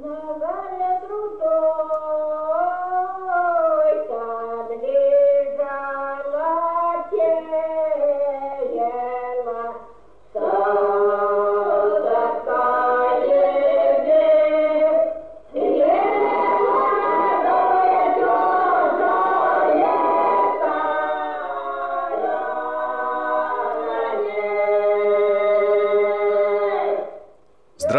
love. 0.00 0.37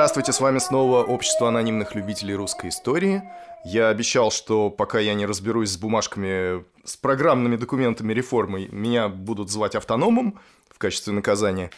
Здравствуйте, 0.09 0.33
с 0.33 0.41
вами 0.41 0.57
снова 0.57 1.03
Общество 1.03 1.49
анонимных 1.49 1.93
любителей 1.93 2.33
русской 2.33 2.69
истории. 2.69 3.21
Я 3.63 3.89
обещал, 3.89 4.31
что 4.31 4.71
пока 4.71 4.97
я 4.97 5.13
не 5.13 5.27
разберусь 5.27 5.69
с 5.69 5.77
бумажками, 5.77 6.65
с 6.83 6.97
программными 6.97 7.57
документами 7.57 8.11
реформы, 8.11 8.67
меня 8.71 9.07
будут 9.07 9.51
звать 9.51 9.75
автономом 9.75 10.39
в 10.67 10.79
качестве 10.79 11.13
наказания. 11.13 11.69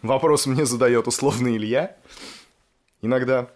Вопрос 0.00 0.46
мне 0.46 0.64
задает 0.64 1.06
условный 1.08 1.58
Илья. 1.58 1.94
Иногда. 3.02 3.50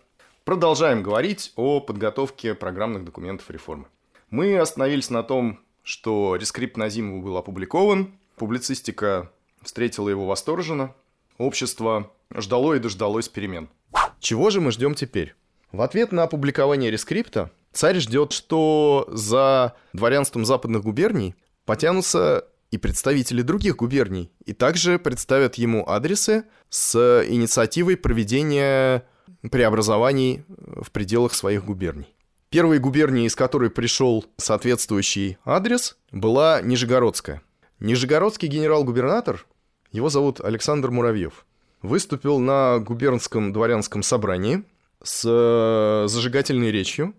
Продолжаем 0.44 1.02
говорить 1.02 1.54
о 1.56 1.80
подготовке 1.80 2.54
программных 2.54 3.06
документов 3.06 3.48
реформы. 3.48 3.86
Мы 4.28 4.58
остановились 4.58 5.08
на 5.08 5.22
том, 5.22 5.58
что 5.82 6.36
рескрипт 6.36 6.76
на 6.76 6.90
зиму 6.90 7.22
был 7.22 7.38
опубликован, 7.38 8.12
публицистика 8.36 9.32
встретила 9.62 10.10
его 10.10 10.26
восторженно, 10.26 10.94
общество 11.38 12.10
ждало 12.30 12.74
и 12.74 12.78
дождалось 12.78 13.30
перемен– 13.30 13.70
чего 14.20 14.50
же 14.50 14.60
мы 14.60 14.72
ждем 14.72 14.94
теперь? 14.94 15.34
В 15.72 15.82
ответ 15.82 16.12
на 16.12 16.24
опубликование 16.24 16.90
рескрипта 16.90 17.50
царь 17.72 17.98
ждет, 18.00 18.32
что 18.32 19.06
за 19.10 19.74
дворянством 19.92 20.44
западных 20.44 20.82
губерний 20.82 21.34
потянутся 21.64 22.46
и 22.70 22.78
представители 22.78 23.42
других 23.42 23.76
губерний, 23.76 24.30
и 24.44 24.52
также 24.52 24.98
представят 24.98 25.56
ему 25.56 25.88
адресы 25.88 26.44
с 26.70 27.24
инициативой 27.28 27.96
проведения 27.96 29.04
преобразований 29.50 30.44
в 30.48 30.90
пределах 30.90 31.34
своих 31.34 31.64
губерний. 31.64 32.14
Первой 32.50 32.78
губернией, 32.78 33.26
из 33.26 33.36
которой 33.36 33.70
пришел 33.70 34.24
соответствующий 34.38 35.36
адрес, 35.44 35.98
была 36.12 36.62
Нижегородская. 36.62 37.42
Нижегородский 37.78 38.48
генерал-губернатор, 38.48 39.46
его 39.92 40.08
зовут 40.08 40.40
Александр 40.40 40.90
Муравьев 40.90 41.46
выступил 41.82 42.38
на 42.38 42.78
губернском 42.78 43.52
дворянском 43.52 44.02
собрании 44.02 44.64
с 45.02 45.22
э, 45.24 46.08
зажигательной 46.08 46.70
речью 46.70 47.14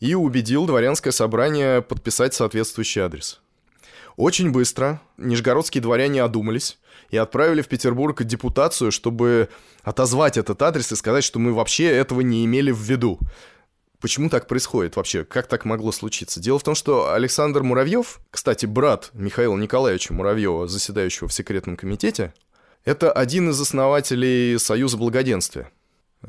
и 0.00 0.14
убедил 0.14 0.66
дворянское 0.66 1.12
собрание 1.12 1.82
подписать 1.82 2.34
соответствующий 2.34 3.02
адрес. 3.02 3.40
Очень 4.16 4.50
быстро 4.52 5.00
нижегородские 5.16 5.80
дворяне 5.80 6.22
одумались 6.22 6.78
и 7.10 7.16
отправили 7.16 7.62
в 7.62 7.68
Петербург 7.68 8.22
депутацию, 8.22 8.92
чтобы 8.92 9.48
отозвать 9.82 10.36
этот 10.36 10.60
адрес 10.62 10.92
и 10.92 10.96
сказать, 10.96 11.24
что 11.24 11.38
мы 11.38 11.52
вообще 11.52 11.84
этого 11.84 12.20
не 12.20 12.44
имели 12.44 12.70
в 12.70 12.80
виду. 12.80 13.18
Почему 14.00 14.28
так 14.28 14.48
происходит 14.48 14.96
вообще? 14.96 15.24
Как 15.24 15.46
так 15.46 15.64
могло 15.64 15.92
случиться? 15.92 16.40
Дело 16.40 16.58
в 16.58 16.64
том, 16.64 16.74
что 16.74 17.12
Александр 17.12 17.62
Муравьев, 17.62 18.18
кстати, 18.30 18.66
брат 18.66 19.10
Михаила 19.12 19.56
Николаевича 19.56 20.12
Муравьева, 20.12 20.66
заседающего 20.66 21.28
в 21.28 21.32
секретном 21.32 21.76
комитете, 21.76 22.34
это 22.84 23.12
один 23.12 23.50
из 23.50 23.60
основателей 23.60 24.58
Союза 24.58 24.96
Благоденствия 24.96 25.70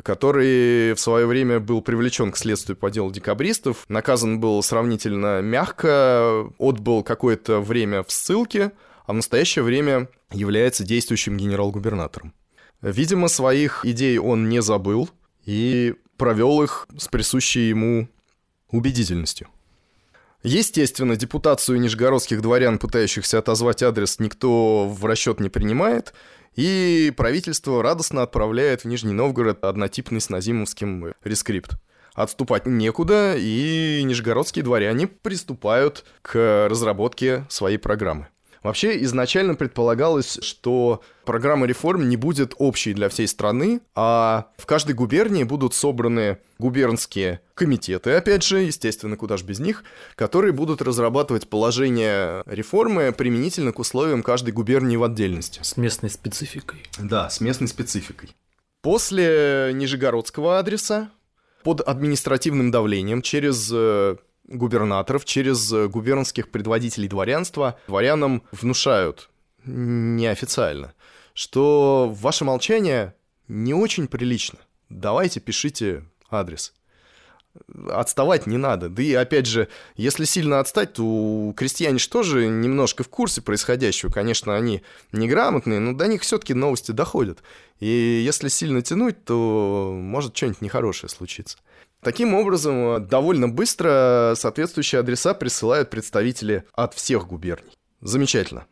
который 0.02 0.94
в 0.94 1.00
свое 1.00 1.28
время 1.28 1.60
был 1.60 1.82
привлечен 1.82 2.32
к 2.32 2.38
следствию 2.38 2.76
по 2.76 2.90
делу 2.90 3.12
декабристов, 3.12 3.86
наказан 3.90 4.40
был 4.40 4.64
сравнительно 4.64 5.42
мягко, 5.42 6.48
отбыл 6.58 7.04
какое-то 7.04 7.60
время 7.60 8.04
в 8.04 8.12
ссылке, 8.12 8.72
а 9.06 9.14
в 9.14 9.16
настоящее 9.16 9.64
время 9.64 10.10
является 10.32 10.84
действующим 10.84 11.38
генерал-губернатором. 11.38 12.34
Видимо, 12.82 13.28
своих 13.28 13.86
идей 13.86 14.18
он 14.18 14.50
не 14.50 14.62
забыл 14.62 15.10
и 15.46 15.94
провел 16.18 16.64
их 16.64 16.88
с 16.98 17.08
присущей 17.08 17.70
ему 17.70 18.08
убедительностью. 18.72 19.48
Естественно, 20.42 21.16
депутацию 21.16 21.80
нижегородских 21.80 22.42
дворян, 22.42 22.78
пытающихся 22.78 23.40
отозвать 23.40 23.82
адрес, 23.82 24.20
никто 24.20 24.90
в 24.90 25.06
расчет 25.06 25.40
не 25.40 25.50
принимает, 25.50 26.14
и 26.56 27.12
правительство 27.16 27.82
радостно 27.82 28.22
отправляет 28.22 28.84
в 28.84 28.88
Нижний 28.88 29.14
Новгород 29.14 29.64
однотипный 29.64 30.22
с 30.22 30.30
Назимовским 30.30 31.14
рескрипт. 31.24 31.72
Отступать 32.14 32.68
некуда, 32.68 33.36
и 33.38 34.02
нижегородские 34.04 34.64
дворяне 34.64 35.08
приступают 35.08 36.06
к 36.22 36.68
разработке 36.70 37.46
своей 37.50 37.78
программы. 37.78 38.28
Вообще, 38.64 39.04
изначально 39.04 39.56
предполагалось, 39.56 40.40
что 40.42 41.02
программа 41.26 41.68
реформ 41.68 42.08
не 42.08 42.16
будет 42.16 42.54
общей 42.58 42.94
для 42.94 43.10
всей 43.10 43.28
страны, 43.28 43.82
а 43.94 44.48
в 44.58 44.66
каждой 44.66 44.96
губернии 44.96 45.44
будут 45.44 45.74
собраны 45.76 46.38
губернские 46.60 47.42
комитеты, 47.56 48.12
опять 48.12 48.44
же, 48.44 48.60
естественно, 48.62 49.18
куда 49.18 49.36
же 49.38 49.44
без 49.44 49.60
них, 49.60 49.84
которые 50.16 50.54
будут 50.54 50.82
разрабатывать 50.82 51.50
положение 51.50 52.42
реформы 52.46 53.12
применительно 53.12 53.74
к 53.74 53.80
условиям 53.80 54.24
каждой 54.24 54.52
губернии 54.52 54.96
в 54.96 55.04
отдельности. 55.04 55.60
С 55.62 55.76
местной 55.76 56.10
спецификой. 56.10 56.84
Да, 57.00 57.30
с 57.30 57.42
местной 57.42 57.68
спецификой. 57.68 58.36
После 58.82 59.72
Нижегородского 59.74 60.60
адреса 60.60 61.10
под 61.64 61.82
административным 61.82 62.72
давлением 62.72 63.22
через 63.22 63.70
э, 63.74 64.18
губернаторов, 64.46 65.26
через 65.26 65.72
э, 65.72 65.88
губернских 65.88 66.52
предводителей 66.52 67.08
дворянства 67.08 67.80
дворянам 67.88 68.44
внушают 68.52 69.30
неофициально, 69.66 70.94
что 71.34 72.14
ваше 72.14 72.44
молчание 72.44 73.16
не 73.48 73.74
очень 73.74 74.08
прилично. 74.08 74.60
Давайте 74.90 75.40
пишите 75.40 76.06
адрес. 76.30 76.74
Отставать 77.90 78.48
не 78.48 78.58
надо. 78.58 78.90
Да 78.90 79.04
и 79.04 79.14
опять 79.14 79.46
же, 79.46 79.68
если 79.96 80.26
сильно 80.26 80.60
отстать, 80.60 80.94
то 80.94 81.54
крестьяне 81.56 82.00
же 82.00 82.10
тоже 82.10 82.48
немножко 82.48 83.04
в 83.04 83.10
курсе 83.10 83.42
происходящего. 83.42 84.12
Конечно, 84.12 84.56
они 84.56 84.82
неграмотные, 85.12 85.80
но 85.80 85.94
до 85.94 86.08
них 86.08 86.24
все-таки 86.24 86.56
новости 86.56 86.92
доходят. 86.92 87.44
И 87.80 87.88
если 88.26 88.48
сильно 88.48 88.82
тянуть, 88.82 89.24
то 89.24 89.94
может 89.96 90.36
что-нибудь 90.36 90.62
нехорошее 90.62 91.10
случиться. 91.10 91.58
Таким 92.04 92.34
образом, 92.34 93.08
довольно 93.08 93.48
быстро 93.48 94.34
соответствующие 94.36 95.00
адреса 95.00 95.34
присылают 95.34 95.90
представители 95.90 96.66
от 96.74 96.94
всех 96.94 97.28
губерний. 97.28 97.72
Замечательно. 98.02 98.66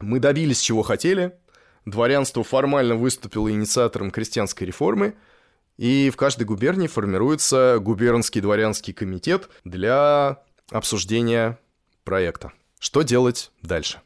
Мы 0.00 0.20
добились, 0.20 0.60
чего 0.60 0.82
хотели. 0.82 1.38
Дворянство 1.84 2.42
формально 2.42 2.94
выступило 2.94 3.50
инициатором 3.50 4.10
крестьянской 4.10 4.66
реформы, 4.66 5.14
и 5.76 6.10
в 6.10 6.16
каждой 6.16 6.44
губернии 6.44 6.86
формируется 6.86 7.78
губернский 7.80 8.40
дворянский 8.40 8.94
комитет 8.94 9.50
для 9.64 10.42
обсуждения 10.70 11.58
проекта. 12.04 12.52
Что 12.78 13.02
делать 13.02 13.50
дальше? 13.62 14.00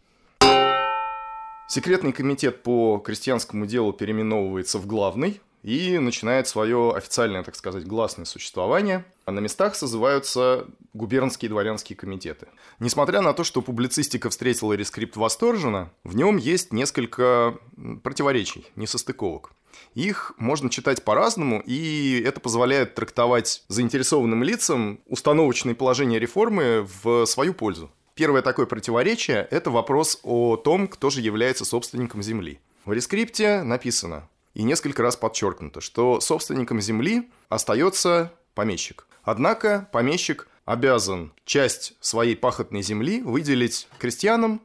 Секретный 1.69 2.13
комитет 2.13 2.63
по 2.63 2.99
крестьянскому 2.99 3.67
делу 3.67 3.93
переименовывается 3.93 4.79
в 4.79 4.87
главный, 4.87 5.41
и 5.63 5.99
начинает 5.99 6.49
свое 6.49 6.93
официальное, 6.95 7.43
так 7.43 7.55
сказать, 7.55 7.87
гласное 7.87 8.25
существование. 8.25 9.05
А 9.25 9.31
на 9.31 9.41
местах 9.41 9.77
созываются 9.77 10.67
губернские 10.93 11.49
дворянские 11.49 11.97
комитеты. 11.97 12.49
Несмотря 12.81 13.21
на 13.21 13.33
то, 13.33 13.45
что 13.45 13.63
публицистика 13.63 14.31
встретила 14.31 14.73
рескрипт 14.73 15.17
восторженно, 15.17 15.91
в 16.03 16.17
нем 16.17 16.37
есть 16.37 16.73
несколько 16.73 17.57
противоречий, 18.03 18.67
несостыковок. 18.75 19.53
Их 19.95 20.33
можно 20.39 20.69
читать 20.69 21.05
по-разному, 21.05 21.63
и 21.65 22.23
это 22.27 22.41
позволяет 22.41 22.95
трактовать 22.95 23.65
заинтересованным 23.69 24.43
лицам 24.43 25.01
установочные 25.07 25.75
положения 25.75 26.19
реформы 26.19 26.87
в 27.03 27.25
свою 27.27 27.55
пользу. 27.55 27.91
Первое 28.15 28.43
такое 28.43 28.67
противоречие– 28.67 29.47
это 29.51 29.71
вопрос 29.71 30.21
о 30.23 30.57
том, 30.57 30.89
кто 30.89 31.09
же 31.09 31.21
является 31.21 31.65
собственником 31.65 32.23
земли. 32.23 32.61
В 32.85 32.93
рескрипте 32.93 33.63
написано 33.63 34.29
и 34.55 34.63
несколько 34.63 35.03
раз 35.03 35.17
подчеркнуто, 35.17 35.81
что 35.81 36.21
собственником 36.21 36.81
земли 36.81 37.31
остается 37.49 38.33
помещик. 38.55 39.07
Однако 39.23 39.89
помещик 39.93 40.49
обязан 40.65 41.33
часть 41.45 41.95
своей 42.01 42.37
пахотной 42.37 42.83
земли 42.83 43.23
выделить 43.23 43.89
крестьянам 43.99 44.61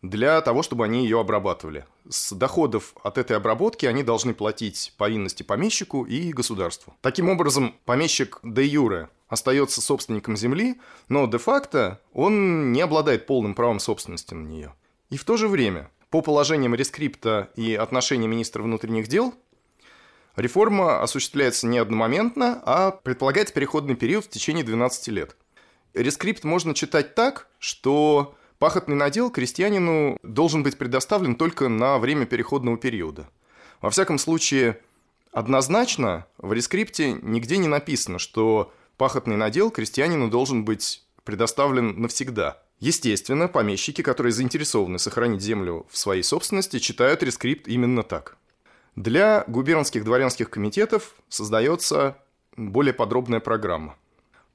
для 0.00 0.40
того, 0.40 0.62
чтобы 0.62 0.84
они 0.84 1.04
ее 1.04 1.20
обрабатывали. 1.20 1.86
С 2.08 2.32
доходов 2.32 2.94
от 3.02 3.18
этой 3.18 3.36
обработки 3.36 3.86
они 3.86 4.02
должны 4.02 4.34
платить 4.34 4.92
повинности 4.98 5.44
помещику 5.44 6.04
и 6.04 6.32
государству. 6.32 6.94
Таким 7.00 7.28
образом, 7.28 7.76
помещик 7.84 8.40
де 8.42 8.64
юре 8.64 9.08
остается 9.28 9.80
собственником 9.80 10.36
земли, 10.36 10.80
но 11.08 11.26
де-факто 11.26 12.00
он 12.12 12.72
не 12.72 12.80
обладает 12.80 13.26
полным 13.26 13.54
правом 13.54 13.78
собственности 13.78 14.34
на 14.34 14.46
нее. 14.46 14.74
И 15.10 15.16
в 15.16 15.24
то 15.24 15.36
же 15.36 15.46
время 15.46 15.90
по 16.12 16.20
положениям 16.20 16.74
рескрипта 16.74 17.48
и 17.56 17.74
отношения 17.74 18.28
министра 18.28 18.62
внутренних 18.62 19.08
дел, 19.08 19.34
Реформа 20.36 21.02
осуществляется 21.02 21.66
не 21.66 21.78
одномоментно, 21.78 22.62
а 22.64 22.90
предполагается 22.90 23.54
переходный 23.54 23.96
период 23.96 24.24
в 24.26 24.28
течение 24.30 24.64
12 24.64 25.08
лет. 25.08 25.36
Рескрипт 25.94 26.44
можно 26.44 26.74
читать 26.74 27.14
так, 27.14 27.48
что 27.58 28.34
пахотный 28.58 28.96
надел 28.96 29.30
крестьянину 29.30 30.18
должен 30.22 30.62
быть 30.62 30.78
предоставлен 30.78 31.34
только 31.34 31.68
на 31.68 31.98
время 31.98 32.24
переходного 32.24 32.78
периода. 32.78 33.28
Во 33.82 33.90
всяком 33.90 34.18
случае, 34.18 34.80
однозначно 35.32 36.26
в 36.38 36.52
рескрипте 36.52 37.12
нигде 37.12 37.58
не 37.58 37.68
написано, 37.68 38.18
что 38.18 38.72
пахотный 38.96 39.36
надел 39.36 39.70
крестьянину 39.70 40.30
должен 40.30 40.64
быть 40.64 41.04
предоставлен 41.24 42.00
навсегда. 42.00 42.62
Естественно, 42.82 43.46
помещики, 43.46 44.02
которые 44.02 44.32
заинтересованы 44.32 44.98
сохранить 44.98 45.40
землю 45.40 45.86
в 45.88 45.96
своей 45.96 46.24
собственности, 46.24 46.80
читают 46.80 47.22
рескрипт 47.22 47.68
именно 47.68 48.02
так. 48.02 48.36
Для 48.96 49.44
губернских 49.46 50.02
дворянских 50.02 50.50
комитетов 50.50 51.14
создается 51.28 52.18
более 52.56 52.92
подробная 52.92 53.38
программа. 53.38 53.94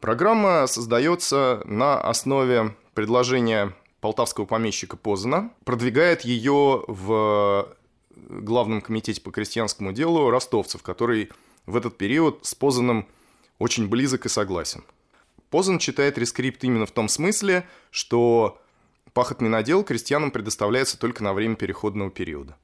Программа 0.01 0.67
создается 0.67 1.61
на 1.63 2.01
основе 2.01 2.75
предложения 2.93 3.73
полтавского 4.01 4.45
помещика 4.45 4.97
Позана, 4.97 5.53
продвигает 5.63 6.25
ее 6.25 6.83
в 6.85 7.73
главном 8.11 8.81
комитете 8.81 9.21
по 9.21 9.31
крестьянскому 9.31 9.93
делу 9.93 10.29
ростовцев, 10.31 10.83
который 10.83 11.31
в 11.65 11.77
этот 11.77 11.97
период 11.97 12.45
с 12.45 12.53
Позаном 12.55 13.07
очень 13.57 13.87
близок 13.87 14.25
и 14.25 14.29
согласен. 14.29 14.83
Позан 15.49 15.79
читает 15.79 16.17
рескрипт 16.17 16.63
именно 16.63 16.85
в 16.85 16.91
том 16.91 17.07
смысле, 17.09 17.67
что 17.89 18.59
пахотный 19.13 19.49
надел 19.49 19.83
крестьянам 19.83 20.31
предоставляется 20.31 20.99
только 20.99 21.23
на 21.23 21.33
время 21.33 21.55
переходного 21.55 22.11
периода. 22.11 22.57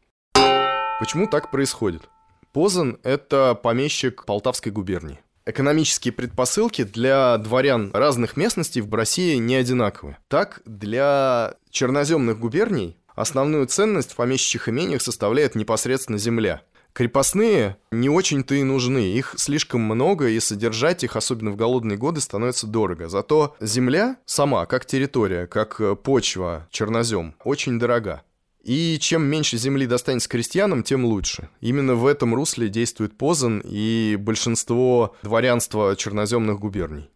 Почему 0.99 1.27
так 1.27 1.51
происходит? 1.51 2.09
Позан– 2.51 2.99
это 3.03 3.55
помещик 3.55 4.25
Полтавской 4.25 4.71
губернии. 4.71 5.19
Экономические 5.45 6.13
предпосылки 6.13 6.83
для 6.83 7.37
дворян 7.37 7.91
разных 7.93 8.37
местностей 8.37 8.81
в 8.81 8.93
России 8.93 9.35
не 9.35 9.55
одинаковы. 9.55 10.17
Так, 10.29 10.61
для 10.65 11.55
черноземных 11.69 12.39
губерний 12.39 12.97
основную 13.15 13.67
ценность 13.67 14.13
в 14.13 14.15
помещичьих 14.15 14.69
имениях 14.69 15.01
составляет 15.01 15.55
непосредственно 15.55 16.17
земля. 16.17 16.61
Крепостные 16.93 17.77
не 17.91 18.07
очень-то 18.07 18.53
и 18.53 18.61
нужны, 18.61 18.99
их 18.99 19.33
слишком 19.37 19.81
много, 19.81 20.29
и 20.29 20.39
содержать 20.39 21.03
их, 21.03 21.15
особенно 21.15 21.49
в 21.49 21.55
голодные 21.55 21.97
годы, 21.97 22.21
становится 22.21 22.67
дорого. 22.67 23.09
Зато 23.09 23.55
земля 23.59 24.17
сама, 24.25 24.67
как 24.67 24.85
территория, 24.85 25.47
как 25.47 25.81
почва, 26.03 26.67
чернозем, 26.69 27.33
очень 27.43 27.79
дорога. 27.79 28.21
И 28.63 28.97
чем 29.01 29.23
меньше 29.23 29.57
земли 29.57 29.87
достанется 29.87 30.29
крестьянам, 30.29 30.83
тем 30.83 31.03
лучше. 31.03 31.49
Именно 31.59 31.95
в 31.95 32.05
этом 32.05 32.33
русле 32.33 32.69
действует 32.69 33.17
Позан 33.17 33.61
и 33.65 34.15
большинство 34.17 35.15
дворянства 35.23 35.95
черноземных 35.95 36.59
губерний. 36.59 37.09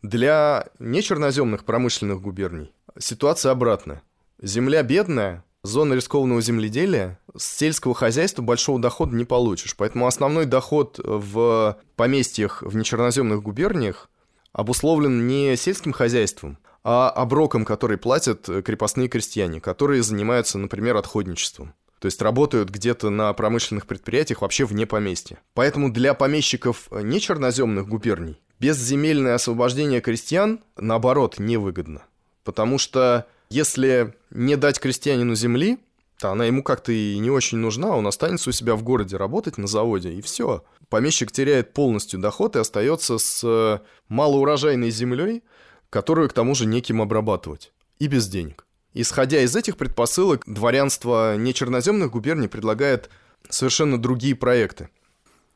Для 0.00 0.68
нечерноземных 0.78 1.64
промышленных 1.64 2.20
губерний 2.22 2.72
ситуация 2.98 3.52
обратная. 3.52 4.02
Земля 4.40 4.82
бедная, 4.82 5.44
зона 5.64 5.94
рискованного 5.94 6.40
земледелия, 6.40 7.18
с 7.36 7.44
сельского 7.44 7.94
хозяйства 7.94 8.42
большого 8.42 8.78
дохода 8.78 9.16
не 9.16 9.24
получишь. 9.24 9.74
Поэтому 9.76 10.06
основной 10.06 10.44
доход 10.44 11.00
в 11.02 11.76
поместьях 11.96 12.62
в 12.62 12.76
нечерноземных 12.76 13.42
губерниях 13.42 14.08
обусловлен 14.52 15.26
не 15.26 15.56
сельским 15.56 15.92
хозяйством, 15.92 16.58
а 16.84 17.08
оброком, 17.10 17.64
который 17.64 17.96
платят 17.96 18.48
э, 18.48 18.60
крепостные 18.62 19.08
крестьяне, 19.08 19.60
которые 19.60 20.02
занимаются, 20.02 20.58
например, 20.58 20.96
отходничеством. 20.96 21.72
То 21.98 22.06
есть 22.06 22.20
работают 22.20 22.68
где-то 22.68 23.08
на 23.08 23.32
промышленных 23.32 23.86
предприятиях 23.86 24.42
вообще 24.42 24.66
вне 24.66 24.86
поместья. 24.86 25.38
Поэтому 25.54 25.90
для 25.90 26.12
помещиков 26.12 26.88
э, 26.90 27.00
не 27.02 27.20
черноземных 27.20 27.88
губерний 27.88 28.38
безземельное 28.60 29.34
освобождение 29.34 30.00
крестьян, 30.00 30.60
наоборот, 30.76 31.38
невыгодно. 31.38 32.02
Потому 32.44 32.78
что 32.78 33.26
если 33.54 34.14
не 34.30 34.56
дать 34.56 34.80
крестьянину 34.80 35.36
земли, 35.36 35.78
то 36.18 36.30
она 36.30 36.44
ему 36.44 36.64
как-то 36.64 36.90
и 36.90 37.16
не 37.18 37.30
очень 37.30 37.58
нужна, 37.58 37.96
он 37.96 38.06
останется 38.06 38.50
у 38.50 38.52
себя 38.52 38.74
в 38.74 38.82
городе 38.82 39.16
работать 39.16 39.58
на 39.58 39.68
заводе, 39.68 40.12
и 40.12 40.20
все. 40.20 40.64
Помещик 40.88 41.30
теряет 41.30 41.72
полностью 41.72 42.18
доход 42.18 42.56
и 42.56 42.58
остается 42.58 43.18
с 43.18 43.42
э, 43.44 43.78
малоурожайной 44.08 44.90
землей, 44.90 45.44
которую 45.88 46.28
к 46.28 46.32
тому 46.32 46.56
же 46.56 46.66
неким 46.66 47.00
обрабатывать. 47.00 47.72
И 48.00 48.08
без 48.08 48.26
денег. 48.26 48.66
Исходя 48.92 49.40
из 49.40 49.54
этих 49.54 49.76
предпосылок, 49.76 50.42
дворянство 50.46 51.36
нечерноземных 51.36 52.10
губерний 52.10 52.48
предлагает 52.48 53.08
совершенно 53.48 54.02
другие 54.02 54.34
проекты. 54.34 54.88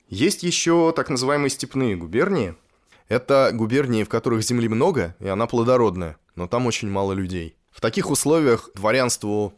Есть 0.08 0.44
еще 0.44 0.92
так 0.94 1.10
называемые 1.10 1.50
степные 1.50 1.96
губернии. 1.96 2.54
Это 3.08 3.50
губернии, 3.52 4.04
в 4.04 4.08
которых 4.08 4.42
земли 4.42 4.68
много, 4.68 5.16
и 5.18 5.26
она 5.26 5.48
плодородная, 5.48 6.16
но 6.36 6.46
там 6.46 6.66
очень 6.66 6.88
мало 6.88 7.12
людей. 7.12 7.57
В 7.78 7.80
таких 7.80 8.10
условиях 8.10 8.70
дворянству 8.74 9.54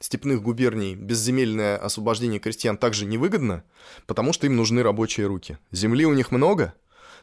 степных 0.00 0.42
губерний 0.42 0.96
безземельное 0.96 1.76
освобождение 1.76 2.40
крестьян 2.40 2.76
также 2.76 3.06
невыгодно, 3.06 3.62
потому 4.08 4.32
что 4.32 4.46
им 4.46 4.56
нужны 4.56 4.82
рабочие 4.82 5.28
руки. 5.28 5.56
Земли 5.70 6.04
у 6.04 6.12
них 6.12 6.32
много, 6.32 6.74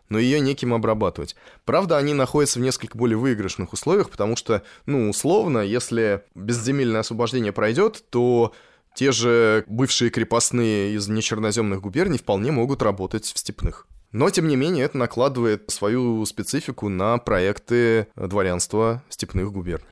но 0.07 0.17
ее 0.17 0.39
неким 0.39 0.73
обрабатывать. 0.73 1.35
Правда, 1.65 1.97
они 1.97 2.13
находятся 2.13 2.59
в 2.59 2.61
несколько 2.61 2.97
более 2.97 3.17
выигрышных 3.17 3.73
условиях, 3.73 4.09
потому 4.09 4.37
что, 4.37 4.63
ну, 4.85 5.09
условно, 5.09 5.57
если 5.57 6.23
безземельное 6.33 7.01
освобождение 7.01 7.51
пройдет, 7.51 8.05
то 8.09 8.53
те 8.95 9.11
же 9.11 9.65
бывшие 9.67 10.11
крепостные 10.11 10.95
из 10.95 11.09
нечерноземных 11.09 11.81
губерний 11.81 12.19
вполне 12.19 12.53
могут 12.53 12.81
работать 12.81 13.25
в 13.25 13.37
степных. 13.37 13.85
Но, 14.13 14.29
тем 14.29 14.47
не 14.47 14.55
менее, 14.55 14.85
это 14.85 14.97
накладывает 14.97 15.69
свою 15.71 16.25
специфику 16.25 16.87
на 16.87 17.17
проекты 17.17 18.07
дворянства 18.15 19.03
степных 19.09 19.51
губерний. 19.51 19.89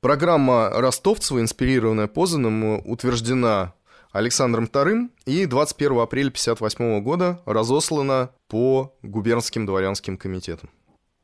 Программа 0.00 0.70
Ростовцева, 0.70 1.40
инспирированная 1.40 2.06
Позаном, 2.06 2.88
утверждена 2.88 3.74
Александром 4.12 4.66
II 4.66 5.08
и 5.26 5.44
21 5.44 5.98
апреля 5.98 6.28
1958 6.28 7.02
года 7.02 7.42
разослана 7.46 8.30
по 8.46 8.94
губернским 9.02 9.66
дворянским 9.66 10.16
комитетам. 10.16 10.70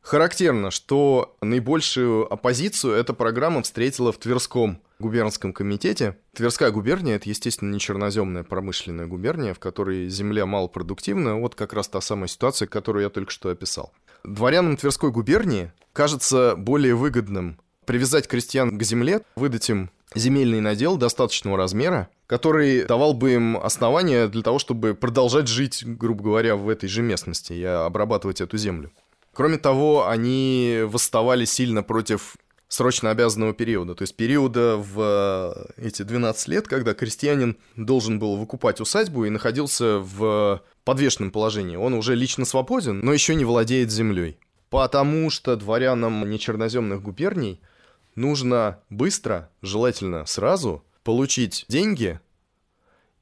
Характерно, 0.00 0.73
что 0.73 1.37
наибольшую 1.41 2.31
оппозицию 2.31 2.94
эта 2.94 3.15
программа 3.15 3.62
встретила 3.62 4.11
в 4.11 4.19
Тверском 4.19 4.81
губернском 4.99 5.53
комитете. 5.53 6.19
Тверская 6.35 6.73
губерния– 6.73 7.15
это, 7.17 7.29
естественно, 7.29 7.73
не 7.73 7.79
черноземная 7.79 8.43
промышленная 8.43 9.06
губерния, 9.06 9.55
в 9.55 9.61
которой 9.61 10.09
земля 10.09 10.47
малопродуктивна. 10.47 11.37
Вот 11.38 11.55
как 11.55 11.73
раз 11.75 11.88
та 11.88 12.00
самая 12.00 12.27
ситуация, 12.27 12.67
которую 12.67 13.05
я 13.05 13.09
только 13.09 13.31
что 13.31 13.51
описал. 13.51 13.93
Дворянам 14.25 14.77
Тверской 14.77 15.10
губернии 15.10 15.72
кажется 15.93 16.55
более 16.56 16.96
выгодным 16.96 17.58
привязать 17.84 18.29
крестьян 18.29 18.76
к 18.76 18.82
земле, 18.82 19.22
выдать 19.36 19.69
им 19.70 19.91
земельный 20.14 20.60
надел 20.60 20.96
достаточного 20.96 21.56
размера, 21.56 22.08
который 22.26 22.84
давал 22.84 23.14
бы 23.14 23.34
им 23.34 23.56
основания 23.56 24.29
для 24.29 24.43
того, 24.43 24.58
чтобы 24.58 24.94
продолжать 24.94 25.48
жить, 25.48 25.82
грубо 25.84 26.24
говоря, 26.24 26.56
в 26.56 26.69
этой 26.69 26.88
же 26.88 27.03
местности 27.03 27.53
и 27.53 27.64
обрабатывать 27.64 28.41
эту 28.41 28.56
землю. 28.56 28.91
Кроме 29.32 29.58
того, 29.58 30.08
они 30.08 30.82
восставали 30.84 31.44
сильно 31.44 31.82
против 31.82 32.36
срочно 32.69 33.10
обязанного 33.10 33.53
периода, 33.53 33.94
то 33.94 34.03
есть 34.03 34.17
периода 34.17 34.76
в 34.76 35.64
э, 35.79 35.86
эти 35.86 36.03
12 36.03 36.48
лет, 36.48 36.67
когда 36.67 36.94
крестьянин 36.94 37.56
должен 37.76 38.19
был 38.19 38.36
выкупать 38.36 38.81
усадьбу 38.81 39.24
и 39.24 39.31
находился 39.31 39.98
в 39.98 40.62
подвешенном 40.84 41.31
положении. 41.31 41.76
Он 41.76 41.94
уже 41.94 42.14
лично 42.14 42.44
свободен, 42.44 43.00
но 43.00 43.12
еще 43.12 43.34
не 43.34 43.44
владеет 43.44 43.91
землей. 43.91 44.38
Потому 44.70 45.31
что 45.31 45.55
дворянам 45.56 46.29
нечерноземных 46.29 47.03
губерний– 47.03 47.60
нужно 48.15 48.81
быстро, 48.91 49.51
желательно 49.63 50.27
сразу, 50.27 50.85
получить 51.03 51.65
деньги 51.69 52.21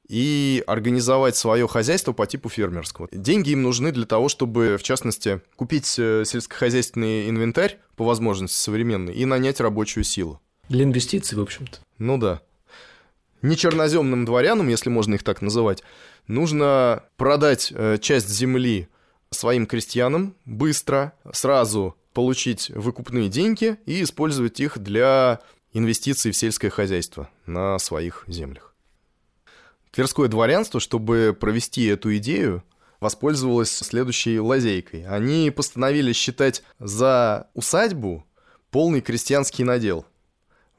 и 0.07 0.63
организовать 0.67 1.35
свое 1.35 1.67
хозяйство 1.67 2.13
по 2.13 2.27
типу 2.27 2.49
фермерского. 2.49 3.07
Деньги 3.11 3.51
им 3.51 3.61
нужны 3.61 3.91
для 3.91 4.05
того, 4.05 4.29
чтобы, 4.29 4.77
в 4.77 4.83
частности, 4.83 5.41
купить 5.55 5.97
э, 5.97 6.23
сельскохозяйственный 6.25 7.29
инвентарь, 7.29 7.79
по 7.95 8.05
возможности 8.05 8.57
современный, 8.57 9.13
и 9.13 9.25
нанять 9.25 9.59
рабочую 9.59 10.03
силу. 10.03 10.41
Для 10.69 10.83
инвестиций, 10.83 11.37
в 11.37 11.41
общем-то. 11.41 11.79
Ну 11.97 12.17
да. 12.17 12.41
Нечерноземным 13.41 14.25
дворянам, 14.25 14.67
если 14.67 14.89
можно 14.89 15.15
их 15.15 15.23
так 15.23 15.41
называть, 15.41 15.83
нужно 16.27 17.03
продать 17.17 17.71
э, 17.75 17.97
часть 17.99 18.29
земли 18.29 18.87
своим 19.29 19.65
крестьянам 19.65 20.35
быстро, 20.45 21.13
сразу 21.33 21.95
получить 22.13 22.69
выкупные 22.69 23.29
деньги 23.29 23.77
и 23.85 24.03
использовать 24.03 24.59
их 24.59 24.77
для 24.79 25.41
инвестиций 25.73 26.31
в 26.31 26.37
сельское 26.37 26.69
хозяйство 26.69 27.29
на 27.45 27.79
своих 27.79 28.23
землях. 28.27 28.75
Тверское 29.91 30.27
дворянство, 30.27 30.79
чтобы 30.79 31.35
провести 31.39 31.85
эту 31.85 32.15
идею, 32.17 32.63
воспользовалось 32.99 33.69
следующей 33.69 34.39
лазейкой. 34.39 35.05
Они 35.05 35.51
постановили 35.51 36.13
считать 36.13 36.63
за 36.79 37.49
усадьбу 37.53 38.25
полный 38.71 39.01
крестьянский 39.01 39.63
надел. 39.63 40.05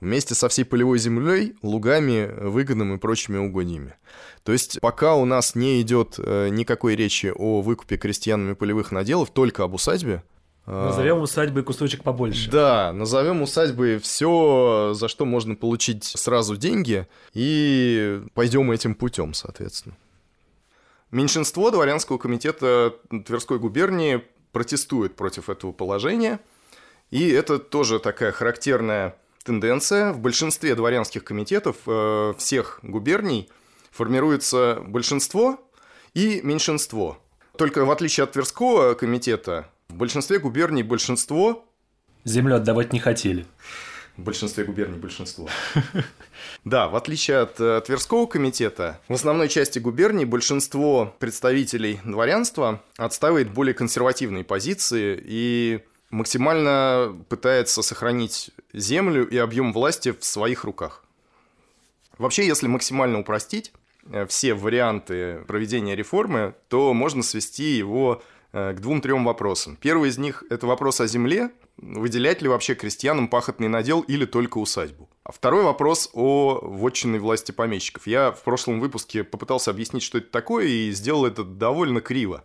вместе 0.00 0.34
со 0.34 0.48
всей 0.48 0.64
полевой 0.64 0.98
землей, 0.98 1.54
лугами, 1.62 2.30
выгодом 2.40 2.94
и 2.94 2.98
прочими 2.98 3.38
угодьями. 3.38 3.94
То 4.42 4.52
есть 4.52 4.80
пока 4.80 5.14
у 5.14 5.24
нас 5.24 5.54
не 5.54 5.80
идет 5.80 6.16
э, 6.18 6.48
никакой 6.50 6.94
речи 6.94 7.32
о 7.34 7.62
выкупе 7.62 7.96
крестьянами 7.96 8.52
полевых 8.52 8.92
наделов, 8.92 9.30
только 9.30 9.64
об 9.64 9.74
усадьбе, 9.74 10.22
Назовем 10.66 11.21
усадьбой 11.21 11.62
кусочек 11.62 12.02
побольше. 12.02 12.50
Да, 12.50 12.92
назовем 12.92 13.42
усадьбой 13.42 13.99
все, 13.99 14.92
за 14.94 15.09
что 15.09 15.26
можно 15.26 15.56
получить 15.56 16.04
сразу 16.04 16.56
деньги, 16.56 17.06
и 17.35 18.23
пойдем 18.33 18.71
этим 18.71 18.94
путем, 18.94 19.35
соответственно. 19.35 19.94
Меньшинство 21.11 21.71
дворянского 21.71 22.18
комитета 22.18 22.94
Тверской 23.26 23.59
губернии 23.59 24.25
протестует 24.52 25.16
против 25.16 25.50
этого 25.50 25.73
положения, 25.73 26.40
и 27.11 27.28
это 27.28 27.59
тоже 27.59 27.99
такая 27.99 28.33
характерная 28.33 29.16
тенденция. 29.44 30.12
В 30.12 30.18
большинстве 30.18 30.75
дворянских 30.75 31.25
комитетов 31.25 31.76
э, 31.87 32.33
всех 32.38 32.80
губерний 32.83 33.50
формируется 33.92 34.83
большинство 34.87 35.61
и 36.14 36.40
меньшинство. 36.42 37.18
Только 37.56 37.85
в 37.85 37.90
отличие 37.90 38.25
от 38.25 38.33
Тверского 38.33 38.94
комитета, 38.94 39.68
в 39.94 39.96
большинстве 39.96 40.40
губерний 40.40 40.82
большинство... 40.82 41.64
Землю 42.24 42.56
отдавать 42.56 42.92
не 42.92 42.98
хотели. 42.98 43.46
В 44.16 44.22
большинстве 44.22 44.64
губерний 44.64 44.98
большинство. 44.98 45.48
Да, 46.64 46.88
в 46.88 46.96
отличие 46.96 47.38
от 47.38 47.60
э, 47.60 47.80
Тверского 47.84 48.26
комитета, 48.26 49.00
в 49.08 49.12
основной 49.14 49.48
части 49.48 49.78
губерний 49.78 50.24
большинство 50.24 51.14
представителей 51.18 52.00
дворянства 52.04 52.82
отстаивает 52.96 53.50
более 53.50 53.74
консервативные 53.74 54.44
позиции 54.44 55.20
и 55.22 55.84
максимально 56.10 57.16
пытается 57.28 57.82
сохранить 57.82 58.50
землю 58.72 59.28
и 59.28 59.36
объем 59.36 59.72
власти 59.72 60.12
в 60.12 60.24
своих 60.24 60.64
руках. 60.64 61.04
Вообще, 62.18 62.46
если 62.46 62.66
максимально 62.66 63.20
упростить 63.20 63.72
э, 64.10 64.26
все 64.26 64.54
варианты 64.54 65.44
проведения 65.46 65.94
реформы, 65.94 66.54
то 66.68 66.94
можно 66.94 67.22
свести 67.22 67.72
его 67.76 68.22
к 68.54 68.76
двум-трем 68.80 69.25
вопросам. 69.25 69.76
Первый 69.80 70.11
из 70.11 70.18
них– 70.18 70.44
это 70.50 70.68
вопрос 70.68 71.00
о 71.00 71.08
земле, 71.08 71.50
выделять 71.76 72.40
ли 72.40 72.49
вообще 72.49 72.76
крестьянам 72.76 73.26
пахотный 73.26 73.66
надел 73.66 74.00
или 74.02 74.26
только 74.26 74.58
усадьбу. 74.58 75.11
А 75.25 75.32
второй 75.32 75.64
вопрос 75.64 76.08
о 76.12 76.61
вотчинной 76.62 77.18
власти 77.18 77.50
помещиков. 77.50 78.06
Я 78.06 78.30
в 78.30 78.44
прошлом 78.44 78.78
выпуске 78.78 79.25
попытался 79.25 79.73
объяснить, 79.73 80.04
что 80.04 80.18
это 80.18 80.30
такое, 80.30 80.66
и 80.66 80.92
сделал 80.92 81.26
это 81.26 81.42
довольно 81.42 82.00
криво. 82.00 82.44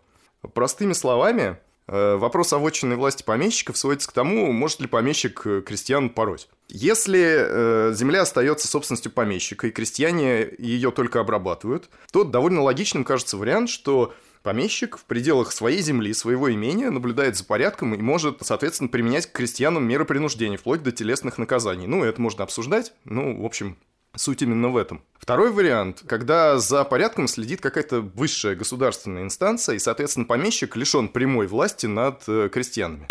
Простыми 0.55 0.93
словами, 0.93 1.57
э, 1.87 2.15
вопрос 2.15 2.53
о 2.53 2.57
вотчинной 2.57 2.95
власти 2.95 3.21
помещиков 3.21 3.77
сводится 3.77 4.09
к 4.09 4.13
тому, 4.13 4.51
может 4.51 4.79
ли 4.79 4.87
помещик 4.87 5.45
э, 5.45 5.61
крестьян 5.61 6.09
пороть. 6.09 6.49
Если 6.69 7.93
земля 7.93 8.21
остается 8.21 8.67
собственностью 8.67 9.11
помещика, 9.11 9.67
и 9.67 9.71
крестьяне 9.71 10.49
ее 10.57 10.91
только 10.91 11.19
обрабатывают, 11.19 11.89
то 12.11 12.23
довольно 12.23 12.61
логичным 12.61 13.03
кажется 13.03 13.37
вариант, 13.37 13.69
что 13.69 14.13
Помещик 14.43 14.97
в 14.97 15.05
пределах 15.05 15.51
своей 15.51 15.81
земли, 15.81 16.13
своего 16.13 16.51
имения 16.51 16.89
наблюдает 16.89 17.35
за 17.35 17.43
порядком 17.43 17.93
и 17.93 18.01
может, 18.01 18.37
соответственно, 18.41 18.89
применять 18.89 19.27
к 19.27 19.33
крестьянам 19.33 19.83
меры 19.83 20.05
принуждения, 20.05 20.57
вплоть 20.57 20.81
до 20.81 20.91
телесных 20.91 21.37
наказаний. 21.37 21.87
Ну, 21.87 22.03
это 22.03 22.21
можно 22.21 22.43
обсуждать. 22.43 22.93
Ну, 23.03 23.41
в 23.41 23.45
общем, 23.45 23.77
Суть 24.15 24.41
именно 24.41 24.69
в 24.69 24.77
этом. 24.77 25.03
Второй 25.19 25.51
вариант, 25.51 26.03
когда 26.07 26.57
за 26.57 26.83
порядком 26.83 27.27
следит 27.27 27.61
какая-то 27.61 28.01
высшая 28.01 28.55
государственная 28.55 29.21
инстанция, 29.21 29.75
и, 29.75 29.79
соответственно, 29.79 30.25
помещик 30.25 30.75
лишен 30.75 31.09
прямой 31.09 31.45
власти 31.45 31.85
над 31.85 32.23
э, 32.27 32.49
крестьянами. 32.51 33.05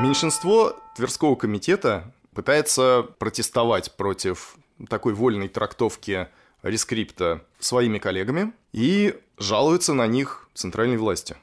Меньшинство 0.00 0.76
Тверского 0.96 1.34
комитета 1.34 2.14
пытается 2.32 3.06
протестовать 3.18 3.96
против 3.96 4.56
такой 4.88 5.14
вольной 5.14 5.48
трактовки 5.48 6.28
рескрипта 6.62 7.42
своими 7.58 7.98
коллегами 7.98 8.52
и 8.72 9.18
жалуются 9.38 9.94
на 9.94 10.06
них 10.06 10.48
центральной 10.54 10.96
власти. 10.96 11.36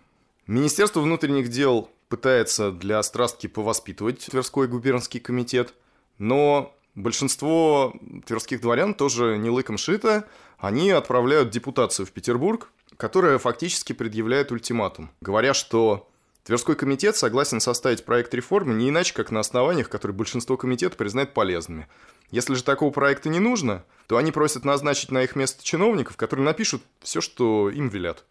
Министерство 0.47 1.00
внутренних 1.00 1.50
дел 1.50 1.89
пытается 2.09 2.71
для 2.71 3.01
страстки 3.03 3.47
повоспитывать 3.47 4.25
Тверской 4.25 4.67
губернский 4.67 5.19
комитет, 5.19 5.73
но 6.17 6.75
большинство 6.95 7.93
тверских 8.25 8.62
дворян 8.62 8.93
тоже 8.93 9.38
не 9.38 9.50
лыком 9.50 9.77
шито, 9.77 10.27
они 10.57 10.91
отправляют 10.91 11.50
депутацию 11.50 12.05
в 12.05 12.12
Петербург, 12.12 12.69
которая 12.97 13.38
фактически 13.38 13.93
предъявляет 13.93 14.51
ультиматум, 14.51 15.12
говоря, 15.21 15.53
что 15.53 16.09
Тверской 16.43 16.75
комитет 16.75 17.15
согласен 17.15 17.62
составить 17.62 18.03
проект 18.03 18.33
реформы 18.33 18.73
не 18.73 18.89
иначе, 18.89 19.13
как 19.13 19.31
на 19.31 19.39
основаниях, 19.39 19.89
которые 19.89 20.15
большинство 20.15 20.57
комитета 20.57 20.97
признает 20.97 21.33
полезными. 21.33 21.88
Если 22.33 22.55
же 22.55 22.63
такого 22.63 22.89
проекта 22.89 23.29
не 23.29 23.39
нужно, 23.39 23.85
то 24.07 24.17
они 24.17 24.31
просят 24.31 24.65
назначить 24.65 25.11
на 25.11 25.21
их 25.21 25.35
место 25.35 25.63
чиновников, 25.63 26.17
которые 26.17 26.43
напишут 26.43 26.81
все, 26.99 27.21
что 27.21 27.69
им 27.69 27.89
велят. 27.89 28.25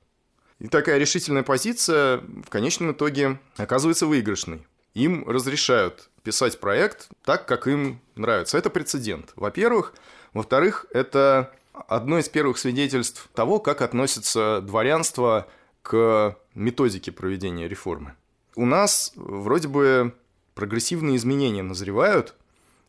И 0.58 0.66
такая 0.66 0.98
решительная 0.98 1.44
позиция 1.44 2.18
в 2.18 2.50
конечном 2.50 2.90
итоге 2.90 3.38
оказывается 3.56 4.06
выигрышной. 4.06 4.66
Им 4.94 5.24
разрешают 5.28 6.10
писать 6.24 6.58
проект 6.58 7.10
так, 7.24 7.46
как 7.46 7.68
им 7.68 8.00
нравится. 8.16 8.58
Это 8.58 8.70
прецедент, 8.70 9.34
во-первых. 9.36 9.94
Во-вторых, 10.32 10.86
это 10.92 11.52
одно 11.72 12.18
из 12.18 12.28
первых 12.28 12.58
свидетельств 12.58 13.28
того, 13.34 13.60
как 13.60 13.82
относится 13.82 14.60
дворянство 14.62 15.46
к 15.82 16.36
методике 16.56 17.12
проведения 17.12 17.68
реформы. 17.68 18.16
У 18.56 18.66
нас 18.66 19.12
вроде 19.14 19.68
бы 19.68 20.12
прогрессивные 20.56 21.14
изменения 21.14 21.62
назревают, 21.62 22.34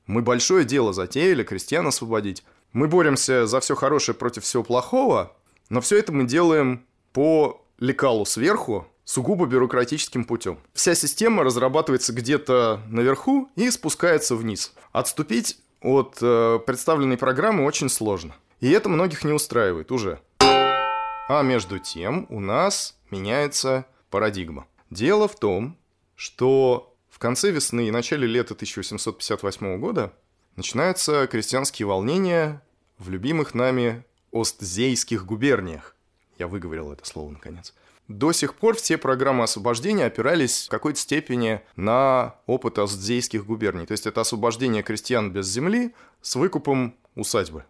мы 0.06 0.22
большое 0.22 0.66
дело 0.66 0.94
затеяли, 0.94 1.44
крестьян 1.44 1.86
освободить. 1.88 2.44
Мы 2.72 2.88
боремся 2.88 3.46
за 3.46 3.60
все 3.60 3.76
хорошее 3.76 4.16
против 4.16 4.44
всего 4.44 4.64
плохого, 4.64 5.36
но 5.70 5.82
все 5.82 5.98
это 5.98 6.12
мы 6.12 6.26
делаем 6.26 6.86
по 7.14 7.66
лекалу 7.80 8.26
сверху, 8.26 8.88
сугубо 9.06 9.46
бюрократическим 9.46 10.26
путем. 10.26 10.60
Вся 10.74 10.96
система 10.96 11.44
разрабатывается 11.44 12.14
где-то 12.14 12.82
наверху 12.88 13.50
и 13.56 13.70
спускается 13.70 14.36
вниз. 14.36 14.74
Отступить 14.92 15.60
от 15.82 16.18
э, 16.22 16.60
представленной 16.66 17.18
программы 17.18 17.66
очень 17.66 17.90
сложно. 17.90 18.36
И 18.60 18.70
это 18.72 18.90
многих 18.90 19.24
не 19.24 19.34
устраивает 19.34 19.92
уже. 19.92 20.22
А 20.40 21.42
между 21.42 21.80
тем 21.80 22.26
у 22.30 22.40
нас 22.40 22.98
меняется 23.12 23.86
парадигма. 24.10 24.68
Дело 24.90 25.28
в 25.28 25.36
том, 25.36 25.78
что 26.16 26.93
конце 27.24 27.52
весны 27.52 27.88
и 27.88 27.92
начале 27.92 28.28
лета 28.28 28.54
1858 28.54 29.80
года 29.80 30.12
начинаются 30.58 31.26
крестьянские 31.28 31.88
волнения 31.88 32.62
в 32.98 33.10
любимых 33.10 33.54
нами 33.54 34.04
Остзейских 34.34 35.26
губерниях. 35.26 35.96
Я 36.38 36.48
выговорил 36.48 36.92
это 36.92 37.06
слово 37.06 37.32
наконец. 37.32 37.74
До 38.10 38.34
сих 38.34 38.56
пор 38.56 38.76
все 38.76 38.98
программы 38.98 39.46
освобождения 39.46 40.04
опирались 40.04 40.66
в 40.66 40.70
какой-то 40.70 41.00
степени 41.00 41.62
на 41.78 42.36
опыт 42.46 42.78
Остзейских 42.78 43.46
губерний. 43.46 43.86
То 43.86 43.94
есть 43.94 44.06
это 44.06 44.20
освобождение 44.20 44.84
крестьян 44.84 45.32
без 45.32 45.48
земли 45.48 45.96
с 46.22 46.36
выкупом 46.36 46.94
усадьбы. 47.16 47.64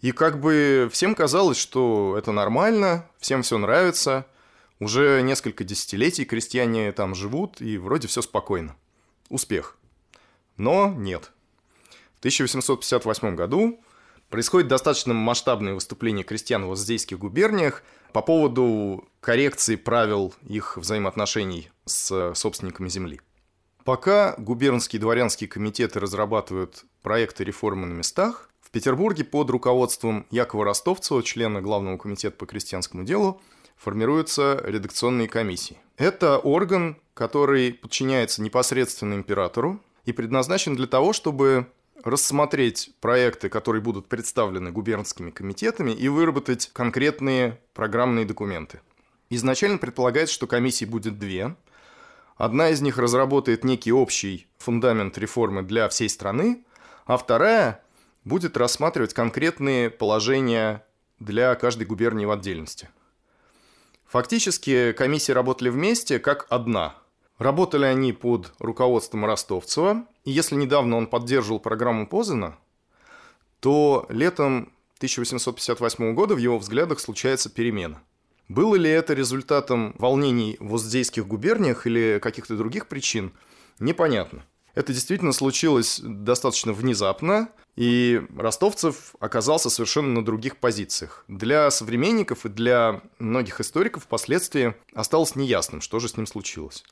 И 0.00 0.12
как 0.12 0.40
бы 0.40 0.88
всем 0.90 1.14
казалось, 1.14 1.58
что 1.58 2.16
это 2.16 2.32
нормально, 2.32 3.06
всем 3.20 3.42
все 3.42 3.58
нравится– 3.58 4.24
уже 4.80 5.22
несколько 5.22 5.64
десятилетий 5.64 6.24
крестьяне 6.24 6.92
там 6.92 7.14
живут, 7.14 7.60
и 7.60 7.78
вроде 7.78 8.08
все 8.08 8.22
спокойно. 8.22 8.76
Успех. 9.28 9.76
Но 10.56 10.88
нет. 10.88 11.32
В 12.16 12.18
1858 12.20 13.34
году 13.36 13.80
происходит 14.28 14.68
достаточно 14.68 15.14
масштабное 15.14 15.74
выступление 15.74 16.24
крестьян 16.24 16.64
в 16.64 16.72
Оздейских 16.72 17.18
губерниях 17.18 17.82
по 18.12 18.22
поводу 18.22 19.08
коррекции 19.20 19.76
правил 19.76 20.34
их 20.46 20.76
взаимоотношений 20.76 21.70
с 21.84 22.34
собственниками 22.34 22.88
земли. 22.88 23.20
Пока 23.84 24.34
губернские 24.36 25.00
дворянские 25.00 25.48
комитеты 25.48 26.00
разрабатывают 26.00 26.84
проекты 27.02 27.44
реформы 27.44 27.86
на 27.86 27.94
местах, 27.94 28.50
в 28.60 28.70
Петербурге 28.70 29.24
под 29.24 29.48
руководством 29.48 30.26
Якова 30.30 30.64
Ростовцева, 30.66 31.22
члена 31.22 31.62
Главного 31.62 31.96
комитета 31.96 32.36
по 32.36 32.44
крестьянскому 32.44 33.04
делу, 33.04 33.40
формируются 33.78 34.60
редакционные 34.64 35.28
комиссии. 35.28 35.78
Это 35.96 36.38
орган, 36.38 36.96
который 37.14 37.72
подчиняется 37.72 38.42
непосредственно 38.42 39.14
императору 39.14 39.80
и 40.04 40.12
предназначен 40.12 40.76
для 40.76 40.86
того, 40.86 41.12
чтобы 41.12 41.66
рассмотреть 42.04 42.92
проекты, 43.00 43.48
которые 43.48 43.82
будут 43.82 44.08
представлены 44.08 44.70
губернскими 44.70 45.30
комитетами, 45.30 45.90
и 45.90 46.08
выработать 46.08 46.70
конкретные 46.72 47.60
программные 47.74 48.24
документы. 48.24 48.80
Изначально 49.30 49.78
предполагается, 49.78 50.34
что 50.34 50.46
комиссий 50.46 50.86
будет 50.86 51.18
две. 51.18 51.56
Одна 52.36 52.70
из 52.70 52.80
них 52.80 52.98
разработает 52.98 53.64
некий 53.64 53.92
общий 53.92 54.46
фундамент 54.58 55.18
реформы 55.18 55.62
для 55.62 55.88
всей 55.88 56.08
страны, 56.08 56.64
а 57.04 57.16
вторая 57.16 57.82
будет 58.24 58.56
рассматривать 58.56 59.12
конкретные 59.12 59.90
положения 59.90 60.84
для 61.18 61.54
каждой 61.56 61.86
губернии 61.86 62.26
в 62.26 62.30
отдельности. 62.30 62.88
Фактически 64.08 64.92
комиссии 64.92 65.32
работали 65.32 65.68
вместе 65.68 66.18
как 66.18 66.46
одна. 66.48 66.94
Работали 67.36 67.84
они 67.84 68.12
под 68.12 68.52
руководством 68.58 69.26
Ростовцева, 69.26 70.06
и 70.24 70.30
если 70.30 70.56
недавно 70.56 70.96
он 70.96 71.06
поддерживал 71.06 71.60
программу 71.60 72.06
Позана, 72.06 72.58
то 73.60 74.06
летом 74.08 74.72
1858 74.96 76.14
года 76.14 76.34
в 76.34 76.38
его 76.38 76.58
взглядах 76.58 77.00
случается 77.00 77.50
перемена. 77.50 78.02
Было 78.48 78.76
ли 78.76 78.90
это 78.90 79.12
результатом 79.12 79.94
волнений 79.98 80.56
в 80.58 80.72
Уздейских 80.72 81.26
губерниях 81.26 81.86
или 81.86 82.18
каких-то 82.20 82.56
других 82.56 82.88
причин, 82.88 83.32
непонятно. 83.78 84.42
Это 84.78 84.92
действительно 84.92 85.32
случилось 85.32 86.00
достаточно 86.00 86.72
внезапно, 86.72 87.48
и 87.74 88.22
Ростовцев 88.36 89.16
оказался 89.18 89.70
совершенно 89.70 90.20
на 90.20 90.24
других 90.24 90.58
позициях. 90.58 91.24
Для 91.26 91.68
современников 91.72 92.46
и 92.46 92.48
для 92.48 93.02
многих 93.18 93.60
историков 93.60 94.04
впоследствии 94.04 94.76
осталось 94.94 95.34
неясным, 95.34 95.80
что 95.80 95.98
же 95.98 96.08
с 96.08 96.16
ним 96.16 96.28
случилось. 96.28 96.84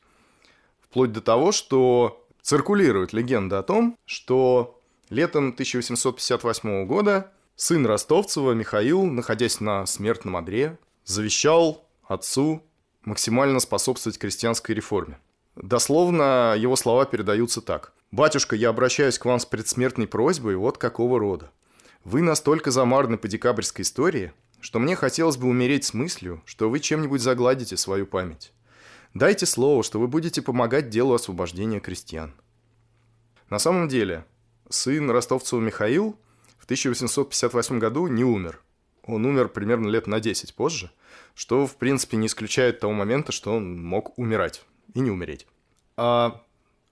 Вплоть 0.81 1.13
до 1.13 1.21
того, 1.21 1.53
что 1.53 2.27
циркулирует 2.43 3.13
легенда 3.13 3.61
о 3.61 3.63
том, 3.63 3.97
что 4.05 4.81
летом 5.09 5.51
1858 5.51 6.87
года 6.87 7.31
сын 7.55 7.87
Ростовцева 7.87 8.51
Михаил, 8.51 9.05
находясь 9.05 9.61
на 9.61 9.87
смертном 9.87 10.37
одре, 10.37 10.77
завещал 11.05 11.87
отцу 12.03 12.65
максимально 13.05 13.61
способствовать 13.61 14.19
крестьянской 14.19 14.75
реформе. 14.75 15.21
Дословно 15.57 16.55
его 16.57 16.77
слова 16.77 17.07
передаются 17.07 17.63
так. 17.63 17.95
«Батюшка, 18.11 18.55
я 18.55 18.69
обращаюсь 18.69 19.19
к 19.19 19.25
вам 19.25 19.41
с 19.41 19.47
предсмертной 19.47 20.07
просьбой 20.07 20.57
вот 20.57 20.77
какого 20.77 21.19
рода. 21.19 21.51
Вы 22.05 22.21
настолько 22.21 22.71
замарны 22.71 23.17
по 23.17 23.27
декабрьской 23.27 23.83
истории, 23.83 24.33
что 24.61 24.79
мне 24.79 24.95
хотелось 24.95 25.39
бы 25.39 25.49
умереть 25.49 25.85
с 25.85 25.95
мыслью, 25.95 26.43
что 26.45 26.69
вы 26.69 26.79
чем-нибудь 26.81 27.23
загладите 27.23 27.77
свою 27.77 28.07
память. 28.07 28.53
Дайте 29.15 29.47
слово, 29.47 29.83
что 29.83 29.99
вы 29.99 30.09
будете 30.09 30.43
помогать 30.43 30.91
делу 30.91 31.15
освобождения 31.15 31.81
крестьян». 31.81 32.35
На 33.49 33.59
самом 33.59 33.89
деле, 33.89 34.27
сын 34.69 35.11
Ростовцева 35.11 35.61
Михаил 35.61 36.19
в 36.59 36.65
1858 36.65 37.79
году 37.79 38.09
не 38.09 38.25
умер. 38.25 38.61
Он 39.05 39.25
умер 39.25 39.49
примерно 39.49 39.89
лет 39.89 40.07
на 40.07 40.21
10 40.21 40.55
позже, 40.55 40.91
что, 41.35 41.67
в 41.67 41.77
принципе, 41.77 42.19
не 42.19 42.27
исключает 42.27 42.81
того 42.81 42.93
момента, 42.93 43.33
что 43.33 43.55
он 43.55 43.83
мог 43.83 44.19
умирать 44.19 44.65
и 44.95 45.01
не 45.01 45.11
умереть. 45.11 45.47
А 45.97 46.43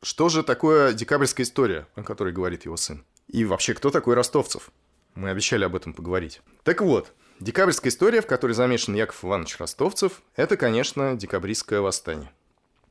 что 0.02 0.28
же 0.28 0.42
такое 0.42 0.92
декабрьская 0.92 1.44
история, 1.44 1.86
о 1.94 2.02
которой 2.02 2.32
говорит 2.32 2.66
его 2.66 2.76
сын? 2.76 3.04
И 3.28 3.44
вообще, 3.44 3.74
кто 3.74 3.90
такой 3.90 4.14
Ростовцев? 4.14 4.70
Мы 5.14 5.30
обещали 5.30 5.64
об 5.64 5.74
этом 5.76 5.94
поговорить. 5.94 6.42
Так 6.62 6.82
вот, 6.82 7.12
декабрьская 7.40 7.90
история, 7.90 8.20
в 8.20 8.26
которой 8.26 8.52
замешан 8.52 8.94
Яков 8.94 9.24
Иванович 9.24 9.58
Ростовцев, 9.58 10.22
это, 10.36 10.56
конечно, 10.56 11.16
декабристское 11.16 11.80
восстание. 11.80 12.30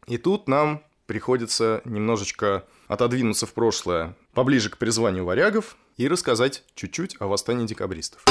И 0.08 0.18
тут 0.18 0.48
нам 0.48 0.84
приходится 1.06 1.82
немножечко 1.86 2.66
отодвинуться 2.88 3.46
в 3.46 3.54
прошлое, 3.54 4.16
поближе 4.34 4.70
к 4.70 4.78
призванию 4.78 5.26
варягов, 5.26 5.78
и 5.98 6.08
рассказать 6.08 6.64
чуть-чуть 6.74 7.18
о 7.20 7.28
восстании 7.28 7.68
декабристов. 7.68 8.26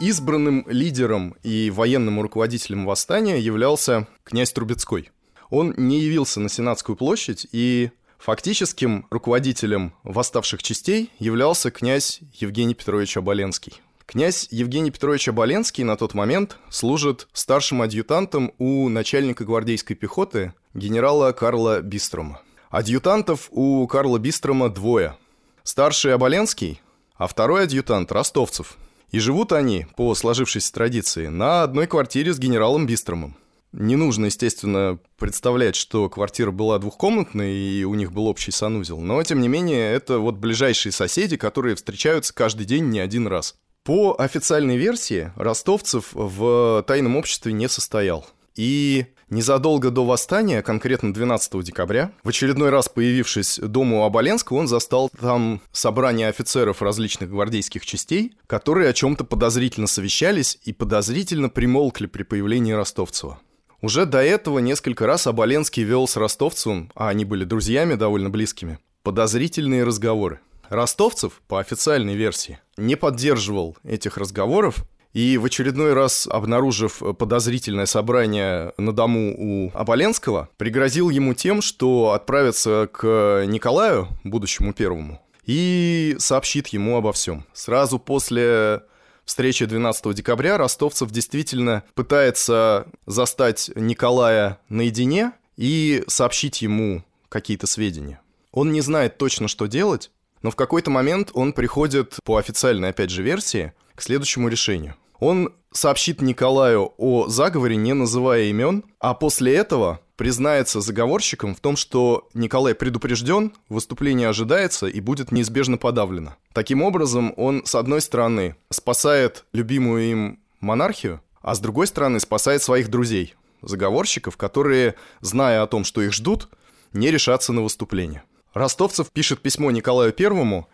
Избранным 0.00 0.66
лидером 0.68 1.36
и 1.42 1.70
военным 1.70 2.20
руководителем 2.20 2.84
восстания 2.84 3.38
являлся 3.40 4.06
князь 4.24 4.52
Трубецкой– 4.52 5.10
он 5.52 5.74
не 5.76 6.00
явился 6.00 6.40
на 6.40 6.48
Сенатскую 6.48 6.96
площадь, 6.96 7.46
и 7.52 7.90
фактическим 8.18 9.06
руководителем 9.10 9.92
восставших 10.02 10.62
частей 10.62 11.10
являлся 11.18 11.70
князь 11.70 12.20
Евгений 12.32 12.74
Петрович 12.74 13.18
Оболенский. 13.18 13.74
Князь 14.06 14.48
Евгений 14.50 14.90
Петрович 14.90 15.28
Оболенский 15.28 15.84
на 15.84 15.96
тот 15.96 16.14
момент 16.14 16.56
служит 16.70 17.28
старшим 17.34 17.82
адъютантом 17.82 18.54
у 18.58 18.88
начальника 18.88 19.44
гвардейской 19.44 19.94
пехоты 19.94 20.54
генерала 20.72 21.32
Карла 21.32 21.82
Бистрома. 21.82 22.40
Адъютантов 22.70 23.48
у 23.50 23.86
Карла 23.86 24.18
Бистрома 24.18 24.70
двое. 24.70 25.18
Старший 25.64 26.14
Оболенский, 26.14 26.80
а 27.16 27.26
второй 27.26 27.64
адъютант 27.64 28.10
Ростовцев. 28.10 28.78
И 29.10 29.18
живут 29.18 29.52
они, 29.52 29.86
по 29.96 30.14
сложившейся 30.14 30.72
традиции, 30.72 31.26
на 31.26 31.62
одной 31.62 31.86
квартире 31.86 32.32
с 32.32 32.38
генералом 32.38 32.86
Бистромом. 32.86 33.36
Не 33.72 33.96
нужно, 33.96 34.26
естественно, 34.26 34.98
представлять, 35.16 35.76
что 35.76 36.10
квартира 36.10 36.50
была 36.50 36.78
двухкомнатной 36.78 37.54
и 37.54 37.84
у 37.84 37.94
них 37.94 38.12
был 38.12 38.26
общий 38.26 38.50
санузел, 38.50 39.00
но, 39.00 39.22
тем 39.22 39.40
не 39.40 39.48
менее, 39.48 39.92
это 39.92 40.18
вот 40.18 40.36
ближайшие 40.36 40.92
соседи, 40.92 41.36
которые 41.36 41.74
встречаются 41.74 42.34
каждый 42.34 42.66
день 42.66 42.90
не 42.90 43.00
один 43.00 43.26
раз. 43.26 43.54
По 43.82 44.14
официальной 44.18 44.76
версии, 44.76 45.32
ростовцев 45.36 46.10
в 46.12 46.84
тайном 46.86 47.16
обществе 47.16 47.52
не 47.52 47.68
состоял. 47.68 48.26
И 48.54 49.06
незадолго 49.30 49.90
до 49.90 50.04
восстания, 50.04 50.62
конкретно 50.62 51.12
12 51.14 51.64
декабря, 51.64 52.12
в 52.22 52.28
очередной 52.28 52.68
раз 52.68 52.88
появившись 52.88 53.58
дому 53.58 54.04
Оболенского, 54.04 54.58
он 54.58 54.68
застал 54.68 55.10
там 55.18 55.62
собрание 55.72 56.28
офицеров 56.28 56.82
различных 56.82 57.30
гвардейских 57.30 57.86
частей, 57.86 58.34
которые 58.46 58.90
о 58.90 58.92
чем-то 58.92 59.24
подозрительно 59.24 59.86
совещались 59.86 60.58
и 60.64 60.72
подозрительно 60.72 61.48
примолкли 61.48 62.06
при 62.06 62.22
появлении 62.22 62.72
Ростовцева. 62.72 63.40
Уже 63.82 64.06
до 64.06 64.22
этого 64.22 64.60
несколько 64.60 65.06
раз 65.06 65.26
Оболенский 65.26 65.82
вел 65.82 66.06
с 66.06 66.16
Ростовцевым, 66.16 66.92
а 66.94 67.08
они 67.08 67.24
были 67.24 67.42
друзьями 67.42 67.94
довольно 67.94 68.30
близкими, 68.30 68.78
подозрительные 69.02 69.82
разговоры. 69.82 70.38
Ростовцев, 70.68 71.42
по 71.48 71.58
официальной 71.58 72.14
версии, 72.14 72.60
не 72.76 72.94
поддерживал 72.94 73.76
этих 73.82 74.18
разговоров 74.18 74.76
и 75.12 75.36
в 75.36 75.44
очередной 75.44 75.94
раз, 75.94 76.28
обнаружив 76.30 77.02
подозрительное 77.18 77.86
собрание 77.86 78.72
на 78.78 78.92
дому 78.92 79.34
у 79.36 79.76
Оболенского, 79.76 80.48
пригрозил 80.56 81.10
ему 81.10 81.34
тем, 81.34 81.60
что 81.60 82.12
отправится 82.12 82.88
к 82.90 83.44
Николаю, 83.48 84.06
будущему 84.22 84.72
первому, 84.72 85.20
и 85.44 86.14
сообщит 86.20 86.68
ему 86.68 86.96
обо 86.96 87.12
всем. 87.12 87.44
Сразу 87.52 87.98
после 87.98 88.82
встрече 89.24 89.66
12 89.66 90.14
декабря 90.14 90.58
Ростовцев 90.58 91.10
действительно 91.10 91.84
пытается 91.94 92.86
застать 93.06 93.70
Николая 93.74 94.58
наедине 94.68 95.32
и 95.56 96.04
сообщить 96.08 96.62
ему 96.62 97.04
какие-то 97.28 97.66
сведения. 97.66 98.20
Он 98.52 98.72
не 98.72 98.80
знает 98.80 99.18
точно, 99.18 99.48
что 99.48 99.66
делать, 99.66 100.10
но 100.42 100.50
в 100.50 100.56
какой-то 100.56 100.90
момент 100.90 101.30
он 101.34 101.52
приходит, 101.52 102.18
по 102.24 102.36
официальной, 102.36 102.90
опять 102.90 103.10
же, 103.10 103.22
версии, 103.22 103.72
к 103.94 104.02
следующему 104.02 104.48
решению. 104.48 104.96
Он 105.18 105.54
сообщит 105.72 106.20
Николаю 106.20 106.92
о 106.98 107.28
заговоре, 107.28 107.76
не 107.76 107.94
называя 107.94 108.44
имен, 108.44 108.84
а 108.98 109.14
после 109.14 109.54
этого 109.54 110.00
признается 110.16 110.80
заговорщиком 110.80 111.54
в 111.54 111.60
том, 111.60 111.76
что 111.76 112.28
Николай 112.34 112.74
предупрежден, 112.74 113.52
выступление 113.68 114.28
ожидается 114.28 114.86
и 114.86 115.00
будет 115.00 115.32
неизбежно 115.32 115.78
подавлено. 115.78 116.36
Таким 116.52 116.82
образом, 116.82 117.32
он, 117.36 117.64
с 117.64 117.74
одной 117.74 118.00
стороны, 118.00 118.56
спасает 118.70 119.44
любимую 119.52 120.02
им 120.04 120.40
монархию, 120.60 121.20
а 121.40 121.54
с 121.54 121.60
другой 121.60 121.86
стороны, 121.86 122.20
спасает 122.20 122.62
своих 122.62 122.88
друзей, 122.88 123.34
заговорщиков, 123.62 124.36
которые, 124.36 124.94
зная 125.20 125.62
о 125.62 125.66
том, 125.66 125.84
что 125.84 126.02
их 126.02 126.12
ждут, 126.12 126.48
не 126.92 127.10
решатся 127.10 127.52
на 127.52 127.62
выступление. 127.62 128.22
Ростовцев 128.54 129.10
пишет 129.10 129.40
письмо 129.40 129.70
Николаю 129.70 130.12
Первому 130.12 130.68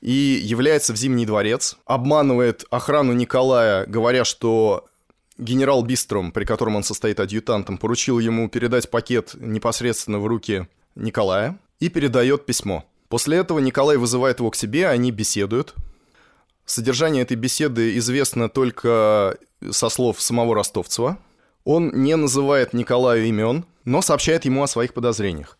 и 0.00 0.40
является 0.42 0.92
в 0.92 0.96
Зимний 0.96 1.26
дворец, 1.26 1.76
обманывает 1.84 2.64
охрану 2.70 3.12
Николая, 3.12 3.84
говоря, 3.86 4.24
что 4.24 4.86
генерал 5.38 5.82
Бистром, 5.82 6.32
при 6.32 6.44
котором 6.44 6.76
он 6.76 6.82
состоит 6.82 7.20
адъютантом, 7.20 7.78
поручил 7.78 8.18
ему 8.18 8.48
передать 8.48 8.90
пакет 8.90 9.34
непосредственно 9.34 10.18
в 10.18 10.26
руки 10.26 10.68
Николая 10.94 11.58
и 11.80 11.88
передает 11.88 12.44
письмо. 12.44 12.84
После 13.08 13.38
этого 13.38 13.58
Николай 13.60 13.96
вызывает 13.96 14.40
его 14.40 14.50
к 14.50 14.56
себе, 14.56 14.88
они 14.88 15.10
беседуют. 15.10 15.74
Содержание 16.66 17.22
этой 17.22 17.36
беседы 17.36 17.96
известно 17.96 18.50
только 18.50 19.38
со 19.70 19.88
слов 19.88 20.20
самого 20.20 20.54
Ростовцева. 20.54 21.18
Он 21.64 21.90
не 21.94 22.14
называет 22.16 22.74
Николаю 22.74 23.26
имен, 23.26 23.64
но 23.84 24.02
сообщает 24.02 24.44
ему 24.44 24.62
о 24.62 24.68
своих 24.68 24.92
подозрениях. 24.92 25.58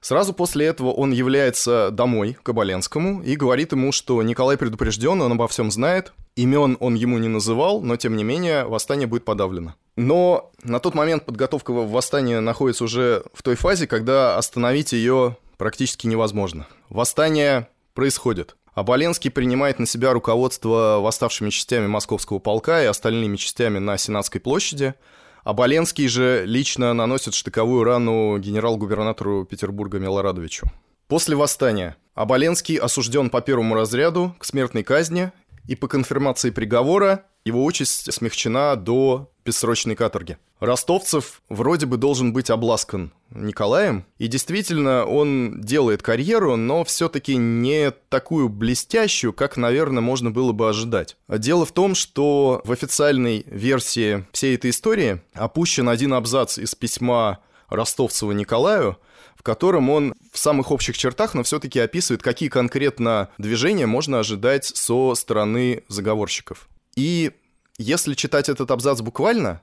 Сразу 0.00 0.34
после 0.34 0.66
этого 0.66 0.92
он 0.92 1.12
является 1.12 1.90
домой 1.90 2.36
к 2.42 2.48
Оболенскому 2.48 3.22
и 3.22 3.36
говорит 3.36 3.72
ему, 3.72 3.90
что 3.90 4.22
Николай 4.22 4.58
предупрежден, 4.58 5.20
он 5.22 5.32
обо 5.32 5.48
всем 5.48 5.70
знает. 5.70 6.12
Имен 6.36 6.76
он 6.80 6.94
ему 6.94 7.18
не 7.18 7.28
называл, 7.28 7.80
но 7.80 7.96
тем 7.96 8.16
не 8.16 8.24
менее 8.24 8.64
восстание 8.64 9.06
будет 9.06 9.24
подавлено. 9.24 9.74
Но 9.96 10.50
на 10.62 10.80
тот 10.80 10.94
момент 10.94 11.24
подготовка 11.24 11.70
восстания 11.70 12.40
находится 12.40 12.84
уже 12.84 13.24
в 13.32 13.42
той 13.42 13.54
фазе, 13.54 13.86
когда 13.86 14.36
остановить 14.36 14.92
ее 14.92 15.36
практически 15.56 16.06
невозможно. 16.06 16.66
Восстание 16.88 17.68
происходит. 17.94 18.56
Оболенский 18.74 19.30
принимает 19.30 19.78
на 19.78 19.86
себя 19.86 20.12
руководство 20.12 20.98
восставшими 21.00 21.50
частями 21.50 21.86
московского 21.86 22.40
полка 22.40 22.82
и 22.82 22.86
остальными 22.86 23.36
частями 23.36 23.78
на 23.78 23.96
Сенатской 23.96 24.40
площади– 24.40 24.94
а 25.44 25.52
Боленский 25.52 26.08
же 26.08 26.44
лично 26.46 26.94
наносит 26.94 27.34
штыковую 27.34 27.84
рану 27.84 28.38
генерал-губернатору 28.38 29.44
Петербурга 29.44 29.98
Милорадовичу. 29.98 30.66
После 31.06 31.36
восстания 31.36 31.96
Оболенский 32.14 32.76
осужден 32.76 33.28
по 33.28 33.42
первому 33.42 33.74
разряду 33.74 34.34
к 34.38 34.44
смертной 34.46 34.84
казни 34.84 35.32
и 35.66 35.74
по 35.74 35.88
конфирмации 35.88 36.50
приговора 36.50 37.24
его 37.44 37.64
участь 37.64 38.12
смягчена 38.12 38.76
до 38.76 39.30
бессрочной 39.44 39.94
каторги. 39.94 40.38
Ростовцев 40.60 41.42
вроде 41.50 41.84
бы 41.84 41.98
должен 41.98 42.32
быть 42.32 42.48
обласкан 42.48 43.12
Николаем, 43.30 44.06
и 44.16 44.28
действительно 44.28 45.04
он 45.04 45.60
делает 45.60 46.02
карьеру, 46.02 46.56
но 46.56 46.84
все-таки 46.84 47.36
не 47.36 47.90
такую 48.08 48.48
блестящую, 48.48 49.34
как, 49.34 49.58
наверное, 49.58 50.00
можно 50.00 50.30
было 50.30 50.52
бы 50.52 50.68
ожидать. 50.68 51.16
Дело 51.28 51.66
в 51.66 51.72
том, 51.72 51.94
что 51.94 52.62
в 52.64 52.72
официальной 52.72 53.44
версии 53.46 54.26
всей 54.32 54.54
этой 54.54 54.70
истории 54.70 55.20
опущен 55.34 55.88
один 55.88 56.14
абзац 56.14 56.56
из 56.56 56.74
письма 56.74 57.40
Ростовцева 57.68 58.32
Николаю, 58.32 58.96
котором 59.44 59.90
он 59.90 60.14
в 60.32 60.38
самых 60.38 60.72
общих 60.72 60.96
чертах, 60.96 61.34
но 61.34 61.42
все-таки 61.42 61.78
описывает, 61.78 62.22
какие 62.22 62.48
конкретно 62.48 63.28
движения 63.38 63.86
можно 63.86 64.18
ожидать 64.18 64.64
со 64.64 65.14
стороны 65.14 65.84
заговорщиков. 65.88 66.68
И 66.96 67.30
если 67.78 68.14
читать 68.14 68.48
этот 68.48 68.70
абзац 68.70 69.00
буквально, 69.02 69.60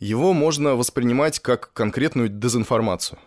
его 0.00 0.32
можно 0.32 0.74
воспринимать 0.74 1.38
как 1.38 1.72
конкретную 1.72 2.28
дезинформацию. 2.28 3.18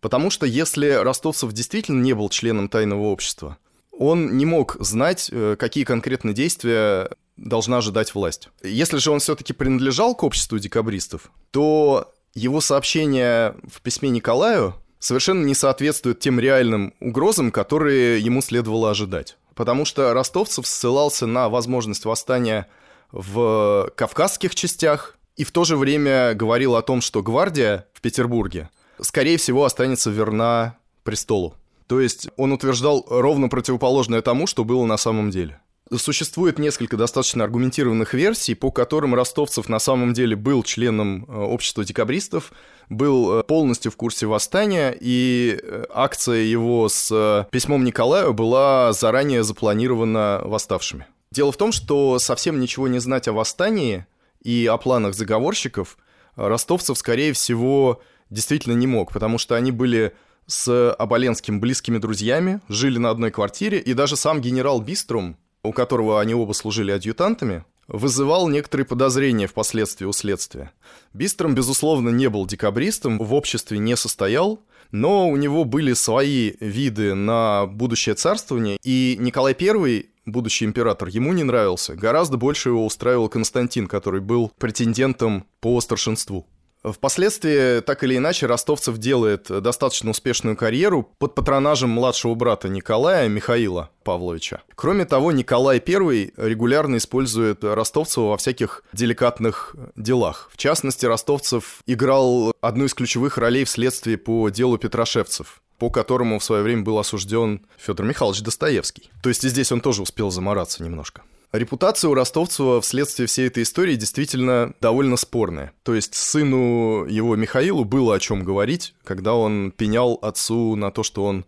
Потому 0.00 0.30
что 0.30 0.46
если 0.46 0.88
Ростовцев 0.88 1.52
действительно 1.52 2.00
не 2.00 2.14
был 2.14 2.30
членом 2.30 2.68
тайного 2.68 3.02
общества, 3.02 3.58
он 3.92 4.38
не 4.38 4.46
мог 4.46 4.76
знать, 4.80 5.28
э, 5.30 5.56
какие 5.58 5.84
конкретные 5.84 6.32
действия 6.32 7.10
должна 7.36 7.78
ожидать 7.78 8.14
власть. 8.14 8.48
Если 8.62 8.96
же 8.96 9.10
он 9.10 9.20
все-таки 9.20 9.52
принадлежал 9.52 10.14
к 10.14 10.22
обществу 10.22 10.58
декабристов, 10.58 11.30
то 11.50 12.10
его 12.32 12.62
сообщение 12.62 13.54
в 13.70 13.82
письме 13.82 14.08
Николаю 14.08 14.74
совершенно 15.00 15.44
не 15.44 15.54
соответствует 15.54 16.20
тем 16.20 16.38
реальным 16.38 16.94
угрозам, 17.00 17.50
которые 17.50 18.20
ему 18.20 18.40
следовало 18.42 18.90
ожидать. 18.90 19.36
Потому 19.56 19.84
что 19.84 20.14
Ростовцев 20.14 20.66
ссылался 20.66 21.26
на 21.26 21.48
возможность 21.48 22.04
восстания 22.04 22.68
в 23.10 23.90
кавказских 23.96 24.54
частях 24.54 25.16
и 25.36 25.42
в 25.44 25.50
то 25.50 25.64
же 25.64 25.76
время 25.76 26.34
говорил 26.34 26.76
о 26.76 26.82
том, 26.82 27.00
что 27.00 27.22
гвардия 27.22 27.86
в 27.92 28.00
Петербурге, 28.00 28.70
скорее 29.00 29.38
всего, 29.38 29.64
останется 29.64 30.10
верна 30.10 30.76
престолу. 31.02 31.54
То 31.86 32.00
есть 32.00 32.28
он 32.36 32.52
утверждал 32.52 33.04
ровно 33.08 33.48
противоположное 33.48 34.22
тому, 34.22 34.46
что 34.46 34.64
было 34.64 34.84
на 34.84 34.96
самом 34.96 35.30
деле. 35.30 35.60
Существует 35.96 36.60
несколько 36.60 36.96
достаточно 36.96 37.42
аргументированных 37.42 38.14
версий, 38.14 38.54
по 38.54 38.70
которым 38.70 39.12
Ростовцев 39.12 39.68
на 39.68 39.80
самом 39.80 40.12
деле 40.12 40.36
был 40.36 40.62
членом 40.62 41.24
э, 41.24 41.36
общества 41.36 41.84
декабристов, 41.84 42.52
был 42.88 43.40
э, 43.40 43.42
полностью 43.42 43.90
в 43.90 43.96
курсе 43.96 44.26
восстания, 44.26 44.96
и 45.00 45.58
э, 45.60 45.86
акция 45.92 46.42
его 46.42 46.88
с 46.88 47.48
письмом 47.50 47.82
Николаю 47.82 48.32
была 48.34 48.92
заранее 48.92 49.42
запланирована 49.42 50.40
восставшими. 50.44 51.06
Дело 51.32 51.50
в 51.50 51.56
том, 51.56 51.72
что 51.72 52.20
совсем 52.20 52.60
ничего 52.60 52.86
не 52.86 53.00
знать 53.00 53.26
о 53.26 53.32
восстании 53.32 54.06
и 54.44 54.66
о 54.66 54.76
планах 54.76 55.14
заговорщиков 55.14 55.98
Ростовцев, 56.36 56.98
скорее 56.98 57.32
всего, 57.32 58.00
действительно 58.30 58.74
не 58.74 58.86
мог, 58.86 59.12
потому 59.12 59.38
что 59.38 59.56
они 59.56 59.72
были 59.72 60.12
с 60.46 60.92
Оболенским 60.92 61.58
близкими 61.58 61.98
друзьями, 61.98 62.60
жили 62.68 62.98
на 62.98 63.10
одной 63.10 63.32
квартире, 63.32 63.80
и 63.80 63.92
даже 63.92 64.14
сам 64.16 64.40
генерал 64.40 64.80
Биструм, 64.80 65.36
у 65.62 65.72
которого 65.72 66.20
они 66.20 66.34
оба 66.34 66.52
служили 66.52 66.90
адъютантами, 66.90 67.64
вызывал 67.88 68.48
некоторые 68.48 68.86
подозрения 68.86 69.46
впоследствии 69.46 70.06
у 70.06 70.12
следствия. 70.12 70.72
Бистром, 71.12 71.54
безусловно, 71.54 72.10
не 72.10 72.28
был 72.28 72.46
декабристом, 72.46 73.18
в 73.18 73.34
обществе 73.34 73.78
не 73.78 73.96
состоял, 73.96 74.60
но 74.92 75.28
у 75.28 75.36
него 75.36 75.64
были 75.64 75.92
свои 75.92 76.54
виды 76.60 77.14
на 77.14 77.66
будущее 77.66 78.14
царствование, 78.14 78.78
и 78.82 79.16
Николай 79.18 79.56
I, 79.58 80.06
будущий 80.26 80.64
император, 80.64 81.08
ему 81.08 81.32
не 81.32 81.44
нравился. 81.44 81.94
Гораздо 81.94 82.36
больше 82.36 82.70
его 82.70 82.84
устраивал 82.86 83.28
Константин, 83.28 83.86
который 83.86 84.20
был 84.20 84.52
претендентом 84.58 85.46
по 85.60 85.80
старшинству. 85.80 86.46
Впоследствии, 86.82 87.80
так 87.80 88.02
или 88.04 88.16
иначе, 88.16 88.46
Ростовцев 88.46 88.98
делает 88.98 89.48
достаточно 89.62 90.10
успешную 90.10 90.56
карьеру 90.56 91.10
под 91.18 91.34
патронажем 91.34 91.90
младшего 91.90 92.34
брата 92.34 92.68
Николая, 92.68 93.28
Михаила 93.28 93.90
Павловича. 94.02 94.62
Кроме 94.74 95.04
того, 95.04 95.30
Николай 95.30 95.82
I 95.86 96.32
регулярно 96.36 96.96
использует 96.96 97.62
Ростовцева 97.64 98.28
во 98.28 98.36
всяких 98.38 98.82
деликатных 98.92 99.76
делах. 99.94 100.50
В 100.52 100.56
частности, 100.56 101.04
Ростовцев 101.04 101.82
играл 101.86 102.54
одну 102.60 102.86
из 102.86 102.94
ключевых 102.94 103.36
ролей 103.36 103.64
в 103.64 103.70
следствии 103.70 104.16
по 104.16 104.48
делу 104.48 104.78
Петрошевцев 104.78 105.60
по 105.80 105.88
которому 105.88 106.38
в 106.38 106.44
свое 106.44 106.62
время 106.62 106.82
был 106.82 106.98
осужден 106.98 107.66
Федор 107.78 108.04
Михайлович 108.04 108.42
Достоевский. 108.42 109.10
То 109.22 109.30
есть 109.30 109.42
и 109.44 109.48
здесь 109.48 109.72
он 109.72 109.80
тоже 109.80 110.02
успел 110.02 110.30
замораться 110.30 110.84
немножко. 110.84 111.22
Репутация 111.52 112.08
у 112.08 112.14
Ростовцева 112.14 112.80
вследствие 112.80 113.26
всей 113.26 113.48
этой 113.48 113.64
истории 113.64 113.96
действительно 113.96 114.72
довольно 114.80 115.16
спорная. 115.16 115.72
То 115.82 115.96
есть 115.96 116.14
сыну 116.14 117.06
его 117.06 117.34
Михаилу 117.34 117.84
было 117.84 118.14
о 118.14 118.20
чем 118.20 118.44
говорить, 118.44 118.94
когда 119.02 119.34
он 119.34 119.72
пенял 119.72 120.16
отцу 120.22 120.76
на 120.76 120.92
то, 120.92 121.02
что 121.02 121.24
он 121.24 121.44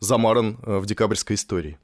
замаран 0.00 0.58
э, 0.62 0.78
в 0.78 0.86
декабрьской 0.86 1.36
истории. 1.36 1.78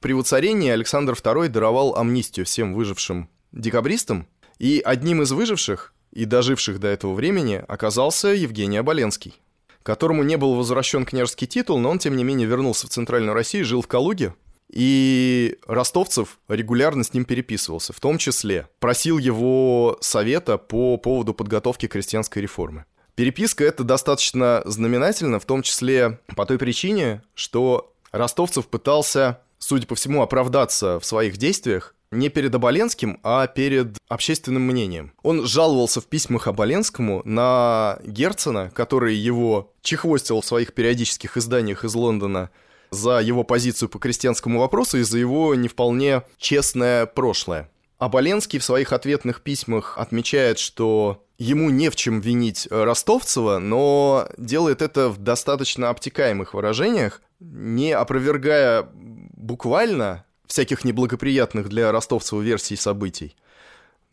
При 0.00 0.12
воцарении 0.12 0.70
Александр 0.70 1.14
II 1.14 1.48
даровал 1.48 1.96
амнистию 1.96 2.46
всем 2.46 2.72
выжившим 2.72 3.28
декабристам, 3.50 4.28
и 4.60 4.80
одним 4.84 5.22
из 5.22 5.32
выживших 5.32 5.94
и 6.12 6.24
доживших 6.24 6.78
до 6.78 6.86
этого 6.86 7.14
времени 7.14 7.64
оказался 7.66 8.28
Евгений 8.28 8.76
Оболенский, 8.76 9.40
которому 9.82 10.22
не 10.22 10.36
был 10.36 10.54
возвращен 10.54 11.04
княжеский 11.04 11.48
титул, 11.48 11.80
но 11.80 11.90
он, 11.90 11.98
тем 11.98 12.14
не 12.14 12.22
менее, 12.22 12.46
вернулся 12.46 12.86
в 12.86 12.90
Центральную 12.90 13.34
Россию, 13.34 13.64
жил 13.64 13.82
в 13.82 13.88
Калуге, 13.88 14.34
и 14.70 15.58
Ростовцев 15.66 16.38
регулярно 16.48 17.04
с 17.04 17.14
ним 17.14 17.24
переписывался, 17.24 17.92
в 17.92 18.00
том 18.00 18.18
числе 18.18 18.68
просил 18.80 19.18
его 19.18 19.98
совета 20.00 20.58
по 20.58 20.96
поводу 20.96 21.34
подготовки 21.34 21.86
крестьянской 21.86 22.42
реформы. 22.42 22.84
Переписка 23.14 23.64
это 23.64 23.82
достаточно 23.82 24.62
знаменательно, 24.64 25.40
в 25.40 25.44
том 25.44 25.62
числе 25.62 26.20
по 26.36 26.46
той 26.46 26.58
причине, 26.58 27.22
что 27.34 27.92
Ростовцев 28.12 28.68
пытался, 28.68 29.40
судя 29.58 29.86
по 29.86 29.94
всему, 29.94 30.22
оправдаться 30.22 31.00
в 31.00 31.04
своих 31.04 31.36
действиях 31.36 31.94
не 32.10 32.28
перед 32.28 32.54
Оболенским, 32.54 33.18
а 33.22 33.46
перед 33.46 33.98
общественным 34.08 34.62
мнением. 34.62 35.12
Он 35.22 35.46
жаловался 35.46 36.00
в 36.00 36.06
письмах 36.06 36.46
Оболенскому 36.46 37.22
на 37.24 37.98
Герцена, 38.04 38.70
который 38.74 39.14
его 39.14 39.72
чехвостил 39.82 40.40
в 40.40 40.46
своих 40.46 40.72
периодических 40.72 41.36
изданиях 41.36 41.84
из 41.84 41.94
Лондона 41.94 42.50
за 42.90 43.20
его 43.20 43.44
позицию 43.44 43.88
по 43.88 43.98
крестьянскому 43.98 44.60
вопросу 44.60 44.98
и 44.98 45.02
за 45.02 45.18
его 45.18 45.54
не 45.54 45.68
вполне 45.68 46.22
честное 46.38 47.06
прошлое. 47.06 47.70
А 47.98 48.08
Боленский 48.08 48.58
в 48.58 48.64
своих 48.64 48.92
ответных 48.92 49.42
письмах 49.42 49.98
отмечает, 49.98 50.58
что 50.58 51.24
ему 51.36 51.70
не 51.70 51.90
в 51.90 51.96
чем 51.96 52.20
винить 52.20 52.68
Ростовцева, 52.70 53.58
но 53.58 54.28
делает 54.38 54.82
это 54.82 55.08
в 55.08 55.18
достаточно 55.18 55.90
обтекаемых 55.90 56.54
выражениях, 56.54 57.22
не 57.40 57.92
опровергая 57.92 58.88
буквально 58.92 60.24
всяких 60.46 60.84
неблагоприятных 60.84 61.68
для 61.68 61.92
Ростовцева 61.92 62.40
версий 62.40 62.76
событий, 62.76 63.36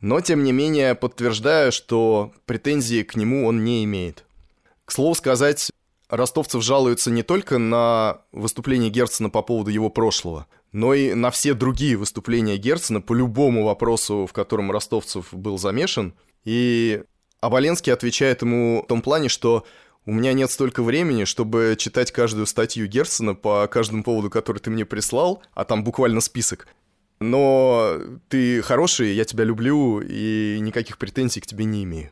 но 0.01 0.19
тем 0.21 0.43
не 0.43 0.51
менее 0.51 0.95
подтверждая, 0.95 1.71
что 1.71 2.33
претензии 2.45 3.03
к 3.03 3.15
нему 3.15 3.47
он 3.47 3.63
не 3.63 3.83
имеет. 3.85 4.25
К 4.85 4.91
слову 4.91 5.15
сказать, 5.15 5.71
Ростовцев 6.09 6.63
жалуется 6.63 7.09
не 7.09 7.23
только 7.23 7.57
на 7.57 8.21
выступление 8.31 8.89
Герцена 8.89 9.29
по 9.29 9.41
поводу 9.41 9.71
его 9.71 9.89
прошлого, 9.89 10.47
но 10.71 10.93
и 10.93 11.13
на 11.13 11.31
все 11.31 11.53
другие 11.53 11.97
выступления 11.97 12.57
Герцена 12.57 13.01
по 13.01 13.13
любому 13.13 13.65
вопросу, 13.65 14.27
в 14.29 14.33
котором 14.33 14.71
Ростовцев 14.71 15.33
был 15.33 15.57
замешан. 15.57 16.13
И 16.43 17.03
Оболенский 17.41 17.91
отвечает 17.91 18.41
ему 18.41 18.83
в 18.83 18.87
том 18.87 19.01
плане, 19.01 19.29
что 19.29 19.65
у 20.05 20.11
меня 20.11 20.33
нет 20.33 20.51
столько 20.51 20.83
времени, 20.83 21.23
чтобы 21.23 21.75
читать 21.79 22.11
каждую 22.11 22.45
статью 22.45 22.85
Герцена 22.87 23.33
по 23.33 23.67
каждому 23.67 24.03
поводу, 24.03 24.29
который 24.29 24.59
ты 24.59 24.69
мне 24.69 24.85
прислал, 24.85 25.41
а 25.53 25.65
там 25.65 25.83
буквально 25.83 26.21
список. 26.21 26.67
Но 27.19 27.97
ты 28.29 28.61
хороший, 28.61 29.13
я 29.13 29.25
тебя 29.25 29.43
люблю, 29.43 30.01
и 30.01 30.57
никаких 30.59 30.99
претензий 30.99 31.41
к 31.41 31.47
тебе 31.47 31.65
не 31.65 31.83
имею. 31.83 32.11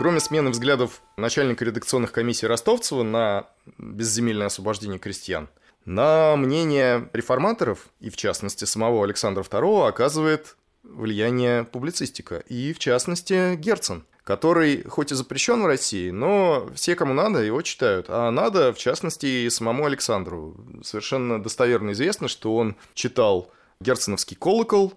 Кроме 0.00 0.18
смены 0.18 0.48
взглядов 0.48 1.02
начальника 1.18 1.62
редакционных 1.62 2.10
комиссий 2.10 2.46
Ростовцева 2.46 3.02
на 3.02 3.48
безземельное 3.76 4.46
освобождение 4.46 4.98
крестьян, 4.98 5.50
на 5.84 6.36
мнение 6.36 7.10
реформаторов, 7.12 7.88
и 8.00 8.08
в 8.08 8.16
частности 8.16 8.64
самого 8.64 9.04
Александра 9.04 9.42
II, 9.42 9.88
оказывает 9.88 10.56
влияние 10.84 11.64
публицистика, 11.64 12.38
и 12.38 12.72
в 12.72 12.78
частности 12.78 13.56
Герцен, 13.56 14.06
который 14.24 14.84
хоть 14.84 15.12
и 15.12 15.14
запрещен 15.14 15.62
в 15.62 15.66
России, 15.66 16.08
но 16.08 16.70
все, 16.74 16.96
кому 16.96 17.12
надо, 17.12 17.42
его 17.42 17.60
читают. 17.60 18.06
А 18.08 18.30
надо, 18.30 18.72
в 18.72 18.78
частности, 18.78 19.26
и 19.26 19.50
самому 19.50 19.84
Александру. 19.84 20.56
Совершенно 20.82 21.42
достоверно 21.42 21.90
известно, 21.90 22.28
что 22.28 22.56
он 22.56 22.74
читал 22.94 23.52
Герценовский 23.82 24.34
колокол, 24.34 24.94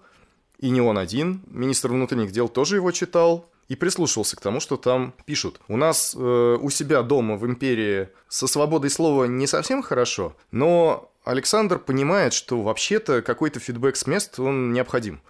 и 0.60 0.70
не 0.70 0.80
он 0.80 0.98
один. 0.98 1.42
Министр 1.48 1.89
внутренних 1.89 2.32
дел 2.32 2.48
тоже 2.48 2.78
его 2.78 2.92
читал 2.92 3.50
и 3.74 3.76
прислушивался 3.76 4.36
к 4.36 4.42
тому, 4.42 4.60
что 4.60 4.78
там 4.78 5.16
пишут. 5.26 5.60
У 5.68 5.78
нас 5.78 6.16
э, 6.16 6.58
у 6.62 6.70
себя 6.70 7.02
дома 7.02 7.38
в 7.38 7.46
империи 7.48 8.10
со 8.28 8.46
свободой 8.46 8.92
слова 8.92 9.26
не 9.26 9.48
совсем 9.48 9.82
хорошо, 9.82 10.36
но 10.52 11.12
Александр 11.24 11.80
понимает, 11.80 12.34
что 12.34 12.62
вообще-то 12.62 13.24
какой-то 13.24 13.60
фидбэк 13.60 13.96
с 13.96 14.06
мест, 14.06 14.40
он 14.40 14.74
необходим. 14.74 15.22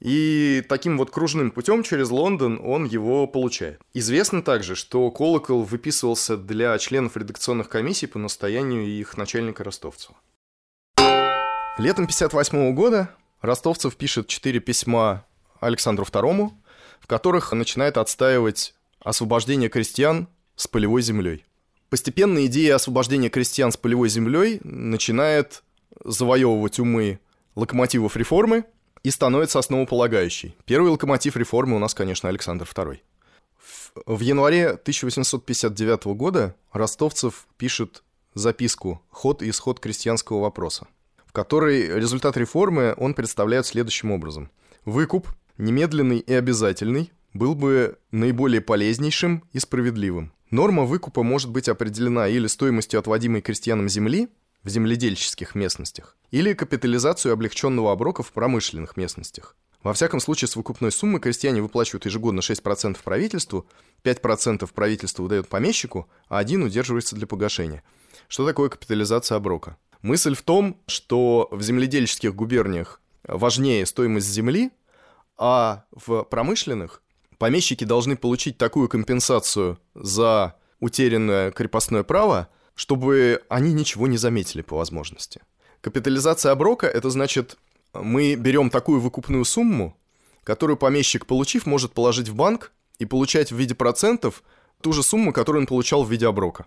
И 0.00 0.64
таким 0.68 0.98
вот 0.98 1.12
кружным 1.12 1.52
путем 1.52 1.84
через 1.84 2.10
Лондон 2.10 2.60
он 2.60 2.86
его 2.86 3.28
получает. 3.28 3.80
Известно 3.94 4.42
также, 4.42 4.74
что 4.74 5.08
колокол 5.12 5.62
выписывался 5.62 6.36
для 6.36 6.76
членов 6.78 7.16
редакционных 7.16 7.68
комиссий 7.68 8.08
по 8.08 8.18
настоянию 8.18 8.84
их 8.84 9.16
начальника 9.16 9.62
Ростовцева. 9.62 10.16
Летом 11.78 12.08
58 12.08 12.74
года 12.74 13.10
Ростовцев 13.42 13.94
пишет 13.94 14.26
четыре 14.26 14.58
письма 14.58 15.24
Александру 15.60 16.04
II, 16.04 16.50
в 17.00 17.06
которых 17.06 17.52
начинает 17.52 17.96
отстаивать 17.96 18.74
освобождение 19.00 19.68
крестьян 19.68 20.28
с 20.56 20.68
полевой 20.68 21.02
землей. 21.02 21.44
Постепенно 21.88 22.46
идея 22.46 22.76
освобождения 22.76 23.30
крестьян 23.30 23.72
с 23.72 23.76
полевой 23.76 24.08
землей 24.08 24.60
начинает 24.62 25.62
завоевывать 26.04 26.78
умы 26.78 27.18
локомотивов 27.56 28.16
реформы 28.16 28.64
и 29.02 29.10
становится 29.10 29.58
основополагающей. 29.58 30.56
Первый 30.66 30.90
локомотив 30.90 31.36
реформы 31.36 31.76
у 31.76 31.78
нас, 31.78 31.94
конечно, 31.94 32.28
Александр 32.28 32.64
II. 32.64 33.00
В 34.06 34.20
январе 34.20 34.68
1859 34.70 36.04
года 36.16 36.54
Ростовцев 36.72 37.46
пишет 37.56 38.04
записку 38.34 39.02
«Ход 39.10 39.42
и 39.42 39.50
исход 39.50 39.80
крестьянского 39.80 40.40
вопроса», 40.40 40.86
в 41.26 41.32
которой 41.32 41.88
результат 41.88 42.36
реформы 42.36 42.94
он 42.96 43.14
представляет 43.14 43.66
следующим 43.66 44.12
образом. 44.12 44.50
Выкуп, 44.84 45.28
немедленный 45.60 46.18
и 46.18 46.32
обязательный, 46.32 47.12
был 47.32 47.54
бы 47.54 47.98
наиболее 48.10 48.60
полезнейшим 48.60 49.44
и 49.52 49.58
справедливым. 49.58 50.32
Норма 50.50 50.84
выкупа 50.84 51.22
может 51.22 51.50
быть 51.50 51.68
определена 51.68 52.26
или 52.26 52.48
стоимостью 52.48 52.98
отводимой 52.98 53.40
крестьянам 53.40 53.88
земли 53.88 54.28
в 54.64 54.68
земледельческих 54.68 55.54
местностях, 55.54 56.16
или 56.30 56.54
капитализацию 56.54 57.32
облегченного 57.32 57.92
оброка 57.92 58.22
в 58.22 58.32
промышленных 58.32 58.96
местностях. 58.96 59.56
Во 59.82 59.94
всяком 59.94 60.20
случае, 60.20 60.48
с 60.48 60.56
выкупной 60.56 60.92
суммы 60.92 61.20
крестьяне 61.20 61.62
выплачивают 61.62 62.04
ежегодно 62.04 62.40
6% 62.40 62.98
правительству, 63.02 63.66
5% 64.04 64.68
правительству 64.74 65.22
выдают 65.22 65.48
помещику, 65.48 66.08
а 66.28 66.38
один 66.38 66.62
удерживается 66.62 67.16
для 67.16 67.26
погашения. 67.26 67.82
Что 68.28 68.44
такое 68.44 68.68
капитализация 68.68 69.36
оброка? 69.36 69.78
Мысль 70.02 70.34
в 70.34 70.42
том, 70.42 70.78
что 70.86 71.48
в 71.50 71.62
земледельческих 71.62 72.34
губерниях 72.34 73.00
важнее 73.26 73.86
стоимость 73.86 74.28
земли, 74.28 74.70
а 75.40 75.84
в 75.90 76.24
промышленных 76.24 77.02
помещики 77.38 77.84
должны 77.84 78.14
получить 78.14 78.58
такую 78.58 78.88
компенсацию 78.90 79.78
за 79.94 80.54
утерянное 80.80 81.50
крепостное 81.50 82.02
право, 82.02 82.48
чтобы 82.74 83.42
они 83.48 83.72
ничего 83.72 84.06
не 84.06 84.18
заметили 84.18 84.60
по 84.60 84.76
возможности. 84.76 85.40
Капитализация 85.80 86.52
оброка– 86.52 86.86
это 86.88 87.08
значит, 87.08 87.56
мы 87.94 88.34
берем 88.34 88.68
такую 88.68 89.00
выкупную 89.00 89.46
сумму, 89.46 89.96
которую 90.44 90.76
помещик, 90.76 91.24
получив, 91.24 91.64
может 91.64 91.92
положить 91.92 92.28
в 92.28 92.34
банк 92.34 92.70
и 92.98 93.06
получать 93.06 93.50
в 93.50 93.56
виде 93.56 93.74
процентов 93.74 94.42
ту 94.82 94.92
же 94.92 95.02
сумму, 95.02 95.32
которую 95.32 95.62
он 95.62 95.66
получал 95.66 96.04
в 96.04 96.10
виде 96.10 96.26
оброка. 96.26 96.66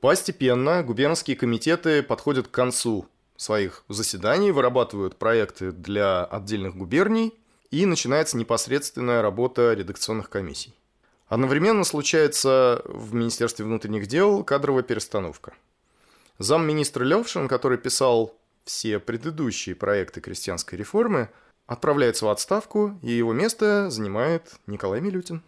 Постепенно 0.00 0.82
губернские 0.82 1.34
комитеты 1.34 2.02
подходят 2.02 2.48
к 2.48 2.50
концу 2.50 3.06
своих 3.36 3.84
заседаний, 3.88 4.50
вырабатывают 4.50 5.16
проекты 5.16 5.72
для 5.72 6.26
отдельных 6.26 6.76
губерний– 6.76 7.32
и 7.70 7.86
начинается 7.86 8.36
непосредственная 8.36 9.22
работа 9.22 9.72
редакционных 9.74 10.28
комиссий. 10.28 10.74
Одновременно 11.28 11.84
случается 11.84 12.82
в 12.84 13.14
Министерстве 13.14 13.64
внутренних 13.64 14.06
дел 14.08 14.42
кадровая 14.42 14.82
перестановка. 14.82 15.54
Замминистра 16.38 17.04
Левшин, 17.04 17.46
который 17.46 17.78
писал 17.78 18.34
все 18.64 18.98
предыдущие 18.98 19.76
проекты 19.76 20.20
крестьянской 20.20 20.78
реформы, 20.78 21.28
отправляется 21.66 22.26
в 22.26 22.30
отставку, 22.30 22.98
и 23.02 23.12
его 23.12 23.32
место 23.32 23.90
занимает 23.90 24.54
Николай 24.66 25.00
Милютин. 25.00 25.42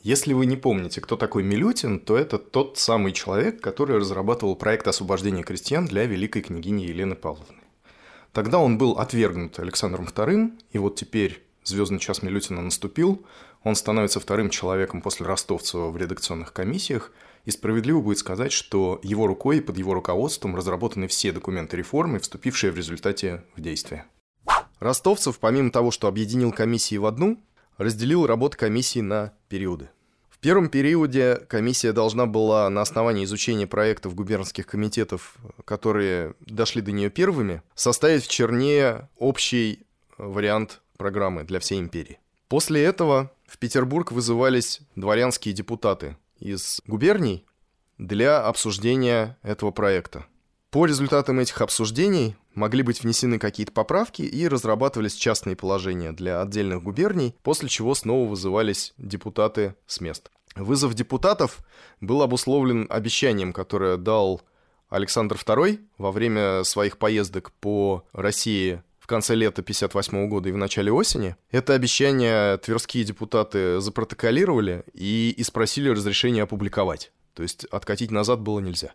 Если 0.00 0.32
вы 0.32 0.46
не 0.46 0.56
помните, 0.56 1.00
кто 1.00 1.16
такой 1.16 1.42
Милютин, 1.42 2.00
то 2.00 2.16
это 2.16 2.38
тот 2.38 2.78
самый 2.78 3.12
человек, 3.12 3.60
который 3.60 3.98
разрабатывал 3.98 4.56
проект 4.56 4.88
освобождения 4.88 5.44
крестьян 5.44 5.86
для 5.86 6.06
великой 6.06 6.42
княгини 6.42 6.84
Елены 6.84 7.14
Павловны. 7.14 7.61
Тогда 8.32 8.58
он 8.58 8.78
был 8.78 8.92
отвергнут 8.92 9.58
Александром 9.58 10.06
II, 10.06 10.58
и 10.70 10.78
вот 10.78 10.96
теперь 10.96 11.42
звездный 11.64 11.98
час 11.98 12.22
Милютина 12.22 12.62
наступил, 12.62 13.26
он 13.62 13.76
становится 13.76 14.20
вторым 14.20 14.50
человеком 14.50 15.02
после 15.02 15.26
Ростовцева 15.26 15.90
в 15.90 15.96
редакционных 15.96 16.52
комиссиях, 16.52 17.12
и 17.44 17.50
справедливо 17.50 18.00
будет 18.00 18.18
сказать, 18.18 18.52
что 18.52 19.00
его 19.02 19.26
рукой 19.26 19.58
и 19.58 19.60
под 19.60 19.76
его 19.76 19.94
руководством 19.94 20.56
разработаны 20.56 21.08
все 21.08 21.32
документы 21.32 21.76
реформы, 21.76 22.18
вступившие 22.20 22.72
в 22.72 22.76
результате 22.76 23.44
в 23.56 23.60
действие. 23.60 24.06
Ростовцев, 24.80 25.38
помимо 25.38 25.70
того, 25.70 25.90
что 25.90 26.08
объединил 26.08 26.52
комиссии 26.52 26.96
в 26.96 27.06
одну, 27.06 27.40
разделил 27.76 28.26
работу 28.26 28.56
комиссии 28.56 29.00
на 29.00 29.34
периоды– 29.48 29.90
первом 30.42 30.68
периоде 30.68 31.36
комиссия 31.48 31.92
должна 31.92 32.26
была 32.26 32.68
на 32.68 32.82
основании 32.82 33.24
изучения 33.24 33.66
проектов 33.66 34.14
губернских 34.16 34.66
комитетов, 34.66 35.36
которые 35.64 36.34
дошли 36.40 36.82
до 36.82 36.90
нее 36.90 37.10
первыми, 37.10 37.62
составить 37.76 38.24
в 38.24 38.28
черне 38.28 39.08
общий 39.16 39.86
вариант 40.18 40.82
программы 40.98 41.44
для 41.44 41.60
всей 41.60 41.78
империи. 41.78 42.18
После 42.48 42.82
этого 42.82 43.30
в 43.46 43.56
Петербург 43.56 44.10
вызывались 44.10 44.80
дворянские 44.96 45.54
депутаты 45.54 46.16
из 46.40 46.82
губерний 46.86 47.46
для 47.98 48.44
обсуждения 48.44 49.38
этого 49.42 49.70
проекта. 49.70 50.26
По 50.72 50.86
результатам 50.86 51.38
этих 51.38 51.60
обсуждений 51.60 52.34
могли 52.54 52.82
быть 52.82 53.02
внесены 53.02 53.38
какие-то 53.38 53.72
поправки 53.72 54.22
и 54.22 54.48
разрабатывались 54.48 55.14
частные 55.14 55.54
положения 55.54 56.12
для 56.12 56.40
отдельных 56.40 56.82
губерний, 56.82 57.36
после 57.42 57.68
чего 57.68 57.94
снова 57.94 58.26
вызывались 58.26 58.94
депутаты 58.96 59.74
с 59.86 60.00
мест. 60.00 60.30
Вызов 60.56 60.94
депутатов 60.94 61.58
был 62.00 62.22
обусловлен 62.22 62.86
обещанием, 62.88 63.52
которое 63.52 63.98
дал 63.98 64.40
Александр 64.88 65.36
II 65.36 65.78
во 65.98 66.10
время 66.10 66.64
своих 66.64 66.96
поездок 66.96 67.52
по 67.60 68.06
России 68.14 68.82
в 68.98 69.06
конце 69.06 69.34
лета 69.34 69.60
58 69.60 70.26
года 70.26 70.48
и 70.48 70.52
в 70.52 70.56
начале 70.56 70.90
осени. 70.90 71.36
Это 71.50 71.74
обещание 71.74 72.56
тверские 72.56 73.04
депутаты 73.04 73.78
запротоколировали 73.78 74.84
и, 74.94 75.34
и 75.36 75.42
спросили 75.42 75.90
разрешения 75.90 76.44
опубликовать. 76.44 77.12
То 77.34 77.42
есть 77.42 77.66
откатить 77.66 78.10
назад 78.10 78.40
было 78.40 78.60
нельзя. 78.60 78.94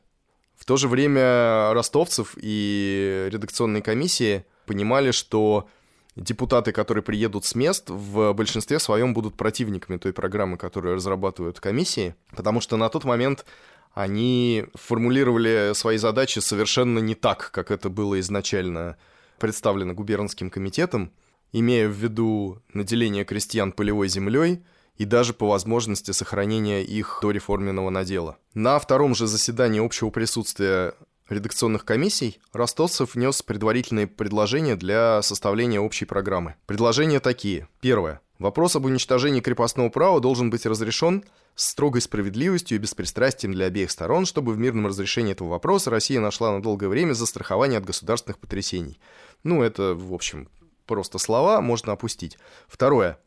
То 0.68 0.76
же 0.76 0.90
время 0.90 1.74
ростовцев 1.74 2.34
и 2.36 3.30
редакционные 3.32 3.82
комиссии 3.82 4.44
понимали, 4.66 5.12
что 5.12 5.70
депутаты, 6.18 6.74
которые 6.74 7.04
приедут 7.04 7.46
с 7.46 7.56
мест, 7.56 7.90
в 7.90 8.34
большинстве 8.34 8.78
своем 8.80 9.14
будут 9.14 9.38
противниками 9.38 9.96
той 9.96 10.12
программы, 10.12 10.58
которую 10.58 10.96
разрабатывают 10.96 11.62
комиссии, 11.62 12.16
потому 12.36 12.60
что 12.60 12.76
на 12.76 12.90
тот 12.90 13.06
момент 13.06 13.46
они 13.94 14.66
формулировали 14.74 15.72
свои 15.74 15.96
задачи 15.96 16.40
совершенно 16.40 17.00
не 17.00 17.16
так, 17.16 17.50
как 17.52 17.72
это 17.72 17.88
было 17.88 18.20
изначально 18.20 18.98
представлено 19.40 19.94
губернским 19.94 20.50
комитетом, 20.50 21.14
имея 21.54 21.88
в 21.88 21.94
виду 21.94 22.62
наделение 22.74 23.24
крестьян 23.24 23.72
полевой 23.72 24.10
землей– 24.10 24.62
и 24.98 25.06
даже 25.06 25.34
по 25.34 25.48
возможности 25.48 26.12
сохранения 26.12 26.84
их 26.84 27.20
до 27.22 27.32
реформенного 27.32 27.90
надела. 27.90 28.38
На 28.54 28.80
втором 28.80 29.16
же 29.16 29.28
заседании 29.28 29.84
общего 29.84 30.10
присутствия 30.10 30.94
редакционных 31.30 31.86
комиссий 31.86 32.40
Ростовцев 32.54 33.16
внес 33.16 33.42
предварительные 33.42 34.08
предложения 34.08 34.76
для 34.76 35.22
составления 35.22 35.80
общей 35.80 36.06
программы. 36.06 36.56
Предложения 36.66 37.20
такие. 37.20 37.68
Первое. 37.82 38.22
Вопрос 38.40 38.76
об 38.76 38.86
уничтожении 38.86 39.42
крепостного 39.42 39.90
права 39.90 40.20
должен 40.20 40.50
быть 40.50 40.66
разрешен 40.66 41.24
с 41.56 41.70
строгой 41.70 42.02
справедливостью 42.02 42.78
и 42.78 42.80
беспристрастием 42.80 43.52
для 43.52 43.66
обеих 43.66 43.90
сторон, 43.90 44.28
чтобы 44.28 44.54
в 44.54 44.60
мирном 44.60 44.88
разрешении 44.88 45.32
этого 45.32 45.50
вопроса 45.50 45.90
Россия 45.90 46.20
нашла 46.20 46.52
на 46.52 46.62
долгое 46.62 46.88
время 46.88 47.14
застрахование 47.14 47.80
от 47.80 47.86
государственных 47.86 48.38
потрясений. 48.38 49.00
Ну, 49.44 49.64
это, 49.64 49.96
в 49.96 50.14
общем, 50.14 50.50
просто 50.86 51.18
слова, 51.18 51.62
можно 51.62 51.94
опустить. 51.94 52.38
Второе. 52.68 53.18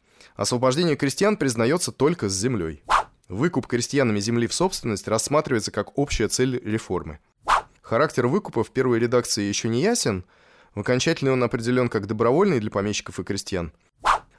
Освобождение 0.40 0.96
крестьян 0.96 1.36
признается 1.36 1.92
только 1.92 2.30
с 2.30 2.32
землей. 2.32 2.82
Выкуп 3.28 3.66
крестьянами 3.66 4.20
земли 4.20 4.46
в 4.46 4.54
собственность 4.54 5.06
рассматривается 5.06 5.70
как 5.70 5.98
общая 5.98 6.28
цель 6.28 6.58
реформы. 6.64 7.18
Характер 7.82 8.26
выкупа 8.26 8.64
в 8.64 8.70
первой 8.70 9.00
редакции 9.00 9.42
еще 9.42 9.68
не 9.68 9.82
ясен, 9.82 10.24
в 10.74 10.80
окончательной 10.80 11.34
он 11.34 11.44
определен 11.44 11.90
как 11.90 12.06
добровольный 12.06 12.58
для 12.58 12.70
помещиков 12.70 13.20
и 13.20 13.22
крестьян. 13.22 13.74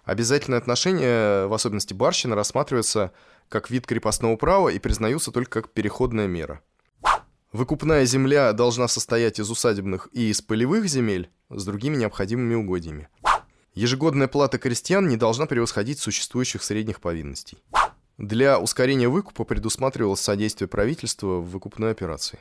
Обязательные 0.03 0.57
отношения, 0.57 1.45
в 1.45 1.53
особенности 1.53 1.93
барщина, 1.93 2.35
рассматриваются 2.35 3.11
как 3.47 3.69
вид 3.69 3.85
крепостного 3.85 4.37
права 4.37 4.69
и 4.69 4.79
признаются 4.79 5.31
только 5.31 5.61
как 5.61 5.71
переходная 5.71 6.25
мера. 6.25 6.61
Выкупная 7.51 8.05
земля 8.05 8.53
должна 8.53 8.87
состоять 8.87 9.39
из 9.39 9.51
усадебных 9.51 10.09
и 10.13 10.31
из 10.31 10.41
полевых 10.41 10.87
земель 10.87 11.29
с 11.51 11.63
другими 11.63 11.95
необходимыми 11.95 12.55
угодьями. 12.55 13.07
Ежегодная 13.73 14.27
плата 14.27 14.57
крестьян 14.57 15.07
не 15.07 15.15
должна 15.15 15.45
превосходить 15.45 15.97
существующих 15.97 16.62
средних 16.62 16.99
повинностей. 16.99 17.57
Для 18.17 18.60
ускорения 18.60 19.07
выкупа 19.07 19.45
предусматривалось 19.45 20.19
содействие 20.19 20.67
правительства 20.67 21.38
в 21.38 21.49
выкупной 21.49 21.91
операции. 21.91 22.39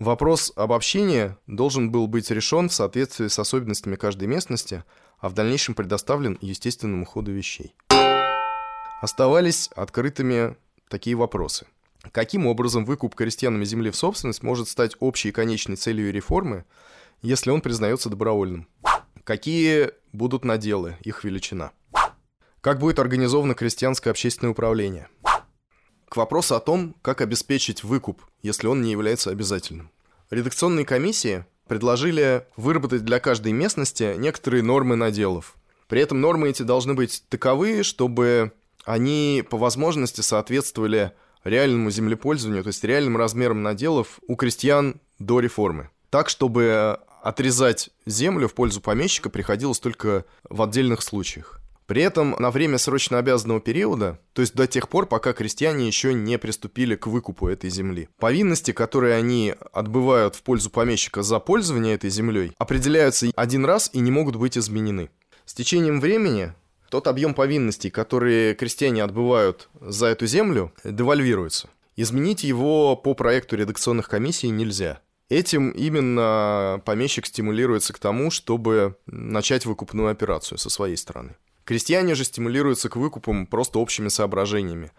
Вопрос 0.00 0.52
об 0.56 0.72
общении 0.72 1.36
должен 1.46 1.90
был 1.90 2.08
быть 2.08 2.30
решен 2.32 2.68
в 2.68 2.74
соответствии 2.74 3.28
с 3.28 3.38
особенностями 3.38 3.94
каждой 3.94 4.26
местности, 4.26 4.82
а 5.20 5.28
в 5.28 5.34
дальнейшем 5.34 5.76
предоставлен 5.76 6.36
естественному 6.40 7.06
ходу 7.06 7.30
вещей. 7.30 7.74
Оставались 9.00 9.68
открытыми 9.76 10.56
такие 10.88 11.14
вопросы. 11.14 11.66
Каким 12.10 12.46
образом 12.46 12.84
выкуп 12.84 13.14
крестьянами 13.14 13.64
земли 13.64 13.90
в 13.90 13.96
собственность 13.96 14.42
может 14.42 14.68
стать 14.68 14.96
общей 14.98 15.28
и 15.28 15.32
конечной 15.32 15.76
целью 15.76 16.12
реформы, 16.12 16.64
если 17.22 17.50
он 17.50 17.60
признается 17.60 18.10
добровольным? 18.10 18.66
Какие 19.26 19.90
будут 20.12 20.44
наделы, 20.44 20.98
их 21.02 21.24
величина? 21.24 21.72
Как 22.60 22.78
будет 22.78 23.00
организовано 23.00 23.54
крестьянское 23.54 24.10
общественное 24.10 24.52
управление? 24.52 25.08
К 26.08 26.16
вопросу 26.16 26.54
о 26.54 26.60
том, 26.60 26.94
как 27.02 27.20
обеспечить 27.20 27.82
выкуп, 27.82 28.22
если 28.42 28.68
он 28.68 28.82
не 28.82 28.92
является 28.92 29.30
обязательным. 29.30 29.90
Редакционные 30.30 30.86
комиссии 30.86 31.44
предложили 31.66 32.46
выработать 32.56 33.04
для 33.04 33.18
каждой 33.18 33.50
местности 33.50 34.14
некоторые 34.16 34.62
нормы 34.62 34.94
наделов. 34.94 35.56
При 35.88 36.00
этом 36.00 36.20
нормы 36.20 36.50
эти 36.50 36.62
должны 36.62 36.94
быть 36.94 37.24
таковы, 37.28 37.82
чтобы 37.82 38.52
они 38.84 39.42
по 39.50 39.58
возможности 39.58 40.20
соответствовали 40.20 41.10
реальному 41.42 41.90
землепользованию, 41.90 42.62
то 42.62 42.68
есть 42.68 42.84
реальным 42.84 43.16
размерам 43.16 43.64
наделов 43.64 44.20
у 44.28 44.36
крестьян 44.36 45.00
до 45.18 45.40
реформы. 45.40 45.90
Так, 46.10 46.28
чтобы 46.28 47.00
отрезать 47.26 47.90
землю 48.06 48.46
в 48.46 48.54
пользу 48.54 48.80
помещика 48.80 49.30
приходилось 49.30 49.80
только 49.80 50.24
в 50.48 50.62
отдельных 50.62 51.02
случаях. 51.02 51.60
При 51.86 52.02
этом 52.02 52.36
на 52.38 52.50
время 52.52 52.78
срочно 52.78 53.18
обязанного 53.18 53.60
периода, 53.60 54.20
то 54.32 54.42
есть 54.42 54.54
до 54.54 54.68
тех 54.68 54.88
пор, 54.88 55.06
пока 55.06 55.32
крестьяне 55.32 55.88
еще 55.88 56.14
не 56.14 56.38
приступили 56.38 56.94
к 56.94 57.08
выкупу 57.08 57.48
этой 57.48 57.68
земли, 57.70 58.08
повинности, 58.18 58.72
которые 58.72 59.14
они 59.14 59.54
отбывают 59.72 60.36
в 60.36 60.42
пользу 60.42 60.70
помещика 60.70 61.22
за 61.22 61.40
пользование 61.40 61.94
этой 61.94 62.10
землей, 62.10 62.52
определяются 62.58 63.26
один 63.34 63.64
раз 63.64 63.90
и 63.92 63.98
не 63.98 64.12
могут 64.12 64.36
быть 64.36 64.56
изменены. 64.56 65.10
С 65.46 65.54
течением 65.54 66.00
времени 66.00 66.52
тот 66.90 67.08
объем 67.08 67.34
повинностей, 67.34 67.90
которые 67.90 68.54
крестьяне 68.54 69.02
отбывают 69.02 69.68
за 69.80 70.06
эту 70.06 70.26
землю, 70.26 70.72
девальвируется. 70.84 71.68
Изменить 71.96 72.44
его 72.44 72.94
по 72.94 73.14
проекту 73.14 73.56
редакционных 73.56 74.08
комиссий 74.08 74.50
нельзя. 74.50 75.00
Этим 75.28 75.70
именно 75.70 76.80
помещик 76.84 77.26
стимулируется 77.26 77.92
к 77.92 77.98
тому, 77.98 78.30
чтобы 78.30 78.96
начать 79.06 79.66
выкупную 79.66 80.10
операцию 80.10 80.56
со 80.58 80.70
своей 80.70 80.96
стороны. 80.96 81.34
Крестьяне 81.64 82.14
же 82.14 82.22
стимулируются 82.22 82.88
к 82.88 82.96
выкупам 82.96 83.46
просто 83.46 83.80
общими 83.80 84.06
соображениями. 84.06 84.92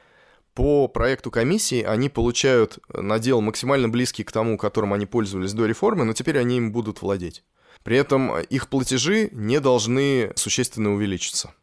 По 0.53 0.89
проекту 0.89 1.31
комиссии 1.31 1.81
они 1.81 2.09
получают 2.09 2.79
надел 2.93 3.39
максимально 3.39 3.87
близкий 3.87 4.23
к 4.25 4.31
тому, 4.31 4.57
которым 4.57 4.91
они 4.91 5.05
пользовались 5.05 5.53
до 5.53 5.65
реформы, 5.65 6.03
но 6.03 6.11
теперь 6.11 6.39
они 6.39 6.57
им 6.57 6.73
будут 6.73 7.01
владеть. 7.01 7.43
При 7.83 7.95
этом 7.95 8.37
их 8.39 8.67
платежи 8.67 9.29
не 9.31 9.61
должны 9.61 10.33
существенно 10.35 10.93
увеличиться. 10.93 11.53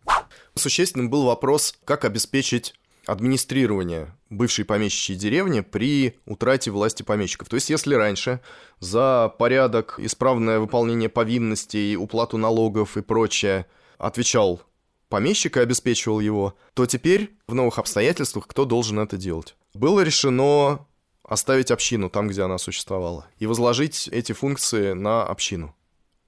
Существенным 0.55 1.11
был 1.11 1.25
вопрос, 1.25 1.77
как 1.85 2.07
обеспечить 2.07 2.75
администрирование 3.07 4.15
бывшей 4.31 4.65
помещичьей 4.65 5.19
деревни 5.19 5.61
при 5.61 6.19
утрате 6.27 6.71
власти 6.71 7.03
помещиков. 7.03 7.49
То 7.49 7.57
есть, 7.57 7.71
если 7.71 7.95
раньше 7.95 8.41
за 8.81 9.33
порядок, 9.39 9.97
исправное 9.99 10.59
выполнение 10.59 11.09
повинностей, 11.09 11.97
уплату 11.97 12.39
налогов 12.39 12.97
и 12.97 13.03
прочее 13.03 13.67
отвечал 13.99 14.63
помещик 15.09 15.57
и 15.57 15.61
обеспечивал 15.61 16.21
его, 16.21 16.55
то 16.75 16.87
теперь 16.87 17.37
в 17.47 17.55
новых 17.55 17.79
обстоятельствах 17.79 18.47
кто 18.47 18.65
должен 18.65 18.99
это 18.99 19.17
делать? 19.17 19.55
Было 19.75 20.01
решено 20.01 20.87
оставить 21.23 21.71
общину 21.71 22.11
там, 22.11 22.29
где 22.29 22.43
она 22.43 22.59
существовала, 22.59 23.27
и 23.39 23.47
возложить 23.47 24.09
эти 24.09 24.33
функции 24.33 24.93
на 24.93 25.25
общину. 25.25 25.75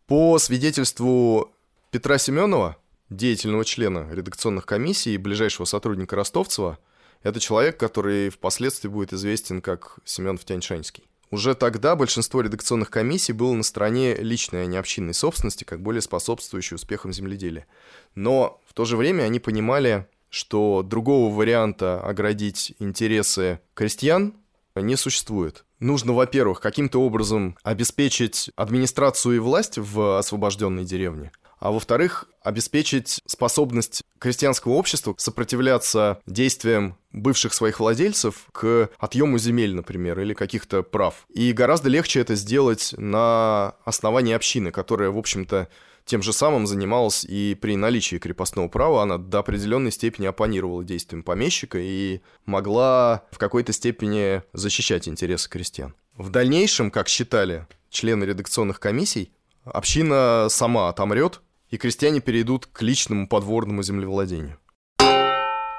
По 0.07 0.39
свидетельству 0.39 1.53
Петра 1.91 2.19
Семенова, 2.19 2.77
деятельного 3.11 3.65
члена 3.65 4.09
редакционных 4.11 4.67
комиссий 4.67 5.15
и 5.15 5.19
ближайшего 5.19 5.65
сотрудника 5.65 6.17
Ростовцева, 6.17 6.79
это 7.23 7.41
человек, 7.41 7.79
который 7.79 8.31
впоследствии 8.31 8.89
будет 8.89 9.13
известен 9.13 9.61
как 9.61 9.99
Семен 10.05 10.39
Втяньшанский. 10.39 11.05
Уже 11.31 11.55
тогда 11.55 11.97
большинство 11.97 12.41
редакционных 12.41 12.89
комиссий 12.89 13.33
было 13.33 13.53
на 13.53 13.65
стороне 13.65 14.15
личной, 14.15 14.63
а 14.63 14.67
не 14.67 14.77
общинной 14.77 15.15
собственности, 15.15 15.65
как 15.65 15.83
более 15.83 16.01
способствующей 16.01 16.77
успехам 16.77 17.13
земледелия. 17.13 17.67
Но 18.15 18.61
в 18.67 18.75
то 18.75 18.85
же 18.85 18.97
время 18.97 19.25
они 19.25 19.41
понимали, 19.41 20.07
что 20.31 20.83
другого 20.85 21.35
варианта 21.35 22.01
оградить 22.01 22.75
интересы 22.79 23.61
крестьян 23.75 24.35
не 24.77 24.97
существует. 24.97 25.65
Нужно, 25.81 26.13
во-первых, 26.13 26.61
каким-то 26.61 27.01
образом 27.03 27.57
обеспечить 27.63 28.51
администрацию 28.55 29.37
и 29.37 29.41
власть 29.41 29.79
в 29.79 30.19
освобожденной 30.19 30.85
деревне, 30.85 31.33
а 31.67 31.73
во-вторых, 31.73 32.27
обеспечить 32.45 33.21
способность 33.27 34.03
крестьянского 34.21 34.75
общества 34.75 35.17
сопротивляться 35.19 36.21
действиям 36.25 36.97
бывших 37.11 37.53
своих 37.53 37.81
владельцев 37.81 38.47
к 38.53 38.89
отъему 38.99 39.37
земель, 39.39 39.75
например, 39.75 40.21
или 40.21 40.33
каких-то 40.33 40.85
прав. 40.85 41.27
И 41.35 41.53
гораздо 41.53 41.89
легче 41.89 42.21
это 42.21 42.37
сделать 42.37 42.95
на 42.97 43.75
основании 43.85 44.33
общины, 44.33 44.71
которая, 44.71 45.11
в 45.11 45.19
общем-то, 45.19 45.69
тем 46.05 46.23
же 46.23 46.33
самым 46.33 46.69
занималась 46.69 47.25
и 47.25 47.59
при 47.61 47.75
наличии 47.75 48.19
крепостного 48.19 48.69
права, 48.69 49.03
она 49.03 49.19
до 49.19 49.41
определенной 49.41 49.91
степени 49.91 50.27
оппонировала 50.27 50.85
действиям 50.85 51.25
помещика 51.25 51.79
и 51.81 52.21
могла 52.45 53.25
в 53.33 53.39
какой-то 53.39 53.73
степени 53.73 54.41
защищать 54.53 55.09
интересы 55.09 55.51
крестьян. 55.51 55.97
В 56.17 56.31
дальнейшем, 56.31 56.93
как 56.93 57.09
считали 57.09 57.67
члены 57.91 58.23
редакционных 58.23 58.79
комиссий, 58.79 59.33
община 59.65 60.47
сама 60.49 60.91
отомрет, 60.91 61.41
и 61.71 61.77
крестьяне 61.79 62.21
перейдут 62.21 62.67
к 62.67 62.83
личному 62.83 63.29
подворному 63.29 63.83
землевладению. 63.83 64.59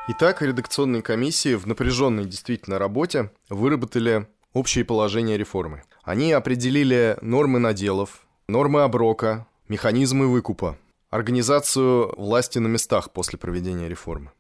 Итак, 0.10 0.42
редакционные 0.42 1.02
комиссии 1.02 1.56
в 1.56 1.68
напряженной 1.68 2.26
действительно 2.26 2.80
работе 2.80 3.32
выработали 3.50 4.28
общие 4.54 4.86
положения 4.86 5.38
реформы. 5.38 5.84
Они 6.04 6.32
определили 6.32 7.18
нормы 7.22 7.60
наделов, 7.60 8.26
нормы 8.48 8.84
оброка, 8.84 9.48
механизмы 9.68 10.28
выкупа, 10.28 10.78
организацию 11.10 12.14
власти 12.16 12.60
на 12.60 12.68
местах 12.68 13.12
после 13.12 13.38
проведения 13.38 13.90
реформы. 13.90 14.32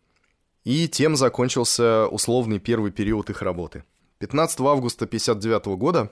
И 0.63 0.87
тем 0.87 1.15
закончился 1.15 2.07
условный 2.07 2.59
первый 2.59 2.91
период 2.91 3.29
их 3.29 3.41
работы. 3.41 3.83
15 4.19 4.61
августа 4.61 5.05
1959 5.05 5.77
года 5.77 6.11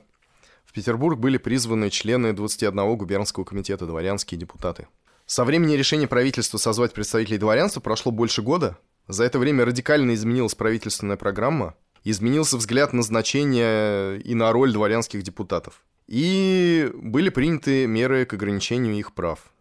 в 0.65 0.73
Петербург 0.73 1.17
были 1.17 1.37
призваны 1.37 1.89
члены 1.89 2.33
21 2.33 2.97
губернского 2.97 3.45
комитета 3.45 3.85
дворянские 3.85 4.37
депутаты– 4.37 4.87
со 5.25 5.43
времени 5.43 5.73
решения 5.73 6.07
правительства 6.07 6.59
созвать 6.59 6.93
представителей 6.93 7.39
дворянства 7.39 7.81
прошло 7.81 8.11
больше 8.11 8.43
года. 8.43 8.77
За 9.07 9.23
это 9.23 9.39
время 9.39 9.65
радикально 9.65 10.13
изменилась 10.13 10.53
правительственная 10.53 11.17
программа, 11.17 11.73
изменился 12.03 12.57
взгляд 12.57 12.93
на 12.93 13.01
значение 13.01 14.19
и 14.21 14.35
на 14.35 14.51
роль 14.51 14.71
дворянских 14.71 15.23
депутатов. 15.23 15.83
И 16.07 16.91
были 16.93 17.29
приняты 17.29 17.87
меры 17.87 18.25
к 18.25 18.33
ограничению 18.33 18.95
их 18.95 19.13
прав. 19.13 19.51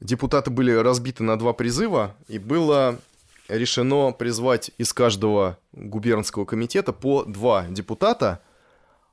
Депутаты 0.00 0.50
были 0.50 0.72
разбиты 0.72 1.22
на 1.22 1.38
два 1.38 1.52
призыва, 1.52 2.16
и 2.26 2.40
было 2.40 2.98
решено 3.48 4.10
призвать 4.10 4.72
из 4.76 4.92
каждого 4.92 5.56
губернского 5.72 6.44
комитета 6.44 6.92
по 6.92 7.22
два 7.24 7.66
депутата, 7.68 8.42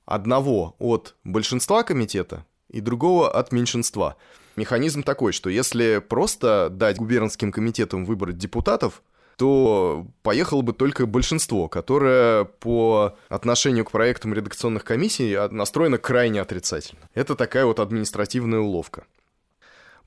одного 0.05 0.75
от 0.79 1.13
большинства 1.23 1.83
комитета 1.83 2.45
и 2.69 2.81
другого 2.81 3.31
от 3.31 3.51
меньшинства– 3.51 4.17
Механизм 4.55 5.03
такой, 5.03 5.33
что 5.33 5.49
если 5.49 5.97
просто 5.97 6.69
дать 6.69 6.97
губернским 6.97 7.51
комитетам 7.51 8.05
выбрать 8.05 8.37
депутатов, 8.37 9.01
то 9.37 10.05
поехало 10.21 10.61
бы 10.61 10.73
только 10.73 11.07
большинство, 11.07 11.67
которое 11.67 12.43
по 12.43 13.17
отношению 13.29 13.83
к 13.83 13.91
проектам 13.91 14.33
редакционных 14.33 14.83
комиссий 14.83 15.35
настроено 15.49 15.97
крайне 15.97 16.39
отрицательно. 16.39 17.09
Это 17.15 17.35
такая 17.35 17.65
вот 17.65 17.79
административная 17.79 18.59
уловка. 18.59 19.05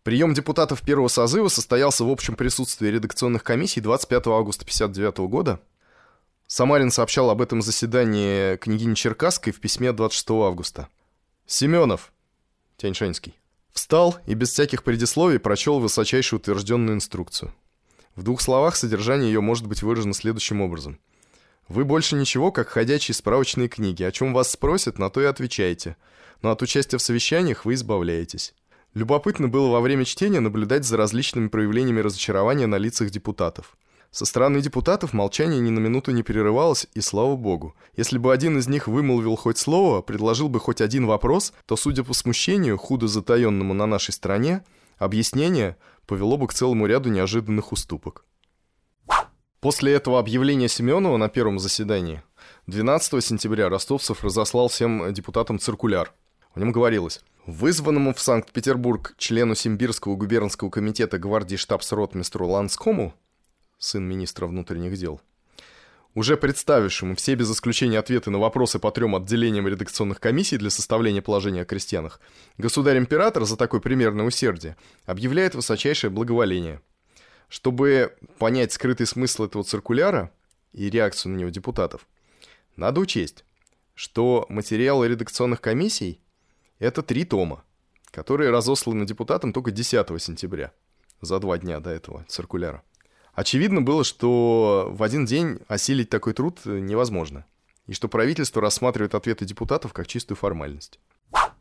Прием 0.05 0.33
депутатов 0.35 0.83
первого 0.83 1.09
созыва 1.09 1.49
состоялся 1.49 2.05
в 2.05 2.11
общем 2.11 2.37
присутствии 2.37 2.87
редакционных 2.87 3.43
комиссий 3.43 3.81
25 3.81 4.29
августа 4.29 4.63
1959 4.63 5.29
года. 5.29 5.61
Самарин 6.47 6.93
сообщал 6.93 7.29
об 7.31 7.43
этом 7.43 7.61
заседании 7.61 8.55
княгини 8.59 8.95
Черкасской 8.95 9.53
в 9.53 9.59
письме 9.59 9.91
26 9.91 10.31
августа. 10.31 10.89
Семенов, 11.45 12.13
Тяньшанский, 12.77 13.35
Встал 13.77 14.17
и 14.25 14.33
без 14.33 14.53
всяких 14.53 14.83
предисловий 14.83 15.39
прочел 15.39 15.81
высочайшую 15.81 16.41
утвержденную 16.41 16.97
инструкцию. 16.97 17.53
В 18.15 18.23
двух 18.23 18.41
словах 18.41 18.75
содержание 18.75 19.31
ее 19.31 19.43
может 19.43 19.67
быть 19.67 19.83
выражено 19.83 20.15
следующим 20.15 20.63
образом. 20.63 20.99
Вы 21.69 21.85
больше 21.85 22.17
ничего, 22.17 22.51
как 22.51 22.69
ходячие 22.69 23.15
справочные 23.15 23.69
книги. 23.69 24.03
О 24.03 24.11
чем 24.11 24.33
вас 24.33 24.51
спросят, 24.51 24.99
на 24.99 25.11
то 25.11 25.21
и 25.21 25.27
отвечаете. 25.27 25.99
Но 26.41 26.53
от 26.53 26.63
участия 26.63 26.97
в 26.97 27.03
совещаниях 27.03 27.67
вы 27.67 27.75
избавляетесь. 27.75 28.55
Любопытно 28.95 29.47
было 29.47 29.69
во 29.69 29.83
время 29.83 30.07
чтения 30.07 30.41
наблюдать 30.41 30.87
за 30.87 30.97
различными 30.97 31.49
проявлениями 31.49 32.01
разочарования 32.01 32.67
на 32.67 32.79
лицах 32.79 33.11
депутатов. 33.11 33.77
Со 34.17 34.25
стороны 34.25 34.63
депутатов 34.63 35.13
молчание 35.13 35.61
ни 35.61 35.69
на 35.69 35.79
минуту 35.79 36.11
не 36.11 36.23
перерывалось, 36.23 36.87
и 36.95 37.03
слава 37.03 37.37
богу. 37.37 37.75
Если 37.99 38.17
бы 38.17 38.33
один 38.33 38.57
из 38.57 38.67
них 38.67 38.89
вымолвил 38.89 39.37
хоть 39.37 39.59
слово, 39.59 40.01
предложил 40.01 40.49
бы 40.49 40.59
хоть 40.59 40.81
один 40.81 41.05
вопрос, 41.05 41.53
то, 41.67 41.77
судя 41.77 42.03
по 42.03 42.15
смущению, 42.15 42.79
худо 42.79 43.09
затаенному 43.09 43.75
на 43.75 43.85
нашей 43.85 44.13
стороне, 44.13 44.65
объяснение 44.97 45.77
повело 46.07 46.39
бы 46.39 46.47
к 46.47 46.55
целому 46.55 46.87
ряду 46.87 47.11
неожиданных 47.11 47.73
уступок. 47.73 48.25
После 49.61 49.93
этого 49.93 50.19
объявления 50.19 50.69
Семенова 50.69 51.19
на 51.19 51.29
первом 51.29 51.59
заседании 51.59 52.23
12 52.69 53.23
сентября 53.23 53.69
Ростовцев 53.69 54.25
разослал 54.25 54.69
всем 54.69 55.13
депутатам 55.13 55.59
циркуляр. 55.59 56.15
В 56.55 56.59
нем 56.59 56.73
говорилось 56.73 57.21
Вызванному 57.47 58.13
в 58.13 58.19
Санкт-Петербург 58.19 59.15
члену 59.19 59.55
Симбирского 59.55 60.17
губернского 60.17 60.69
комитета 60.69 61.19
гвардии 61.19 61.57
штабс-ротмистру 61.57 62.47
Ланскому, 62.47 63.15
сын 63.79 64.03
министра 64.03 64.47
внутренних 64.47 64.97
дел, 64.97 65.21
уже 66.17 66.39
представившему 66.39 67.15
все 67.15 67.35
без 67.35 67.53
исключения 67.53 67.99
ответы 67.99 68.31
на 68.31 68.39
вопросы 68.39 68.79
по 68.79 68.91
трем 68.91 69.15
отделениям 69.15 69.69
редакционных 69.69 70.19
комиссий 70.19 70.57
для 70.57 70.71
составления 70.71 71.21
положения 71.21 71.63
о 71.63 71.67
крестьянах, 71.67 72.21
государь-император 72.57 73.45
за 73.45 73.57
такое 73.59 73.83
примерное 73.83 74.25
усердие 74.25 74.77
объявляет 75.05 75.55
высочайшее 75.55 76.11
благоволение. 76.11 76.81
Чтобы 77.49 78.17
понять 78.39 78.73
скрытый 78.73 79.07
смысл 79.07 79.45
этого 79.45 79.63
циркуляра 79.63 80.33
и 80.73 80.89
реакцию 80.89 81.33
на 81.33 81.37
него 81.37 81.51
депутатов, 81.51 82.07
надо 82.77 83.01
учесть, 83.01 83.45
что 83.95 84.47
материалы 84.49 85.09
редакционных 85.09 85.61
комиссий– 85.61 86.23
это 86.79 87.03
три 87.03 87.25
тома, 87.25 87.63
которые 88.11 88.51
разосланы 88.51 89.05
депутатам 89.05 89.53
только 89.53 89.71
10 89.71 90.09
сентября, 90.23 90.73
за 91.21 91.39
два 91.41 91.59
дня 91.59 91.79
до 91.81 91.91
этого 91.91 92.25
циркуляра. 92.27 92.83
Очевидно 93.37 93.83
было, 93.83 94.03
что 94.03 94.89
в 94.91 95.03
один 95.03 95.27
день 95.27 95.59
осилить 95.69 96.09
такой 96.09 96.33
труд 96.33 96.61
невозможно, 96.65 97.45
и 97.87 97.93
что 97.93 98.09
правительство 98.09 98.63
рассматривает 98.63 99.15
ответы 99.15 99.45
депутатов 99.45 99.93
как 99.93 100.07
чистую 100.07 100.39
формальность. 100.39 100.99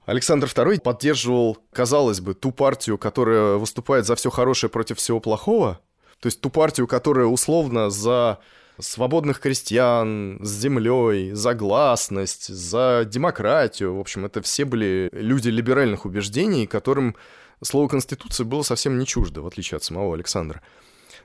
Александр 0.05 0.47
II 0.47 0.79
поддерживал, 0.79 1.57
казалось 1.73 2.21
бы, 2.21 2.33
ту 2.33 2.51
партию, 2.51 2.97
которая 2.97 3.55
выступает 3.57 4.05
за 4.05 4.15
все 4.15 4.29
хорошее 4.29 4.69
против 4.69 4.99
всего 4.99 5.19
плохого, 5.19 5.81
то 6.21 6.27
есть 6.27 6.39
ту 6.39 6.49
партию, 6.49 6.87
которая 6.87 7.25
условно 7.25 7.89
за 7.89 8.39
свободных 8.79 9.41
крестьян, 9.41 10.39
с 10.41 10.49
землей, 10.49 11.33
за 11.33 11.53
гласность, 11.55 12.47
за 12.47 13.05
демократию. 13.05 13.97
В 13.97 13.99
общем, 13.99 14.25
это 14.25 14.41
все 14.41 14.63
были 14.63 15.09
люди 15.11 15.49
либеральных 15.49 16.05
убеждений, 16.05 16.67
которым 16.67 17.17
слово 17.61 17.89
«конституция» 17.89 18.45
было 18.45 18.61
совсем 18.61 18.97
не 18.97 19.05
чуждо, 19.05 19.41
в 19.41 19.47
отличие 19.47 19.75
от 19.75 19.83
самого 19.83 20.13
Александра. 20.13 20.61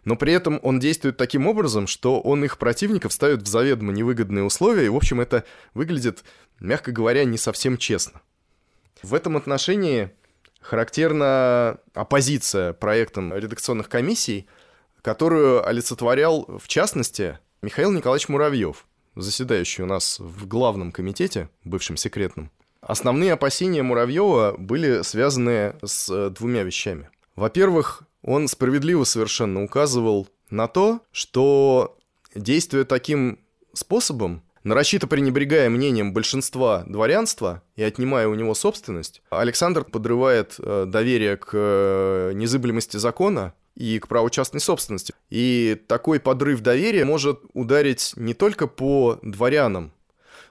Но 0.04 0.16
при 0.16 0.32
этом 0.32 0.58
он 0.62 0.80
действует 0.80 1.16
таким 1.16 1.46
образом, 1.46 1.86
что 1.86 2.20
он 2.20 2.44
их 2.44 2.58
противников 2.58 3.12
ставит 3.12 3.42
в 3.42 3.46
заведомо 3.46 3.92
невыгодные 3.92 4.44
условия, 4.44 4.86
и, 4.86 4.90
в 4.90 4.96
общем, 4.96 5.20
это 5.20 5.44
выглядит, 5.74 6.24
мягко 6.58 6.92
говоря, 6.92 7.24
не 7.24 7.38
совсем 7.38 7.76
честно. 7.76 8.22
В 9.02 9.14
этом 9.14 9.36
отношении 9.36 10.10
характерна 10.60 11.78
оппозиция 11.94 12.72
проектам 12.72 13.34
редакционных 13.34 13.88
комиссий– 13.88 14.46
которую 15.02 15.66
олицетворял, 15.66 16.46
в 16.58 16.68
частности, 16.68 17.38
Михаил 17.62 17.92
Николаевич 17.92 18.28
Муравьев, 18.28 18.86
заседающий 19.16 19.84
у 19.84 19.86
нас 19.86 20.18
в 20.18 20.46
главном 20.46 20.92
комитете, 20.92 21.48
бывшем 21.64 21.96
секретном. 21.96 22.50
Основные 22.80 23.32
опасения 23.32 23.82
Муравьева 23.82 24.54
были 24.56 25.02
связаны 25.02 25.76
с 25.84 26.08
э, 26.08 26.30
двумя 26.30 26.62
вещами. 26.62 27.10
Во-первых, 27.36 28.04
он 28.22 28.48
справедливо 28.48 29.04
совершенно 29.04 29.62
указывал 29.62 30.28
на 30.50 30.68
то, 30.68 31.00
что 31.12 31.98
действуя 32.34 32.84
таким 32.84 33.40
способом, 33.72 34.42
нарочито 34.64 35.06
пренебрегая 35.06 35.70
мнением 35.70 36.12
большинства 36.12 36.84
дворянства 36.86 37.62
и 37.76 37.82
отнимая 37.82 38.28
у 38.28 38.34
него 38.34 38.54
собственность, 38.54 39.22
Александр 39.30 39.84
подрывает 39.84 40.56
э, 40.58 40.84
доверие 40.86 41.36
к 41.36 41.50
э, 41.52 42.32
незыблемости 42.34 42.96
закона 42.96 43.54
и 43.74 43.98
к 43.98 44.08
праву 44.08 44.28
частной 44.28 44.60
собственности. 44.60 45.14
И 45.30 45.80
такой 45.86 46.20
подрыв 46.20 46.60
доверия 46.60 47.04
может 47.04 47.40
ударить 47.54 48.12
не 48.16 48.34
только 48.34 48.66
по 48.66 49.18
дворянам, 49.22 49.92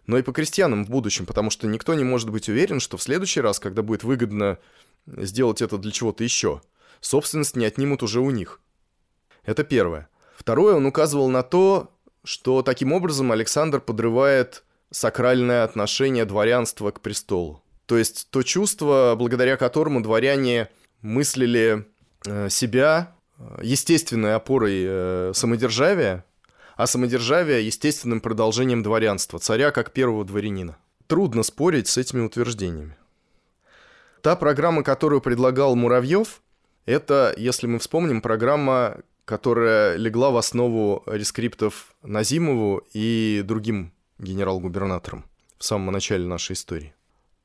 но 0.08 0.18
и 0.18 0.24
по 0.24 0.32
крестьянам 0.32 0.86
в 0.86 0.90
будущем, 0.90 1.26
потому 1.26 1.52
что 1.52 1.68
никто 1.68 1.94
не 1.94 2.04
может 2.04 2.32
быть 2.32 2.50
уверен, 2.50 2.80
что 2.80 2.98
в 2.98 3.04
следующий 3.04 3.42
раз, 3.42 3.60
когда 3.60 3.84
будет 3.84 4.04
выгодно 4.04 4.58
сделать 5.06 5.62
это 5.62 5.78
для 5.78 5.92
чего-то 5.92 6.24
еще, 6.24 6.62
собственность 7.02 7.56
не 7.56 7.66
отнимут 7.66 8.04
уже 8.04 8.20
у 8.20 8.30
них. 8.30 8.60
Это 9.44 9.64
первое. 9.64 10.10
Второе, 10.36 10.76
он 10.76 10.86
указывал 10.86 11.30
на 11.30 11.44
то, 11.44 11.92
что 12.24 12.62
таким 12.62 12.94
образом 12.94 13.32
Александр 13.32 13.80
подрывает 13.80 14.64
сакральное 14.92 15.64
отношение 15.64 16.26
дворянства 16.26 16.92
к 16.92 17.02
престолу. 17.02 17.64
То 17.86 17.98
есть 17.98 18.28
то 18.30 18.44
чувство, 18.44 19.16
благодаря 19.18 19.58
которому 19.58 20.02
дворяне 20.02 20.70
мыслили 21.02 21.88
э, 22.26 22.50
себя 22.50 23.16
естественной 23.62 24.36
опорой 24.36 24.84
э, 24.86 25.32
самодержавия, 25.34 26.26
а 26.76 26.88
самодержавие 26.88 27.66
естественным 27.66 28.22
продолжением 28.22 28.84
дворянства, 28.84 29.40
царя 29.40 29.72
как 29.72 29.92
первого 29.92 30.24
дворянина. 30.24 30.78
Трудно 31.08 31.44
спорить 31.44 31.88
с 31.88 31.98
этими 31.98 32.22
утверждениями. 32.22 32.96
Та 34.22 34.36
программа, 34.36 34.84
которую 34.84 35.22
предлагал 35.22 35.76
Муравьев, 35.76 36.42
это, 36.90 37.34
если 37.38 37.68
мы 37.68 37.80
вспомним, 37.80 38.22
программа, 38.22 38.98
которая 39.26 39.96
легла 39.96 40.32
в 40.32 40.38
основу 40.38 41.04
рескриптов 41.06 41.94
Назимову 42.02 42.82
и 42.94 43.44
другим 43.46 43.94
генерал-губернаторам 44.18 45.26
в 45.58 45.64
самом 45.64 45.94
начале 45.94 46.26
нашей 46.26 46.54
истории. 46.54 46.94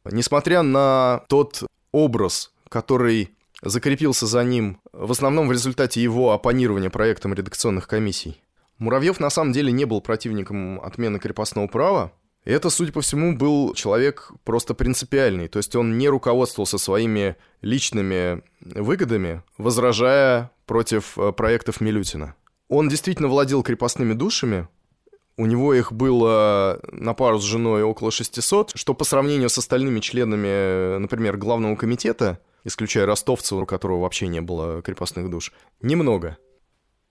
Несмотря 0.04 0.62
на 0.62 1.24
тот 1.28 1.64
образ, 1.92 2.52
который 2.68 3.30
закрепился 3.62 4.26
за 4.26 4.42
ним 4.44 4.80
в 4.92 5.12
основном 5.12 5.48
в 5.48 5.52
результате 5.52 6.02
его 6.02 6.32
оппонирования 6.32 6.90
проектам 6.90 7.34
редакционных 7.34 7.86
комиссий. 7.86 8.40
Муравьев 8.78 9.20
на 9.20 9.30
самом 9.30 9.52
деле 9.52 9.72
не 9.72 9.84
был 9.84 10.00
противником 10.00 10.80
отмены 10.80 11.18
крепостного 11.18 11.66
права. 11.66 12.12
Это, 12.44 12.68
судя 12.70 12.92
по 12.92 13.00
всему, 13.00 13.36
был 13.36 13.72
человек 13.74 14.32
просто 14.44 14.74
принципиальный, 14.74 15.48
то 15.48 15.58
есть 15.58 15.74
он 15.76 15.96
не 15.96 16.08
руководствовался 16.08 16.76
своими 16.78 17.36
личными 17.62 18.42
выгодами, 18.60 19.42
возражая 19.56 20.50
против 20.66 21.18
э, 21.18 21.32
проектов 21.32 21.80
Милютина. 21.80 22.34
Он 22.68 22.88
действительно 22.88 23.28
владел 23.28 23.62
крепостными 23.62 24.12
душами, 24.12 24.68
у 25.36 25.46
него 25.46 25.74
их 25.74 25.92
было 25.92 26.80
на 26.92 27.14
пару 27.14 27.40
с 27.40 27.44
женой 27.44 27.82
около 27.82 28.10
600, 28.10 28.72
что 28.74 28.94
по 28.94 29.04
сравнению 29.04 29.48
с 29.48 29.58
остальными 29.58 30.00
членами, 30.00 30.98
например, 30.98 31.36
главного 31.36 31.76
комитета– 31.76 32.40
исключая 32.64 33.06
ростовцев, 33.06 33.58
у 33.62 33.66
которого 33.66 34.00
вообще 34.00 34.26
не 34.26 34.40
было 34.40 34.82
крепостных 34.82 35.30
душ, 35.30 35.52
немного. 35.80 36.38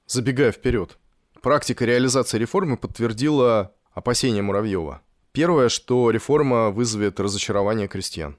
Забегая 0.06 0.52
вперед, 0.52 0.98
практика 1.42 1.86
реализации 1.86 2.38
реформы 2.38 2.76
подтвердила 2.76 3.74
опасения 3.92 4.42
Муравьева. 4.42 5.02
Первое, 5.34 5.70
что 5.70 6.12
реформа 6.12 6.70
вызовет 6.70 7.20
разочарование 7.20 7.88
крестьян. 7.88 8.38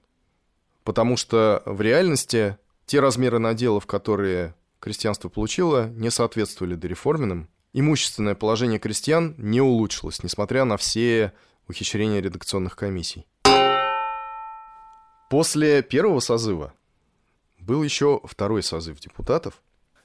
Потому 0.85 1.17
что 1.17 1.61
в 1.67 1.81
реальности 1.81 2.57
те 2.87 3.01
размеры 3.01 3.41
наделов, 3.41 3.85
которые 3.85 4.55
крестьянство 4.79 5.29
получило, 5.29 5.89
не 5.89 6.11
соответствовали 6.13 6.77
дореформенным. 6.77 7.49
Имущественное 7.73 8.37
положение 8.37 8.79
крестьян 8.79 9.35
не 9.39 9.61
улучшилось, 9.61 10.23
несмотря 10.23 10.65
на 10.65 10.77
все 10.77 11.33
ухищрения 11.67 12.21
редакционных 12.21 12.77
комиссий. 12.77 13.27
После 15.31 15.83
первого 15.83 16.21
созыва 16.21 16.75
был 17.59 17.83
еще 17.83 18.21
второй 18.23 18.63
созыв 18.63 19.01
депутатов. 19.01 19.61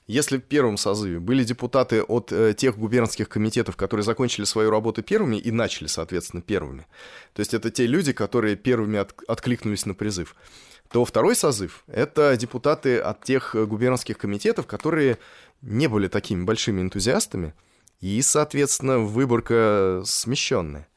Если 0.09 0.37
в 0.37 0.41
первом 0.41 0.77
созыве 0.77 1.19
были 1.19 1.43
депутаты 1.43 2.01
от 2.01 2.31
э, 2.31 2.55
тех 2.55 2.79
губернских 2.79 3.29
комитетов, 3.29 3.75
которые 3.75 4.03
закончили 4.03 4.43
свою 4.43 4.71
работу 4.71 5.03
первыми 5.03 5.35
и 5.35 5.51
начали, 5.51 5.85
соответственно, 5.85 6.41
первыми, 6.41 6.87
то 7.33 7.41
есть 7.41 7.53
это 7.53 7.69
те 7.69 7.85
люди, 7.85 8.11
которые 8.11 8.55
первыми 8.55 8.97
от, 8.97 9.13
откликнулись 9.27 9.85
на 9.85 9.93
призыв, 9.93 10.35
то 10.91 11.05
второй 11.05 11.35
созыв— 11.35 11.83
это 11.87 12.35
депутаты 12.37 12.97
от 12.97 13.23
тех 13.23 13.53
губернских 13.53 14.17
комитетов, 14.17 14.65
которые 14.65 15.19
не 15.61 15.85
были 15.85 16.07
такими 16.07 16.43
большими 16.43 16.81
энтузиастами, 16.81 17.53
и, 17.99 18.19
соответственно, 18.23 18.97
выборка 18.97 20.01
смещенная. 20.05 20.87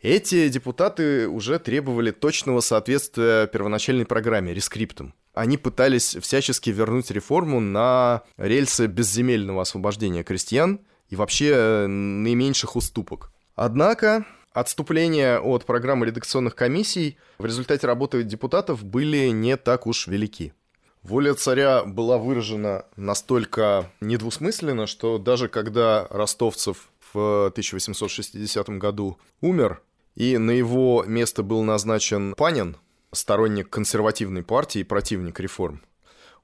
Эти 0.00 0.48
депутаты 0.48 1.28
уже 1.28 1.58
требовали 1.58 2.12
точного 2.12 2.60
соответствия 2.60 3.46
первоначальной 3.46 4.06
программе, 4.06 4.54
рескриптам 4.54 5.12
они 5.38 5.56
пытались 5.56 6.16
всячески 6.16 6.70
вернуть 6.70 7.12
реформу 7.12 7.60
на 7.60 8.22
рельсы 8.36 8.86
безземельного 8.86 9.62
освобождения 9.62 10.24
крестьян 10.24 10.80
и 11.10 11.16
вообще 11.16 11.52
э, 11.54 11.86
наименьших 11.86 12.74
уступок. 12.74 13.30
Однако 13.54 14.26
отступления 14.52 15.38
от 15.38 15.64
программы 15.64 16.06
редакционных 16.06 16.56
комиссий 16.56 17.18
в 17.38 17.44
результате 17.44 17.86
работы 17.86 18.24
депутатов 18.24 18.84
были 18.84 19.28
не 19.28 19.56
так 19.56 19.86
уж 19.86 20.08
велики. 20.08 20.54
Воля 21.02 21.34
царя 21.34 21.84
была 21.84 22.18
выражена 22.18 22.86
настолько 22.96 23.92
недвусмысленно, 24.00 24.88
что 24.88 25.18
даже 25.18 25.48
когда 25.48 26.08
Ростовцев 26.10 26.88
в 27.12 27.46
1860 27.46 28.68
году 28.70 29.18
умер, 29.40 29.82
и 30.16 30.36
на 30.36 30.50
его 30.50 31.04
место 31.06 31.44
был 31.44 31.62
назначен 31.62 32.34
Панин, 32.34 32.76
сторонник 33.12 33.70
консервативной 33.70 34.42
партии 34.42 34.80
и 34.80 34.84
противник 34.84 35.40
реформ, 35.40 35.82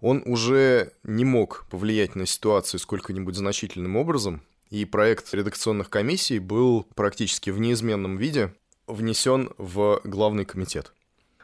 он 0.01 0.23
уже 0.27 0.93
не 1.03 1.25
мог 1.25 1.67
повлиять 1.71 2.15
на 2.15 2.27
ситуацию 2.27 2.81
сколько-нибудь 2.81 3.37
значительным 3.37 3.97
образом, 3.97 4.43
и 4.71 4.85
проект 4.85 5.33
редакционных 5.33 5.89
комиссий 5.89 6.39
был 6.39 6.87
практически 6.95 7.51
в 7.51 7.61
неизменном 7.61 8.17
виде 8.17 8.53
внесен 8.87 9.51
в 9.57 10.01
главный 10.05 10.45
комитет. 10.45 10.93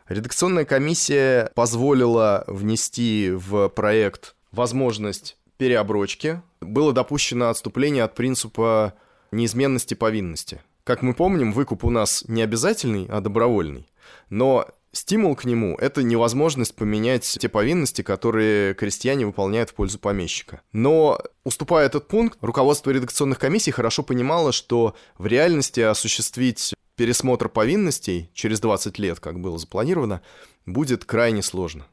Редакционная 0.09 0.65
комиссия 0.65 1.53
позволила 1.55 2.45
внести 2.49 3.31
в 3.33 3.69
проект 3.69 4.35
возможность 4.51 5.37
переоброчки. 5.57 6.43
Было 6.61 6.93
допущено 6.93 7.49
отступление 7.49 8.03
от 8.03 8.15
принципа 8.15 8.95
неизменности 9.31 9.95
повинности. 9.95 10.61
Как 10.85 11.03
мы 11.03 11.15
помним, 11.15 11.53
выкуп 11.53 11.85
у 11.85 11.91
нас 11.91 12.25
не 12.27 12.43
обязательный, 12.43 13.07
а 13.09 13.21
добровольный. 13.21 13.89
Но 14.29 14.67
стимул 14.93 15.37
к 15.37 15.45
нему– 15.45 15.77
это 15.81 16.03
невозможность 16.03 16.75
поменять 16.75 17.25
те 17.41 17.49
повинности, 17.49 18.03
которые 18.03 18.75
крестьяне 18.75 19.27
выполняют 19.27 19.71
в 19.71 19.75
пользу 19.75 19.99
помещика. 19.99 20.63
Но, 20.73 21.21
уступая 21.45 21.87
этот 21.87 22.09
пункт, 22.09 22.39
руководство 22.41 22.91
редакционных 22.91 23.39
комиссий 23.39 23.71
хорошо 23.71 24.03
понимало, 24.03 24.53
что 24.53 24.95
в 25.19 25.27
реальности 25.27 25.81
осуществить 25.81 26.75
пересмотр 26.97 27.49
повинностей 27.49 28.31
через 28.35 28.61
20 28.61 28.99
лет, 28.99 29.21
как 29.21 29.41
было 29.41 29.59
запланировано, 29.59 30.23
будет 30.67 31.05
крайне 31.05 31.43
сложно. 31.43 31.87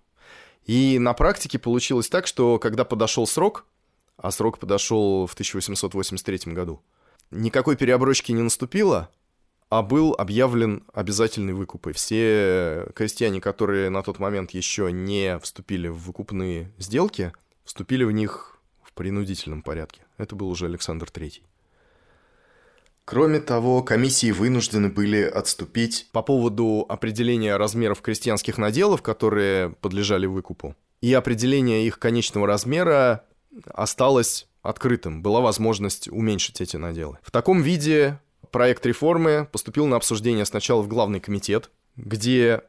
И 0.66 1.00
на 1.00 1.14
практике 1.14 1.60
получилось 1.60 2.10
так, 2.10 2.28
что 2.28 2.60
когда 2.60 2.84
подошел 2.84 3.26
срок, 3.26 3.66
а 4.18 4.32
срок 4.32 4.60
подошел 4.60 5.26
в 5.26 5.34
1883 5.34 6.54
году, 6.54 6.82
никакой 7.32 7.78
переоброчки 7.78 8.34
не 8.34 8.42
наступило, 8.42 9.10
а 9.70 9.82
был 9.82 10.16
объявлен 10.18 10.84
обязательный 10.94 11.54
выкуп. 11.54 11.88
И 11.88 11.92
все 11.92 12.88
крестьяне, 12.96 13.42
которые 13.42 13.90
на 13.90 14.02
тот 14.02 14.20
момент 14.20 14.52
еще 14.52 14.92
не 14.92 15.40
вступили 15.40 15.88
в 15.88 15.98
выкупные 15.98 16.72
сделки, 16.78 17.34
вступили 17.66 18.04
в 18.04 18.12
них 18.12 18.58
в 18.82 18.94
принудительном 18.94 19.62
порядке. 19.62 20.02
Это 20.18 20.36
был 20.36 20.50
уже 20.50 20.66
Александр 20.66 21.10
Третий. 21.10 21.44
Кроме 23.04 23.40
того, 23.40 23.84
комиссии 23.84 24.32
вынуждены 24.32 24.90
были 24.90 25.22
отступить 25.22 26.10
по 26.12 26.22
поводу 26.22 26.86
определения 26.90 27.56
размеров 27.56 28.02
крестьянских 28.02 28.58
наделов, 28.58 29.02
которые 29.02 29.70
подлежали 29.70 30.26
выкупу. 30.26 30.76
И 31.00 31.14
определение 31.14 31.88
их 31.88 32.00
конечного 32.00 32.48
размера 32.48 33.24
осталось 33.68 34.48
открытым. 34.62 35.22
Была 35.22 35.40
возможность 35.40 36.10
уменьшить 36.10 36.60
эти 36.60 36.76
наделы. 36.76 37.18
В 37.22 37.32
таком 37.32 37.62
виде 37.62 38.20
проект 38.58 38.84
реформы 38.88 39.48
поступил 39.52 39.86
на 39.86 39.98
обсуждение 39.98 40.44
сначала 40.44 40.82
в 40.82 40.88
главный 40.88 41.20
комитет, 41.20 41.70
где 41.96 42.64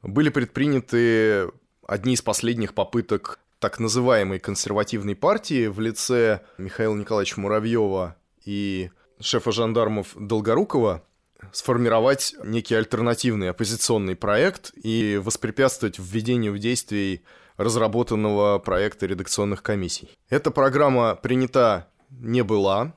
были 0.00 0.30
предприняты 0.30 1.50
одни 1.86 2.14
из 2.14 2.22
последних 2.22 2.72
попыток 2.72 3.38
так 3.58 3.78
называемой 3.78 4.38
консервативной 4.38 5.14
партии 5.14 5.66
в 5.66 5.80
лице 5.80 6.40
Михаила 6.56 6.94
Николаевича 6.94 7.38
Муравьева 7.38 8.16
и 8.46 8.88
шефа 9.20 9.52
жандармов 9.52 10.16
Долгорукова 10.18 11.04
сформировать 11.52 12.34
некий 12.42 12.76
альтернативный 12.76 13.50
оппозиционный 13.50 14.16
проект 14.16 14.72
и 14.82 15.20
воспрепятствовать 15.22 15.98
введению 15.98 16.54
в 16.54 16.58
действие 16.58 17.20
разработанного 17.58 18.60
проекта 18.60 19.04
редакционных 19.04 19.62
комиссий. 19.62 20.08
Эта 20.30 20.50
программа 20.50 21.16
принята 21.16 21.90
не 22.08 22.42
была, 22.42 22.94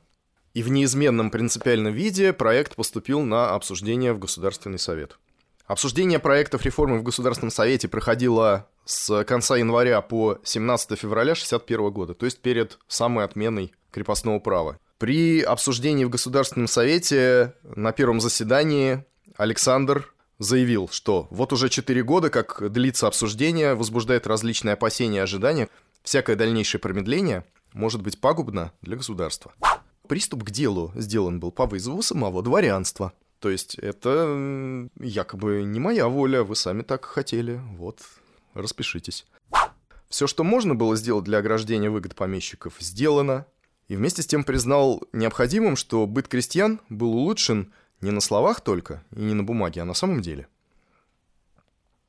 и 0.53 0.63
в 0.63 0.69
неизменном 0.69 1.29
принципиальном 1.29 1.93
виде 1.93 2.33
проект 2.33 2.75
поступил 2.75 3.21
на 3.21 3.53
обсуждение 3.53 4.13
в 4.13 4.19
Государственный 4.19 4.79
совет. 4.79 5.17
Обсуждение 5.65 6.19
проектов 6.19 6.63
реформы 6.63 6.97
в 6.97 7.03
Государственном 7.03 7.51
совете 7.51 7.89
проходило 7.89 8.69
с 8.85 9.23
конца 9.25 9.57
января 9.57 10.01
по 10.01 10.39
17 10.43 10.97
февраля 10.97 11.33
1961 11.33 11.91
года, 11.91 12.13
то 12.13 12.25
есть 12.25 12.39
перед 12.39 12.79
самой 12.87 13.25
отменой 13.25 13.73
крепостного 13.91 14.39
права. 14.39 14.79
При 14.97 15.41
обсуждении 15.41 16.05
в 16.05 16.09
Государственном 16.09 16.67
Совете 16.67 17.53
на 17.63 17.91
первом 17.91 18.21
заседании 18.21 19.05
Александр 19.35 20.13
заявил, 20.39 20.89
что 20.89 21.27
вот 21.29 21.53
уже 21.53 21.69
4 21.69 22.01
года, 22.03 22.29
как 22.29 22.71
длится 22.71 23.07
обсуждение, 23.07 23.75
возбуждает 23.75 24.25
различные 24.25 24.73
опасения 24.73 25.17
и 25.17 25.21
ожидания, 25.21 25.69
всякое 26.03 26.35
дальнейшее 26.35 26.79
промедление 26.79 27.43
может 27.73 28.01
быть 28.01 28.21
пагубно 28.21 28.71
для 28.81 28.95
государства. 28.95 29.53
Приступ 30.07 30.43
к 30.43 30.51
делу 30.51 30.91
сделан 30.95 31.39
был 31.39 31.51
по 31.51 31.65
вызову 31.65 32.01
самого 32.01 32.41
дворянства. 32.41 33.13
То 33.39 33.49
есть 33.49 33.75
это 33.75 34.89
якобы 34.99 35.63
не 35.63 35.79
моя 35.79 36.07
воля, 36.07 36.43
вы 36.43 36.55
сами 36.55 36.81
так 36.81 37.05
хотели, 37.05 37.61
вот, 37.77 38.01
распишитесь. 38.53 39.25
Все, 40.09 40.25
что 40.25 40.43
можно 40.43 40.73
было 40.73 40.95
сделать 40.95 41.25
для 41.25 41.39
ограждения 41.39 41.89
выгод 41.89 42.15
помещиков, 42.15 42.73
сделано 42.79 43.45
и 43.87 43.95
вместе 43.95 44.21
с 44.21 44.27
тем 44.27 44.43
признал 44.43 45.03
необходимым, 45.13 45.75
что 45.75 46.07
быт 46.07 46.27
крестьян 46.27 46.79
был 46.89 47.13
улучшен 47.13 47.71
не 48.01 48.11
на 48.11 48.21
словах 48.21 48.61
только 48.61 49.03
и 49.15 49.19
не 49.19 49.33
на 49.33 49.43
бумаге, 49.43 49.81
а 49.81 49.85
на 49.85 49.93
самом 49.93 50.21
деле. 50.21 50.47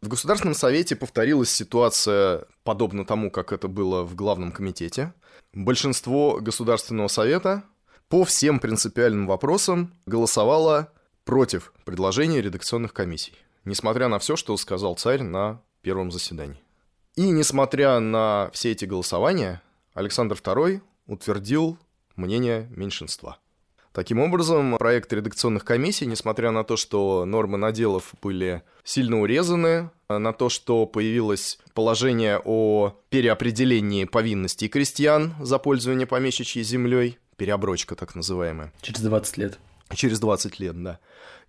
В 0.00 0.08
Государственном 0.08 0.54
Совете 0.54 0.94
повторилась 0.94 1.50
ситуация, 1.50 2.44
подобно 2.62 3.04
тому, 3.04 3.30
как 3.32 3.52
это 3.52 3.66
было 3.66 4.04
в 4.04 4.14
Главном 4.14 4.52
комитете. 4.52 5.12
Большинство 5.52 6.38
Государственного 6.40 7.08
Совета 7.08 7.64
по 8.08 8.24
всем 8.24 8.58
принципиальным 8.58 9.26
вопросам 9.26 9.92
голосовало 10.06 10.92
против 11.24 11.72
предложения 11.84 12.40
редакционных 12.40 12.94
комиссий, 12.94 13.34
несмотря 13.64 14.08
на 14.08 14.18
все, 14.18 14.36
что 14.36 14.56
сказал 14.56 14.96
царь 14.96 15.22
на 15.22 15.60
первом 15.82 16.10
заседании. 16.10 16.62
И 17.16 17.30
несмотря 17.30 17.98
на 18.00 18.50
все 18.52 18.72
эти 18.72 18.84
голосования, 18.84 19.62
Александр 19.92 20.36
II 20.36 20.80
утвердил 21.06 21.78
мнение 22.16 22.68
меньшинства. 22.70 23.38
Таким 23.92 24.20
образом, 24.20 24.76
проект 24.78 25.12
редакционных 25.12 25.64
комиссий, 25.64 26.06
несмотря 26.06 26.50
на 26.50 26.62
то, 26.62 26.76
что 26.76 27.24
нормы 27.24 27.58
наделов 27.58 28.14
были 28.22 28.62
сильно 28.84 29.20
урезаны, 29.20 29.90
на 30.08 30.32
то, 30.32 30.48
что 30.48 30.86
появилось 30.86 31.58
положение 31.74 32.40
о 32.44 32.96
переопределении 33.08 34.04
повинностей 34.04 34.68
крестьян 34.68 35.34
за 35.40 35.58
пользование 35.58 36.06
помещичьей 36.06 36.64
землей, 36.64 37.18
переоброчка 37.38 37.94
так 37.94 38.14
называемая. 38.14 38.72
Через 38.82 39.00
20 39.00 39.36
лет. 39.38 39.58
Через 39.94 40.20
20 40.20 40.60
лет, 40.60 40.82
да. 40.82 40.98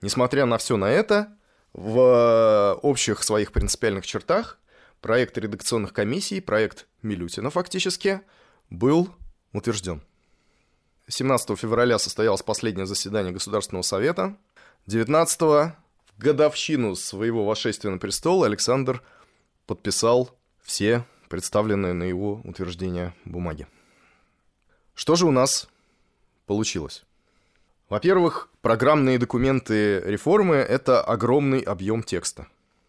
Несмотря 0.02 0.46
на 0.46 0.58
все 0.58 0.78
на 0.78 0.90
это, 0.90 1.36
в 1.74 2.80
общих 2.82 3.24
своих 3.24 3.52
принципиальных 3.52 4.06
чертах 4.06 4.58
проект 5.02 5.38
редакционных 5.38 5.92
комиссий, 5.92 6.40
проект 6.40 6.88
Милютина 7.02 7.50
фактически, 7.50 8.22
был 8.70 9.10
утвержден. 9.52 10.02
17 11.08 11.58
февраля 11.58 11.98
состоялось 11.98 12.44
последнее 12.44 12.86
заседание 12.86 13.34
Государственного 13.34 13.82
совета. 13.82 14.38
19 14.86 15.42
в 15.42 15.76
годовщину 16.18 16.96
своего 16.96 17.46
восшествия 17.46 17.92
на 17.92 17.98
престол 17.98 18.44
Александр 18.44 19.02
подписал 19.66 20.38
все 20.62 21.06
представленные 21.30 21.94
на 21.94 22.04
его 22.04 22.42
утверждение 22.44 23.14
бумаги. 23.26 23.68
Что 24.94 25.16
же 25.16 25.26
у 25.26 25.32
нас 25.32 25.70
получилось? 26.50 27.04
Во-первых, 27.90 28.50
программные 28.64 29.20
документы 29.20 30.00
реформы– 30.00 30.56
это 30.76 31.00
огромный 31.00 31.60
объем 31.60 32.02
текста. 32.02 32.48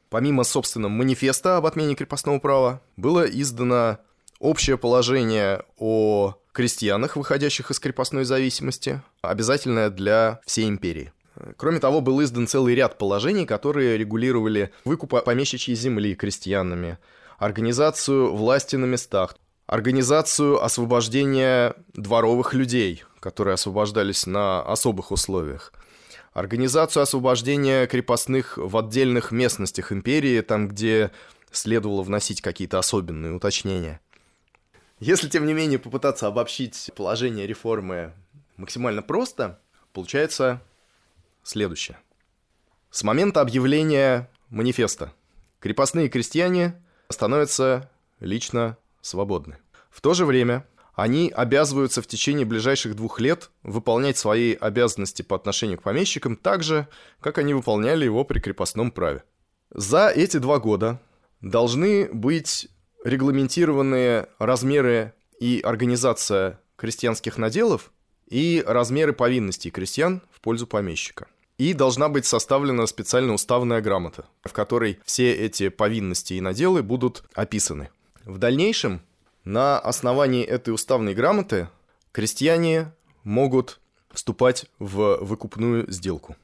Помимо, 0.08 0.44
собственно, 0.44 0.88
манифеста 0.88 1.58
об 1.58 1.66
отмене 1.66 1.94
крепостного 1.94 2.38
права, 2.38 2.80
было 2.96 3.24
издано 3.24 3.98
общее 4.38 4.78
положение 4.78 5.62
о 5.76 6.36
крестьянах, 6.52 7.16
выходящих 7.16 7.70
из 7.70 7.78
крепостной 7.78 8.24
зависимости, 8.24 9.02
обязательное 9.20 9.90
для 9.90 10.40
всей 10.46 10.66
империи. 10.66 11.12
Кроме 11.58 11.80
того, 11.80 12.00
был 12.00 12.22
издан 12.22 12.46
целый 12.46 12.74
ряд 12.74 12.96
положений, 12.96 13.44
которые 13.44 13.98
регулировали 13.98 14.72
выкуп 14.86 15.22
помещичьей 15.22 15.76
земли 15.76 16.14
крестьянами, 16.14 16.96
организацию 17.38 18.34
власти 18.34 18.76
на 18.76 18.86
местах, 18.86 19.36
организацию 19.70 20.62
освобождения 20.62 21.74
дворовых 21.94 22.54
людей, 22.54 23.04
которые 23.20 23.54
освобождались 23.54 24.26
на 24.26 24.62
особых 24.62 25.12
условиях, 25.12 25.72
организацию 26.32 27.04
освобождения 27.04 27.86
крепостных 27.86 28.58
в 28.58 28.76
отдельных 28.76 29.30
местностях 29.30 29.92
империи, 29.92 30.40
там, 30.40 30.66
где 30.66 31.12
следовало 31.52 32.02
вносить 32.02 32.42
какие-то 32.42 32.78
особенные 32.78 33.32
уточнения– 33.32 34.00
если, 35.00 35.30
тем 35.30 35.46
не 35.46 35.54
менее, 35.54 35.78
попытаться 35.78 36.26
обобщить 36.26 36.90
положение 36.94 37.46
реформы 37.46 38.12
максимально 38.58 39.00
просто, 39.00 39.58
получается 39.94 40.60
следующее. 41.42 41.98
С 42.90 43.02
момента 43.02 43.40
объявления 43.40 44.28
манифеста 44.50 45.14
крепостные 45.58 46.10
крестьяне 46.10 46.78
становятся 47.08 47.90
лично 48.20 48.76
свободны. 49.00 49.58
В 49.90 50.00
то 50.00 50.14
же 50.14 50.24
время 50.24 50.66
они 50.94 51.32
обязываются 51.34 52.02
в 52.02 52.06
течение 52.06 52.44
ближайших 52.44 52.94
двух 52.94 53.20
лет 53.20 53.50
выполнять 53.62 54.18
свои 54.18 54.54
обязанности 54.54 55.22
по 55.22 55.36
отношению 55.36 55.78
к 55.78 55.82
помещикам 55.82 56.36
так 56.36 56.62
же, 56.62 56.88
как 57.20 57.38
они 57.38 57.54
выполняли 57.54 58.04
его 58.04 58.24
при 58.24 58.38
крепостном 58.38 58.90
праве. 58.90 59.24
За 59.72 60.08
эти 60.08 60.36
два 60.36 60.58
года 60.58 61.00
должны 61.40 62.08
быть 62.12 62.68
регламентированные 63.04 64.26
размеры 64.38 65.14
и 65.38 65.60
организация 65.64 66.60
крестьянских 66.76 67.38
наделов 67.38 67.92
и 68.26 68.62
размеры 68.66 69.12
повинностей 69.12 69.70
крестьян 69.70 70.22
в 70.30 70.40
пользу 70.40 70.66
помещика. 70.66 71.28
И 71.58 71.74
должна 71.74 72.08
быть 72.08 72.24
составлена 72.24 72.86
специальная 72.86 73.34
уставная 73.34 73.80
грамота, 73.80 74.26
в 74.42 74.52
которой 74.52 74.98
все 75.04 75.32
эти 75.32 75.68
повинности 75.68 76.34
и 76.34 76.40
наделы 76.40 76.82
будут 76.82 77.24
описаны. 77.34 77.90
В 78.24 78.38
дальнейшем 78.38 79.02
на 79.44 79.78
основании 79.78 80.44
этой 80.44 80.74
уставной 80.74 81.14
грамоты 81.14 81.68
крестьяне 82.12 82.92
могут 83.24 83.80
вступать 84.10 84.66
в 84.78 85.18
выкупную 85.20 85.90
сделку. 85.90 86.36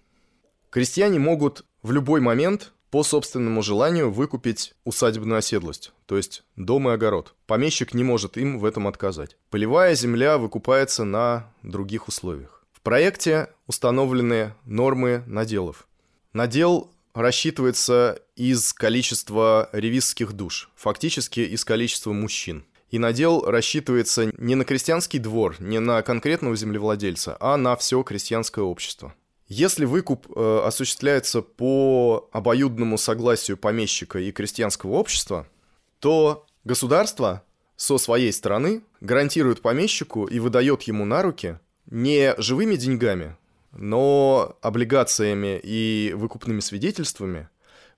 Крестьяне 0.70 1.18
могут 1.18 1.64
в 1.82 1.92
любой 1.92 2.20
момент 2.20 2.72
по 2.90 3.02
собственному 3.02 3.62
желанию 3.62 4.10
выкупить 4.10 4.74
усадебную 4.84 5.38
оседлость, 5.38 5.92
то 6.06 6.16
есть 6.16 6.44
дом 6.56 6.88
и 6.88 6.92
огород. 6.92 7.34
Помещик 7.46 7.94
не 7.94 8.04
может 8.04 8.36
им 8.36 8.58
в 8.58 8.64
этом 8.64 8.86
отказать. 8.86 9.36
Полевая 9.50 9.94
земля 9.94 10.38
выкупается 10.38 11.04
на 11.04 11.52
других 11.62 12.08
условиях. 12.08 12.64
В 12.72 12.80
проекте 12.80 13.50
установлены 13.66 14.54
нормы 14.64 15.24
наделов. 15.26 15.88
Надел 16.32 16.90
рассчитывается 17.16 18.20
из 18.36 18.72
количества 18.72 19.70
ревизских 19.72 20.34
душ, 20.34 20.70
фактически 20.76 21.40
из 21.40 21.64
количества 21.64 22.12
мужчин. 22.12 22.64
И 22.90 22.98
надел 22.98 23.42
рассчитывается 23.44 24.30
не 24.36 24.54
на 24.54 24.64
крестьянский 24.64 25.18
двор, 25.18 25.56
не 25.58 25.80
на 25.80 26.02
конкретного 26.02 26.54
землевладельца, 26.54 27.36
а 27.40 27.56
на 27.56 27.74
все 27.76 28.02
крестьянское 28.02 28.62
общество. 28.62 29.14
Если 29.48 29.84
выкуп 29.84 30.26
э, 30.28 30.60
осуществляется 30.64 31.40
по 31.40 32.28
обоюдному 32.32 32.98
согласию 32.98 33.56
помещика 33.56 34.18
и 34.18 34.30
крестьянского 34.30 34.92
общества, 34.92 35.48
то 36.00 36.46
государство 36.64 37.42
со 37.76 37.96
своей 37.98 38.32
стороны 38.32 38.82
гарантирует 39.00 39.62
помещику 39.62 40.26
и 40.26 40.38
выдает 40.38 40.82
ему 40.82 41.04
на 41.04 41.22
руки 41.22 41.58
не 41.86 42.34
живыми 42.38 42.76
деньгами, 42.76 43.36
но 43.76 44.56
облигациями 44.62 45.60
и 45.62 46.12
выкупными 46.14 46.60
свидетельствами 46.60 47.48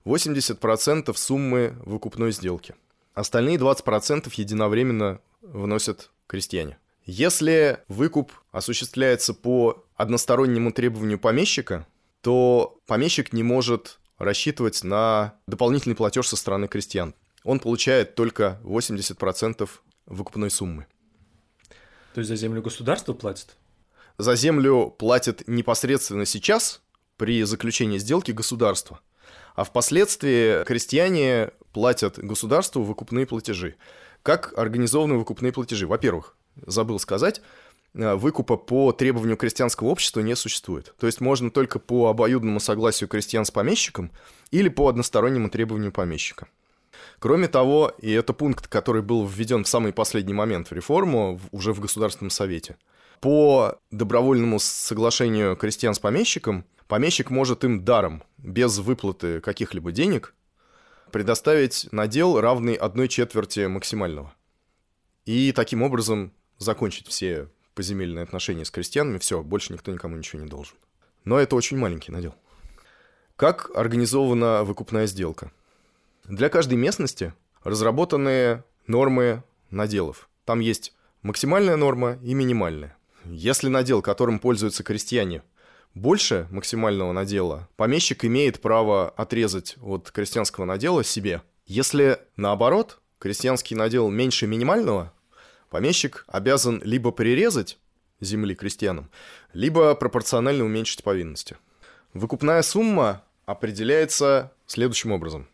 80% 0.05 1.13
суммы 1.15 1.75
выкупной 1.85 2.31
сделки. 2.31 2.75
Остальные 3.13 3.57
20% 3.57 4.31
единовременно 4.35 5.19
вносят 5.41 6.11
крестьяне. 6.27 6.77
Если 7.05 7.79
выкуп 7.87 8.31
осуществляется 8.51 9.33
по 9.33 9.83
одностороннему 9.95 10.71
требованию 10.71 11.19
помещика, 11.19 11.87
то 12.21 12.79
помещик 12.85 13.33
не 13.33 13.43
может 13.43 13.99
рассчитывать 14.17 14.83
на 14.83 15.33
дополнительный 15.47 15.95
платеж 15.95 16.27
со 16.27 16.35
стороны 16.35 16.67
крестьян. 16.67 17.15
Он 17.43 17.59
получает 17.59 18.15
только 18.15 18.59
80% 18.63 19.69
выкупной 20.05 20.51
суммы. 20.51 20.87
То 22.13 22.19
есть 22.21 22.29
за 22.29 22.35
землю 22.35 22.61
государство 22.61 23.13
платит? 23.13 23.55
За 24.19 24.35
землю 24.35 24.93
платит 24.99 25.47
непосредственно 25.47 26.25
сейчас 26.25 26.81
при 27.15 27.41
заключении 27.43 27.97
сделки 27.97 28.31
государство, 28.31 28.99
а 29.55 29.63
впоследствии 29.63 30.65
крестьяне 30.65 31.51
платят 31.71 32.19
государству 32.19 32.83
выкупные 32.83 33.25
платежи. 33.25 33.75
Как 34.21 34.53
организованы 34.59 35.15
выкупные 35.15 35.53
платежи? 35.53 35.87
Во-первых, 35.87 36.35
забыл 36.67 36.99
сказать, 36.99 37.41
э, 37.93 38.15
выкупа 38.15 38.57
по 38.57 38.91
требованию 38.91 39.37
крестьянского 39.37 39.87
общества 39.87 40.19
не 40.19 40.35
существует. 40.35 40.93
То 40.99 41.07
есть 41.07 41.21
можно 41.21 41.49
только 41.49 41.79
по 41.79 42.09
обоюдному 42.09 42.59
согласию 42.59 43.07
крестьян 43.07 43.45
с 43.45 43.51
помещиком 43.51 44.11
или 44.51 44.67
по 44.67 44.89
одностороннему 44.89 45.49
требованию 45.49 45.93
помещика. 45.93 46.49
Кроме 47.19 47.47
того, 47.47 47.93
и 47.99 48.11
это 48.11 48.33
пункт, 48.33 48.67
который 48.67 49.01
был 49.01 49.25
введен 49.25 49.63
в 49.63 49.69
самый 49.69 49.93
последний 49.93 50.33
момент 50.33 50.67
в 50.67 50.73
реформу, 50.73 51.39
уже 51.51 51.71
в 51.71 51.79
Государственном 51.79 52.31
Совете, 52.31 52.75
по 53.19 53.79
добровольному 53.91 54.59
соглашению 54.59 55.55
крестьян 55.55 55.93
с 55.93 55.99
помещиком, 55.99 56.65
помещик 56.87 57.29
может 57.29 57.63
им 57.63 57.83
даром, 57.83 58.23
без 58.37 58.77
выплаты 58.79 59.41
каких-либо 59.41 59.91
денег, 59.91 60.33
предоставить 61.11 61.87
надел, 61.91 62.39
равный 62.39 62.73
одной 62.73 63.07
четверти 63.07 63.65
максимального. 63.67 64.33
И 65.25 65.51
таким 65.51 65.81
образом 65.81 66.31
закончить 66.57 67.07
все 67.07 67.49
поземельные 67.75 68.23
отношения 68.23 68.65
с 68.65 68.71
крестьянами, 68.71 69.19
все, 69.19 69.41
больше 69.41 69.73
никто 69.73 69.91
никому 69.91 70.17
ничего 70.17 70.41
не 70.41 70.49
должен. 70.49 70.75
Но 71.23 71.39
это 71.39 71.55
очень 71.55 71.77
маленький 71.77 72.11
надел. 72.11 72.35
Как 73.35 73.71
организована 73.73 74.63
выкупная 74.63 75.05
сделка? 75.05 75.51
Для 76.25 76.49
каждой 76.49 76.75
местности 76.75 77.33
разработаны 77.63 78.63
нормы 78.87 79.43
наделов. 79.69 80.29
Там 80.45 80.59
есть 80.59 80.93
максимальная 81.21 81.77
норма 81.77 82.19
и 82.21 82.33
минимальная. 82.33 82.97
Если 83.31 83.67
надел, 83.67 84.01
которым 84.01 84.39
пользуются 84.39 84.83
крестьяне, 84.83 85.43
больше 85.93 86.47
максимального 86.51 87.11
надела, 87.11 87.67
помещик 87.77 88.25
имеет 88.25 88.61
право 88.61 89.09
отрезать 89.09 89.75
от 89.81 90.11
крестьянского 90.11 90.65
надела 90.65 91.03
себе. 91.03 91.41
Если 91.65 92.19
наоборот, 92.35 92.99
крестьянский 93.19 93.75
надел 93.75 94.09
меньше 94.09 94.47
минимального, 94.47 95.13
Помещик 95.69 96.25
обязан 96.27 96.81
либо 96.83 97.11
прирезать 97.11 97.77
земли 98.19 98.55
крестьянам, 98.55 99.09
либо 99.53 99.93
пропорционально 99.95 100.65
уменьшить 100.65 101.03
повинности. 101.03 101.57
Выкупная 102.13 102.61
сумма 102.63 103.23
определяется 103.45 104.51
следующим 104.65 105.11
образом. 105.11 105.47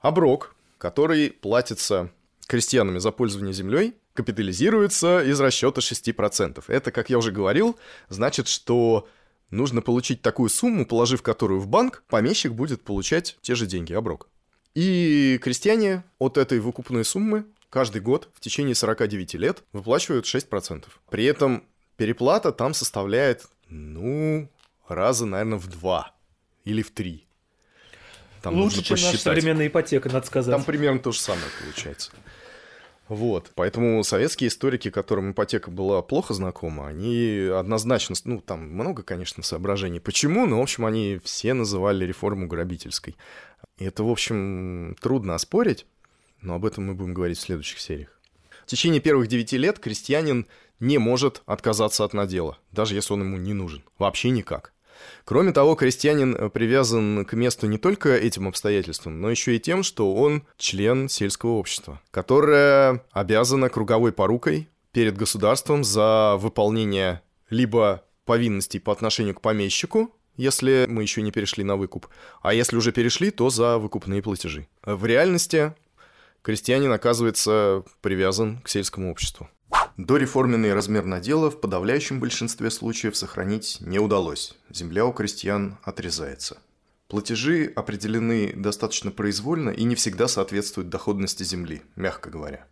Оброк, 0.00 0.54
который 0.76 1.30
платится 1.30 2.10
крестьянами 2.46 2.98
за 2.98 3.10
пользование 3.10 3.54
землей, 3.54 3.94
капитализируется 4.14 5.22
из 5.22 5.40
расчета 5.40 5.80
6%. 5.80 6.64
Это, 6.68 6.90
как 6.90 7.10
я 7.10 7.18
уже 7.18 7.32
говорил, 7.32 7.78
значит, 8.08 8.48
что 8.48 9.08
нужно 9.50 9.82
получить 9.82 10.22
такую 10.22 10.48
сумму, 10.48 10.86
положив 10.86 11.22
которую 11.22 11.60
в 11.60 11.66
банк, 11.66 12.02
помещик 12.08 12.52
будет 12.52 12.82
получать 12.82 13.36
те 13.42 13.54
же 13.54 13.66
деньги, 13.66 13.92
оброк. 13.92 14.28
И 14.74 15.38
крестьяне 15.42 16.04
от 16.18 16.38
этой 16.38 16.58
выкупной 16.60 17.04
суммы 17.04 17.44
каждый 17.70 18.00
год 18.00 18.28
в 18.34 18.40
течение 18.40 18.74
49 18.74 19.34
лет 19.34 19.62
выплачивают 19.72 20.26
6%. 20.26 20.84
При 21.10 21.24
этом 21.24 21.64
переплата 21.96 22.52
там 22.52 22.74
составляет, 22.74 23.46
ну, 23.68 24.48
раза, 24.88 25.26
наверное, 25.26 25.58
в 25.58 25.68
два 25.68 26.12
или 26.64 26.82
в 26.82 26.90
три. 26.90 27.26
Там 28.42 28.56
Лучше, 28.60 28.82
чем 28.82 28.94
посчитать. 28.94 29.12
наша 29.14 29.24
современная 29.24 29.68
ипотека, 29.68 30.10
надо 30.10 30.26
сказать. 30.26 30.54
Там 30.54 30.64
примерно 30.64 30.98
то 30.98 31.12
же 31.12 31.18
самое 31.20 31.46
получается. 31.62 32.12
Вот. 33.08 33.52
Поэтому 33.54 34.02
советские 34.02 34.48
историки, 34.48 34.90
которым 34.90 35.32
ипотека 35.32 35.70
была 35.70 36.00
плохо 36.02 36.32
знакома, 36.34 36.88
они 36.88 37.50
однозначно, 37.52 38.14
ну, 38.24 38.40
там 38.40 38.70
много, 38.70 39.02
конечно, 39.02 39.42
соображений. 39.42 40.00
Почему? 40.00 40.46
Но, 40.46 40.58
в 40.58 40.62
общем, 40.62 40.86
они 40.86 41.20
все 41.22 41.54
называли 41.54 42.04
реформу 42.04 42.46
грабительской. 42.46 43.16
И 43.78 43.84
это, 43.84 44.04
в 44.04 44.10
общем, 44.10 44.96
трудно 45.00 45.34
оспорить 45.34 45.86
но 46.44 46.54
об 46.54 46.64
этом 46.64 46.84
мы 46.84 46.94
будем 46.94 47.14
говорить 47.14 47.38
в 47.38 47.40
следующих 47.40 47.80
сериях. 47.80 48.20
В 48.64 48.66
течение 48.66 49.00
первых 49.00 49.28
девяти 49.28 49.58
лет 49.58 49.78
крестьянин 49.78 50.46
не 50.78 50.98
может 50.98 51.42
отказаться 51.46 52.04
от 52.04 52.12
надела, 52.12 52.58
даже 52.70 52.94
если 52.94 53.12
он 53.14 53.20
ему 53.20 53.36
не 53.38 53.52
нужен. 53.52 53.82
Вообще 53.98 54.30
никак. 54.30 54.72
Кроме 55.24 55.52
того, 55.52 55.74
крестьянин 55.74 56.34
э, 56.34 56.50
привязан 56.50 57.24
к 57.24 57.32
месту 57.32 57.66
не 57.66 57.78
только 57.78 58.14
этим 58.16 58.48
обстоятельством, 58.48 59.20
но 59.20 59.30
еще 59.30 59.56
и 59.56 59.60
тем, 59.60 59.82
что 59.82 60.14
он 60.14 60.44
член 60.56 61.08
сельского 61.08 61.52
общества, 61.52 62.00
которое 62.10 63.04
обязано 63.12 63.68
круговой 63.68 64.12
порукой 64.12 64.68
перед 64.92 65.16
государством 65.16 65.84
за 65.84 66.36
выполнение 66.38 67.20
либо 67.50 68.04
повинностей 68.24 68.78
по 68.78 68.92
отношению 68.92 69.34
к 69.34 69.40
помещику, 69.40 70.10
если 70.36 70.86
мы 70.88 71.02
еще 71.02 71.22
не 71.22 71.30
перешли 71.30 71.64
на 71.64 71.76
выкуп, 71.76 72.08
а 72.42 72.54
если 72.54 72.76
уже 72.76 72.92
перешли, 72.92 73.30
то 73.30 73.50
за 73.50 73.78
выкупные 73.78 74.22
платежи. 74.22 74.66
В 74.82 75.04
реальности 75.04 75.74
крестьянин 76.42 76.92
оказывается 76.92 77.84
привязан 78.00 78.60
к 78.60 78.68
сельскому 78.68 79.10
обществу. 79.10 79.48
Дореформенный 79.96 80.74
размер 80.74 81.04
надела 81.04 81.52
в 81.52 81.60
подавляющем 81.60 82.18
большинстве 82.18 82.70
случаев 82.70 83.16
сохранить 83.16 83.78
не 83.80 84.00
удалось. 84.00 84.56
Земля 84.68 85.06
у 85.06 85.12
крестьян 85.12 85.78
отрезается. 85.84 86.58
Платежи 87.06 87.72
определены 87.76 88.52
достаточно 88.56 89.12
произвольно 89.12 89.70
и 89.70 89.84
не 89.84 89.94
всегда 89.94 90.26
соответствуют 90.26 90.88
доходности 90.88 91.44
земли, 91.44 91.82
мягко 91.94 92.28
говоря. 92.28 92.66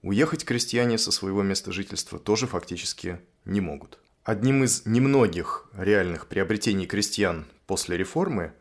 Уехать 0.00 0.46
крестьяне 0.46 0.96
со 0.96 1.12
своего 1.12 1.42
места 1.42 1.70
жительства 1.70 2.18
тоже 2.18 2.46
фактически 2.46 3.20
не 3.44 3.60
могут. 3.60 3.98
Одним 4.24 4.64
из 4.64 4.86
немногих 4.86 5.68
реальных 5.76 6.28
приобретений 6.28 6.86
крестьян 6.86 7.44
после 7.66 7.98
реформы 7.98 8.54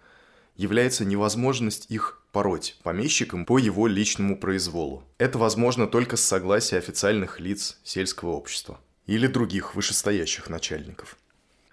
является 0.58 1.06
невозможность 1.06 1.86
их 1.90 2.22
вспороть 2.38 2.78
помещиком 2.84 3.46
по 3.46 3.58
его 3.58 3.88
личному 3.88 4.38
произволу. 4.38 5.04
Это 5.18 5.40
возможно 5.40 5.88
только 5.88 6.18
с 6.18 6.22
согласия 6.22 6.78
официальных 6.78 7.40
лиц 7.40 7.80
сельского 7.84 8.34
общества 8.34 8.80
или 9.08 9.26
других 9.26 9.74
вышестоящих 9.74 10.48
начальников. 10.48 11.18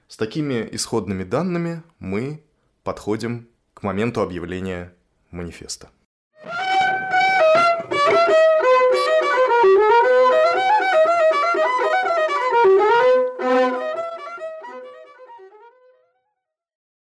С 0.08 0.16
такими 0.16 0.66
исходными 0.72 1.22
данными 1.22 1.82
мы 1.98 2.42
подходим 2.82 3.46
к 3.74 3.82
моменту 3.82 4.22
объявления 4.22 4.94
манифеста. 5.30 5.90